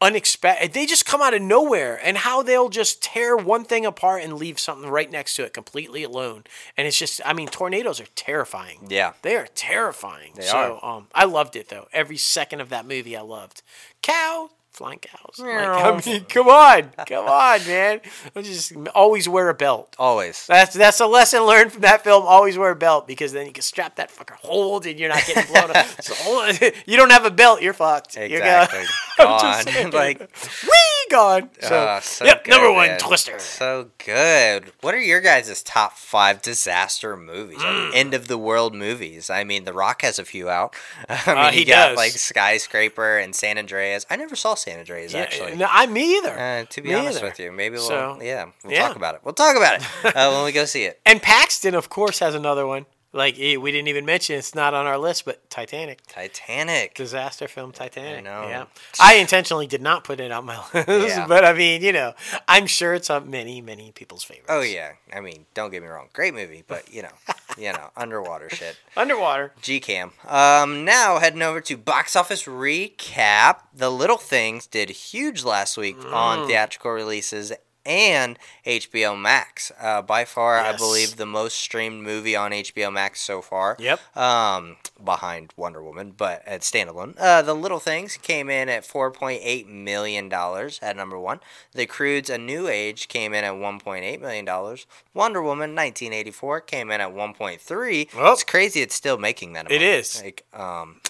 [0.00, 0.72] unexpected.
[0.72, 4.34] They just come out of nowhere and how they'll just tear one thing apart and
[4.34, 6.44] leave something right next to it completely alone.
[6.76, 8.86] And it's just i mean tornadoes are terrifying.
[8.88, 9.12] Yeah.
[9.22, 10.32] they are terrifying.
[10.34, 11.88] They so um i loved it though.
[11.92, 13.62] Every second of that movie i loved.
[14.02, 18.00] Cow flying cows like, i mean come on come on man
[18.42, 20.46] just always wear a belt Always.
[20.46, 22.22] that's that's a lesson learned from that film.
[22.24, 25.24] Always wear a belt because then you can strap that fucker hold and you're not
[25.26, 25.86] getting blown up.
[26.00, 28.14] So, hold- you don't have a belt, you're fucked.
[28.16, 28.84] You're Exactly.
[29.18, 29.90] gonna- I'm just Gone.
[29.90, 31.50] like, wee gone.
[31.60, 32.98] So, uh, so yep, good, number one, man.
[32.98, 33.38] Twister.
[33.38, 34.72] So good.
[34.80, 37.58] What are your guys' top five disaster movies?
[37.58, 37.94] Mm.
[37.94, 39.30] End of the world movies.
[39.30, 40.74] I mean, The Rock has a few out.
[41.08, 41.96] I mean, Uh, he he got does.
[41.96, 44.06] like Skyscraper and San Andreas.
[44.10, 45.56] I never saw San Andreas Yeah, actually.
[45.56, 46.38] no, I me either.
[46.38, 47.26] Uh, to be Me honest either.
[47.26, 48.86] with you, maybe we'll So, yeah we'll yeah.
[48.88, 49.20] talk about it.
[49.24, 51.00] We'll talk about it uh, when we go see it.
[51.06, 52.86] And Paxton, of course, has another one.
[53.18, 56.06] Like we didn't even mention, it's not on our list, but Titanic.
[56.06, 56.94] Titanic.
[56.94, 58.18] disaster film Titanic.
[58.18, 58.48] I know.
[58.48, 58.64] Yeah.
[59.00, 61.26] I intentionally did not put it on my list, Yeah.
[61.26, 62.14] but I mean, you know,
[62.46, 64.46] I'm sure it's on many, many people's favorites.
[64.48, 67.08] Oh yeah, I mean, don't get me wrong, great movie, but you know,
[67.58, 68.76] you know, underwater shit.
[68.96, 69.52] Underwater.
[69.62, 70.12] Gcam.
[70.30, 73.60] Um, now heading over to box office recap.
[73.74, 76.12] The Little Things did huge last week Mm.
[76.12, 77.52] on theatrical releases
[77.88, 79.72] and HBO Max.
[79.80, 83.76] Uh, by far, I believe the most streamed movie on HBO Max so far.
[83.80, 84.16] Yep.
[84.16, 87.14] Um, behind Wonder Woman, but at standalone.
[87.18, 91.40] Uh, the Little Things came in at four point eight million dollars at number one.
[91.72, 94.86] The Croods A New Age came in at one point eight million dollars.
[95.14, 98.08] Wonder Woman nineteen eighty four came in at one point three.
[98.14, 98.82] Well, it's crazy.
[98.82, 99.70] It's still making that.
[99.70, 99.82] it amount.
[99.82, 100.22] is.
[100.22, 101.00] Like um,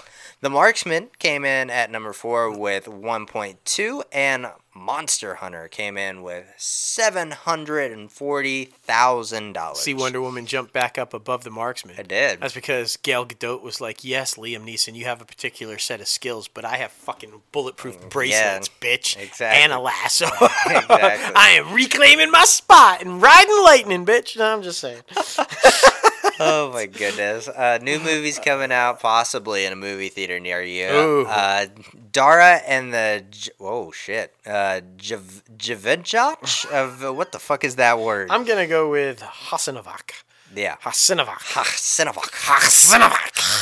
[0.41, 5.97] the Marksman came in at number four with one point two, and Monster Hunter came
[5.97, 9.81] in with seven hundred and forty thousand dollars.
[9.81, 11.97] See Wonder Woman jump back up above the marksman.
[11.99, 12.41] I did.
[12.41, 16.07] That's because Gail Gadot was like, "Yes, Liam Neeson, you have a particular set of
[16.07, 19.63] skills, but I have fucking bulletproof mm, bracelets, bitch, exactly.
[19.63, 20.27] and a lasso.
[20.27, 20.87] Exactly.
[21.37, 25.03] I am reclaiming my spot and riding lightning, bitch." No, I'm just saying.
[26.41, 27.49] oh my goodness!
[27.49, 31.27] Uh, new movies coming out, possibly in a movie theater near you.
[31.29, 31.67] Uh,
[32.13, 35.43] Dara and the J- whoa shit, uh, Jav-
[36.73, 38.29] of uh, what the fuck is that word?
[38.31, 40.11] I'm gonna go with Hasanovac.
[40.55, 41.41] yeah, Hasanovac.
[41.55, 42.31] Hasinovac.
[42.47, 43.58] Hasanovac.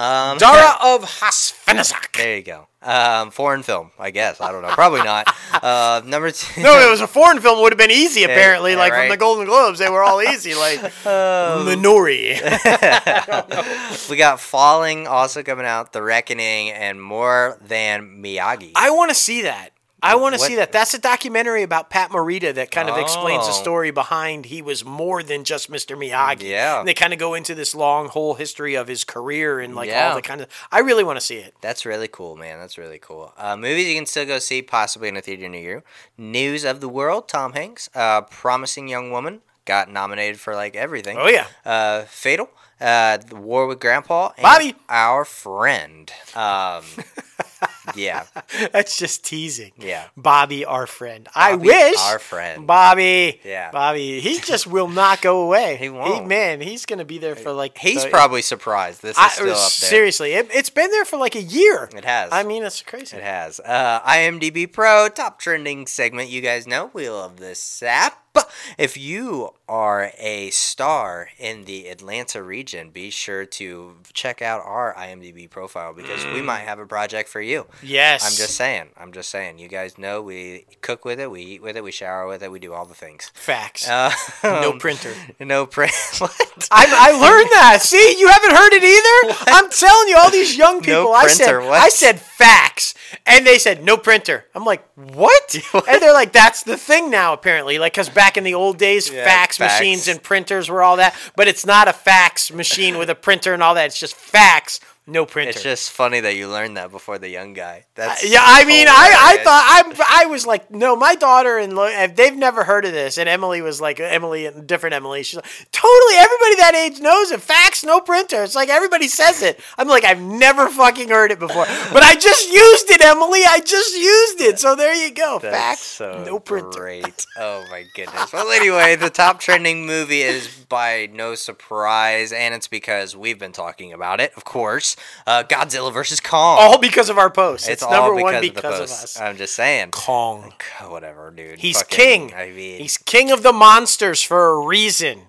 [0.00, 2.16] Um, Dara of Hasfenazak.
[2.16, 2.68] there you go.
[2.80, 4.40] Um, foreign film, I guess.
[4.40, 4.68] I don't know.
[4.68, 5.28] Probably not.
[5.50, 6.62] Uh, number two.
[6.62, 7.60] No, it was a foreign film.
[7.60, 8.72] Would have been easy, apparently.
[8.72, 9.00] yeah, like right.
[9.00, 10.54] from the Golden Globes, they were all easy.
[10.60, 12.40] Like Minari.
[14.08, 18.72] we got Falling also coming out, The Reckoning, and More Than Miyagi.
[18.74, 19.72] I want to see that.
[20.02, 20.72] I want to see that.
[20.72, 23.62] That's a documentary about Pat Morita that kind of explains the Oh.
[23.62, 25.96] story behind he was more than just Mr.
[25.96, 26.42] Miyagi.
[26.48, 26.78] Yeah.
[26.80, 29.88] And they kind of go into this long whole history of his career and like
[29.88, 30.08] Yeah.
[30.10, 30.48] all the kind of.
[30.72, 31.54] I really want to see it.
[31.60, 32.58] That's really cool, man.
[32.60, 33.32] That's really cool.
[33.36, 35.82] Uh, movies you can still go see, possibly in a theater near you.
[36.16, 37.88] News of the World, Tom Hanks.
[37.94, 41.16] Uh, Promising Young Woman got nominated for like everything.
[41.18, 41.46] Oh yeah.
[41.64, 42.48] Uh, Fatale.
[42.80, 44.30] Uh, the War with Grandpa.
[44.38, 44.74] And Bobby.
[44.88, 46.10] Our friend.
[46.34, 46.82] Um,
[47.94, 48.24] yeah,
[48.72, 49.72] That's just teasing.
[49.78, 50.04] yeah.
[50.16, 51.28] Bobby, our friend.
[51.34, 51.98] I wish.
[51.98, 52.66] our friend.
[52.66, 53.40] Bobby.
[53.44, 53.70] Yeah.
[53.70, 54.20] Bobby.
[54.20, 55.76] He just will not go away.
[55.76, 56.26] He won't.
[56.26, 57.78] man, he's gonna be there for like.
[57.78, 59.02] He's the- probably surprised.
[59.02, 59.68] This is I, still up there.
[59.68, 61.88] seriously, it, it's been there for like a year.
[61.94, 62.30] It has.
[62.32, 63.16] I mean, it's crazy.
[63.16, 63.60] It has.
[63.60, 66.30] Uh, IMDb Pro, top trending segment.
[66.30, 68.16] You guys know we love this app.
[68.32, 74.62] But if you are a star in the Atlanta region, be sure to check out
[74.64, 77.66] our IMDb profile because we might have a project for you.
[77.82, 78.24] Yes.
[78.24, 78.90] I'm just saying.
[78.96, 79.58] I'm just saying.
[79.58, 82.50] You guys know we cook with it, we eat with it, we shower with it,
[82.50, 83.30] we do all the things.
[83.34, 83.88] facts.
[83.88, 84.12] Uh,
[84.44, 85.12] no um, printer.
[85.38, 85.92] No print.
[86.18, 86.68] what?
[86.70, 87.78] I, I learned that.
[87.82, 89.36] See, you haven't heard it either.
[89.48, 91.12] I'm telling you, all these young people.
[91.12, 91.80] I said, printer, what?
[91.80, 92.94] I said facts,
[93.26, 94.46] and they said no printer.
[94.54, 95.56] I'm like, what?
[95.88, 97.78] and they're like, that's the thing now, apparently.
[97.78, 99.80] Like, because back in the old days, Yeah, fax, fax.
[99.80, 103.54] machines and printers were all that, but it's not a fax machine with a printer
[103.54, 103.86] and all that.
[103.86, 105.50] It's just fax, no printer.
[105.50, 107.86] It's just funny that you learned that before the young guy.
[107.94, 109.64] That's yeah, I mean, I, I thought
[110.08, 113.28] I I was like, no, my daughter and lo- they've never heard of this, and
[113.28, 117.40] Emily was like, uh, Emily, different Emily, she's like, totally, everybody that age knows it.
[117.40, 118.42] Fax, no printer.
[118.44, 119.58] It's like everybody says it.
[119.76, 123.40] I'm like, I've never fucking heard it before, but I just used it, Emily.
[123.48, 124.60] I just used it.
[124.60, 125.38] So there you go.
[125.40, 126.70] That's Fax, so no printer.
[126.70, 127.26] Great.
[127.36, 128.32] Oh my goodness.
[128.32, 133.52] Well, anyway, the top trending movie is by no surprise, and it's because we've been
[133.52, 134.89] talking about it, of course.
[135.26, 136.58] Uh, Godzilla versus Kong.
[136.60, 137.68] All because of our post.
[137.68, 139.20] It's, it's number because one of because of, us.
[139.20, 139.90] I'm just saying.
[139.90, 140.52] Kong.
[140.88, 141.58] Whatever, dude.
[141.58, 141.96] He's Fucking-
[142.28, 142.34] king.
[142.34, 145.22] I mean, He's king of the monsters for a reason.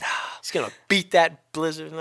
[0.42, 1.92] He's gonna beat that blizzard.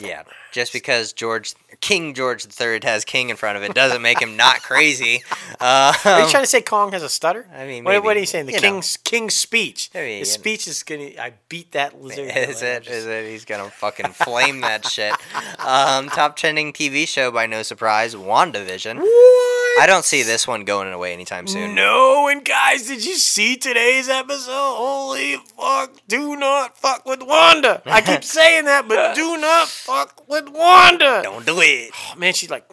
[0.00, 0.22] Yeah.
[0.52, 4.36] Just because George King George III has king in front of it doesn't make him
[4.36, 5.22] not crazy.
[5.60, 7.46] Uh, Are you trying to say Kong has a stutter?
[7.54, 8.46] I mean, what, what are you saying?
[8.46, 8.70] The You know.
[8.70, 9.90] king's king's speech.
[9.94, 11.10] I mean, His speech is gonna.
[11.18, 12.30] I beat that lizard.
[12.36, 12.86] Is it?
[12.86, 13.28] Is it?
[13.28, 15.14] He's gonna fucking flame that shit.
[15.58, 18.98] Um, top trending TV show by no surprise, WandaVision.
[18.98, 19.53] What?
[19.80, 21.74] I don't see this one going away anytime soon.
[21.74, 24.50] No, and guys, did you see today's episode?
[24.50, 25.92] Holy fuck!
[26.08, 27.82] Do not fuck with Wanda.
[27.86, 31.20] I keep saying that, but do not fuck with Wanda.
[31.22, 31.90] Don't do it.
[32.12, 32.68] Oh, man, she's like,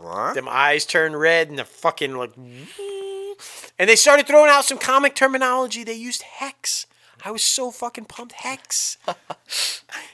[0.00, 0.32] Huh?
[0.34, 5.14] them eyes turn red, and the fucking like, and they started throwing out some comic
[5.14, 5.82] terminology.
[5.84, 6.86] They used hex.
[7.24, 8.34] I was so fucking pumped.
[8.34, 8.96] Hex.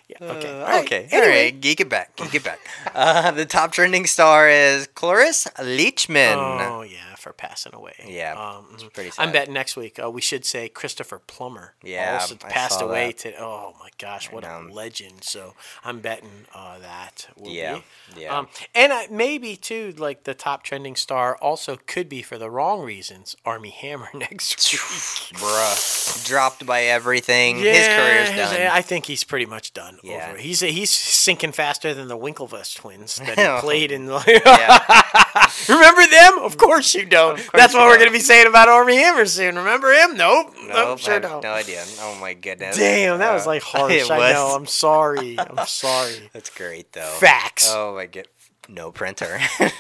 [0.09, 0.17] yeah.
[0.21, 0.53] Okay.
[0.61, 0.85] all right.
[0.85, 1.45] Okay, all Anyway.
[1.45, 2.59] right, geek it back, geek it back.
[2.95, 6.37] Uh, the top trending star is Cloris Leachman.
[6.37, 7.95] Oh yeah, for passing away.
[8.07, 11.75] Yeah, um, it's pretty I'm betting next week uh, we should say Christopher Plummer.
[11.83, 13.19] Yeah, also I passed away that.
[13.19, 13.41] to.
[13.43, 15.25] Oh my gosh, what a legend!
[15.25, 17.27] So I'm betting uh, that.
[17.37, 17.81] Will Yeah,
[18.15, 18.21] be.
[18.23, 18.39] yeah.
[18.39, 22.51] Um, and uh, maybe too, like the top trending star also could be for the
[22.51, 23.35] wrong reasons.
[23.45, 25.41] Armie Hammer next week.
[25.41, 27.57] Bruh, dropped by everything.
[27.57, 28.69] his career's his- done.
[28.71, 29.99] I think he's pretty much done.
[30.05, 30.29] Yeah.
[30.31, 30.39] Over.
[30.39, 34.05] He's he's sinking faster than the Winklevoss twins that he played in.
[34.07, 36.39] yeah, Remember them?
[36.41, 37.51] Of course you don't.
[37.53, 39.57] That's what we're going to be saying about Armie Hammer soon.
[39.57, 40.17] Remember him?
[40.17, 40.55] Nope.
[40.57, 40.69] Nope.
[40.73, 41.43] nope, sure don't.
[41.43, 41.83] no idea.
[42.01, 42.77] Oh my goodness.
[42.77, 44.11] Damn, that was Uh, like harsh.
[44.11, 44.49] I know.
[44.55, 45.39] I'm sorry.
[45.39, 46.29] I'm sorry.
[46.33, 47.17] That's great though.
[47.21, 47.71] Facts.
[47.73, 48.27] Oh my god.
[48.69, 49.39] No printer.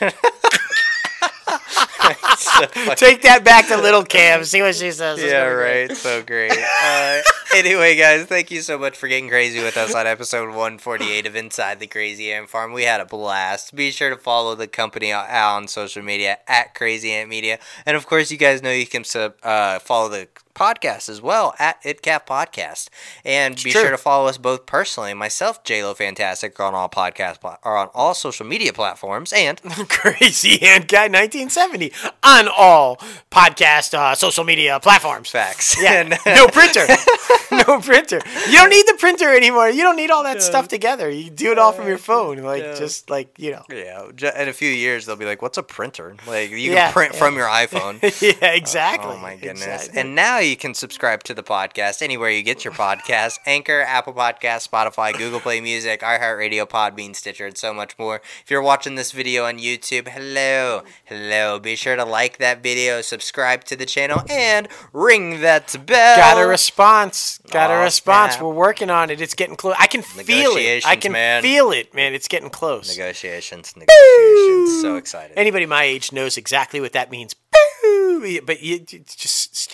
[2.36, 4.44] So Take that back to little Cam.
[4.44, 5.18] See what she says.
[5.18, 5.88] It's yeah, gonna great.
[5.88, 5.96] right.
[5.96, 6.52] So great.
[6.84, 7.20] Uh,
[7.54, 11.34] anyway, guys, thank you so much for getting crazy with us on episode 148 of
[11.36, 12.72] Inside the Crazy Ant Farm.
[12.72, 13.74] We had a blast.
[13.74, 17.96] Be sure to follow the company on- on social media at Crazy Ant Media, and
[17.96, 21.82] of course, you guys know you can sub, uh, follow the podcast as well at
[21.82, 22.88] ItCap Podcast,
[23.24, 23.82] and be true.
[23.82, 25.12] sure to follow us both personally.
[25.14, 30.62] Myself, JLo Fantastic, on all podcast pla- or on all social media platforms, and Crazy
[30.62, 32.96] Ant Guy 1970 on all
[33.30, 35.30] podcast uh, social media platforms.
[35.30, 35.76] facts.
[35.82, 36.86] Yeah, And- no printer.
[37.68, 38.20] no printer.
[38.48, 39.68] You don't need the printer anymore.
[39.70, 41.08] You don't need all that stuff together.
[41.10, 42.38] You do it all from your phone.
[42.38, 42.74] Like Yeah.
[42.74, 43.64] just like you know.
[43.70, 46.92] Yeah, in a few years they'll be like, "What's a printer?" Like you Yeah, can
[46.92, 47.18] print yeah.
[47.18, 48.00] from your iPhone.
[48.22, 49.14] yeah, exactly.
[49.14, 49.64] Oh my goodness!
[49.64, 50.00] Exactly.
[50.00, 54.12] And now you can subscribe to the podcast anywhere you get your podcast: Anchor, Apple
[54.12, 58.20] Podcast, Spotify, Google Play Music, iHeartRadio, Podbean, Stitcher, and so much more.
[58.42, 61.58] If you're watching this video on YouTube, hello, hello!
[61.58, 66.16] Be sure to like that video, subscribe to the channel, and ring that bell.
[66.16, 67.40] Got a response.
[67.50, 68.34] Got a response.
[68.34, 68.44] snap.
[68.44, 69.20] We're working on it.
[69.20, 69.76] It's getting close.
[69.78, 70.86] I can feel it.
[70.86, 71.42] I can man.
[71.42, 72.14] feel it, man.
[72.14, 72.96] It's getting close.
[72.96, 74.80] Negotiations, negotiations.
[74.80, 75.38] So excited.
[75.38, 77.34] Anybody my age knows exactly what that means.
[77.34, 78.40] Boo!
[78.44, 79.73] But you, you just.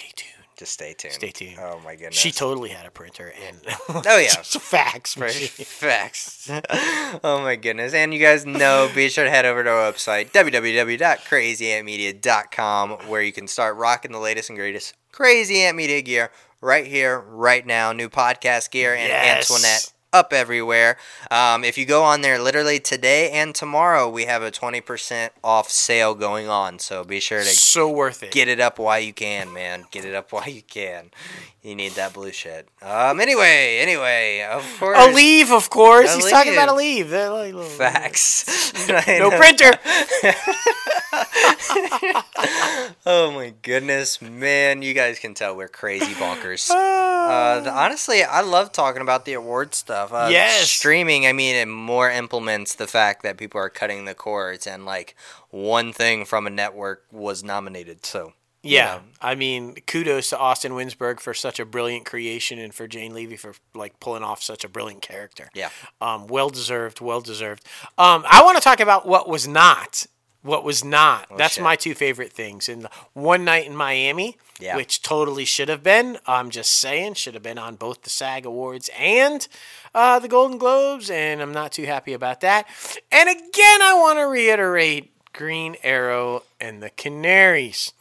[0.60, 1.14] Just stay tuned.
[1.14, 1.56] Stay tuned.
[1.58, 2.18] Oh my goodness.
[2.18, 3.56] She totally had a printer and
[3.88, 4.28] Oh, yeah.
[4.42, 5.16] facts.
[5.16, 5.28] Right.
[5.28, 5.48] machine.
[5.64, 6.50] Facts.
[7.24, 7.94] oh my goodness.
[7.94, 13.32] And you guys know, be sure to head over to our website, www.crazyantmedia.com, where you
[13.32, 16.30] can start rocking the latest and greatest Crazy Ant Media gear
[16.60, 17.92] right here, right now.
[17.92, 19.50] New podcast gear and Yes.
[19.50, 20.96] Antoinette up everywhere.
[21.30, 25.70] Um, if you go on there literally today and tomorrow, we have a 20% off
[25.70, 26.78] sale going on.
[26.78, 28.32] So be sure to So worth it.
[28.32, 29.84] get it up while you can, man.
[29.90, 31.10] Get it up while you can.
[31.62, 32.68] You need that blue shit.
[32.80, 33.20] Um.
[33.20, 34.96] Anyway, anyway, of course.
[34.98, 36.14] a leave, of course.
[36.14, 37.10] He's talking about a leave.
[37.76, 38.72] Facts.
[38.88, 39.72] No printer.
[43.06, 44.82] Oh my goodness, man!
[44.82, 46.70] You guys can tell we're crazy bonkers.
[47.20, 50.12] Uh, the- honestly, I love talking about the award stuff.
[50.12, 50.68] Uh, Yes.
[50.68, 51.26] streaming.
[51.26, 55.14] I mean, it more implements the fact that people are cutting the cords, and like
[55.50, 58.04] one thing from a network was nominated.
[58.04, 58.32] So
[58.62, 59.00] Yeah, know.
[59.22, 63.36] I mean, kudos to Austin Winsberg for such a brilliant creation, and for Jane Levy
[63.36, 65.48] for like pulling off such a brilliant character.
[65.54, 65.70] yeah,
[66.00, 67.64] Um, well deserved, well deserved.
[67.96, 70.06] Um, I want to talk about what was not.
[70.42, 71.26] What was not.
[71.36, 71.64] That's Oh, shit.
[71.64, 72.66] my two favorite things.
[72.68, 74.74] And one night in Miami, Yeah.
[74.76, 76.18] which totally should have been.
[76.26, 79.46] I'm just saying, should have been on both the SAG Awards and
[79.94, 82.66] uh, the Golden Globes, and I'm not too happy about that.
[83.12, 87.92] And again, I want to reiterate Green Arrow and the Canaries.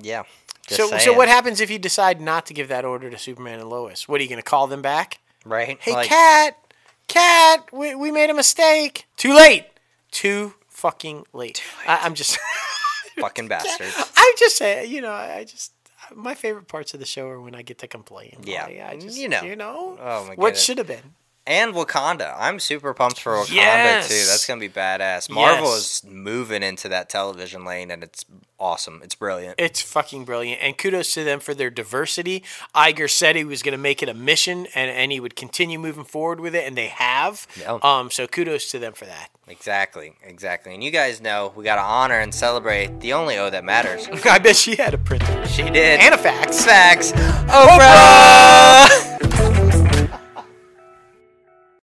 [0.00, 0.22] Yeah.
[0.68, 3.70] So, so what happens if you decide not to give that order to Superman and
[3.70, 4.08] Lois?
[4.08, 5.20] What are you going to call them back?
[5.44, 5.78] Right?
[5.80, 6.58] Hey, Like, cat,
[7.06, 9.06] cat, we, we made a mistake.
[9.16, 9.66] Too late.
[10.10, 11.62] Too fucking late.
[11.86, 12.36] I, I'm just,
[13.20, 13.94] fucking bastards.
[14.16, 15.72] I just say, you know, I I just.
[16.14, 18.38] My favorite parts of the show are when I get to complain.
[18.44, 18.66] Yeah.
[18.66, 19.42] Like, I just, You know.
[19.42, 21.14] you know, Oh my what should have been.
[21.46, 22.34] And Wakanda.
[22.36, 24.08] I'm super pumped for Wakanda Yes.
[24.08, 24.14] too.
[24.30, 25.30] That's gonna be badass.
[25.30, 26.02] Marvel Yes.
[26.02, 28.24] is moving into that television lane, and it's
[28.58, 29.00] awesome.
[29.04, 29.54] It's brilliant.
[29.58, 30.60] It's fucking brilliant.
[30.60, 32.42] And kudos to them for their diversity.
[32.74, 35.78] Iger said he was going to make it a mission and, and he would continue
[35.78, 37.46] moving forward with it, and they have.
[37.60, 37.78] Yeah.
[37.82, 39.28] Um, so kudos to them for that.
[39.48, 40.74] Exactly, exactly.
[40.74, 44.08] And you guys know we gotta honor and celebrate the only O that matters.
[44.24, 46.00] I bet she had a printer She did.
[46.00, 46.64] and a fax.
[46.64, 47.12] facts.
[47.12, 49.22] Oprah.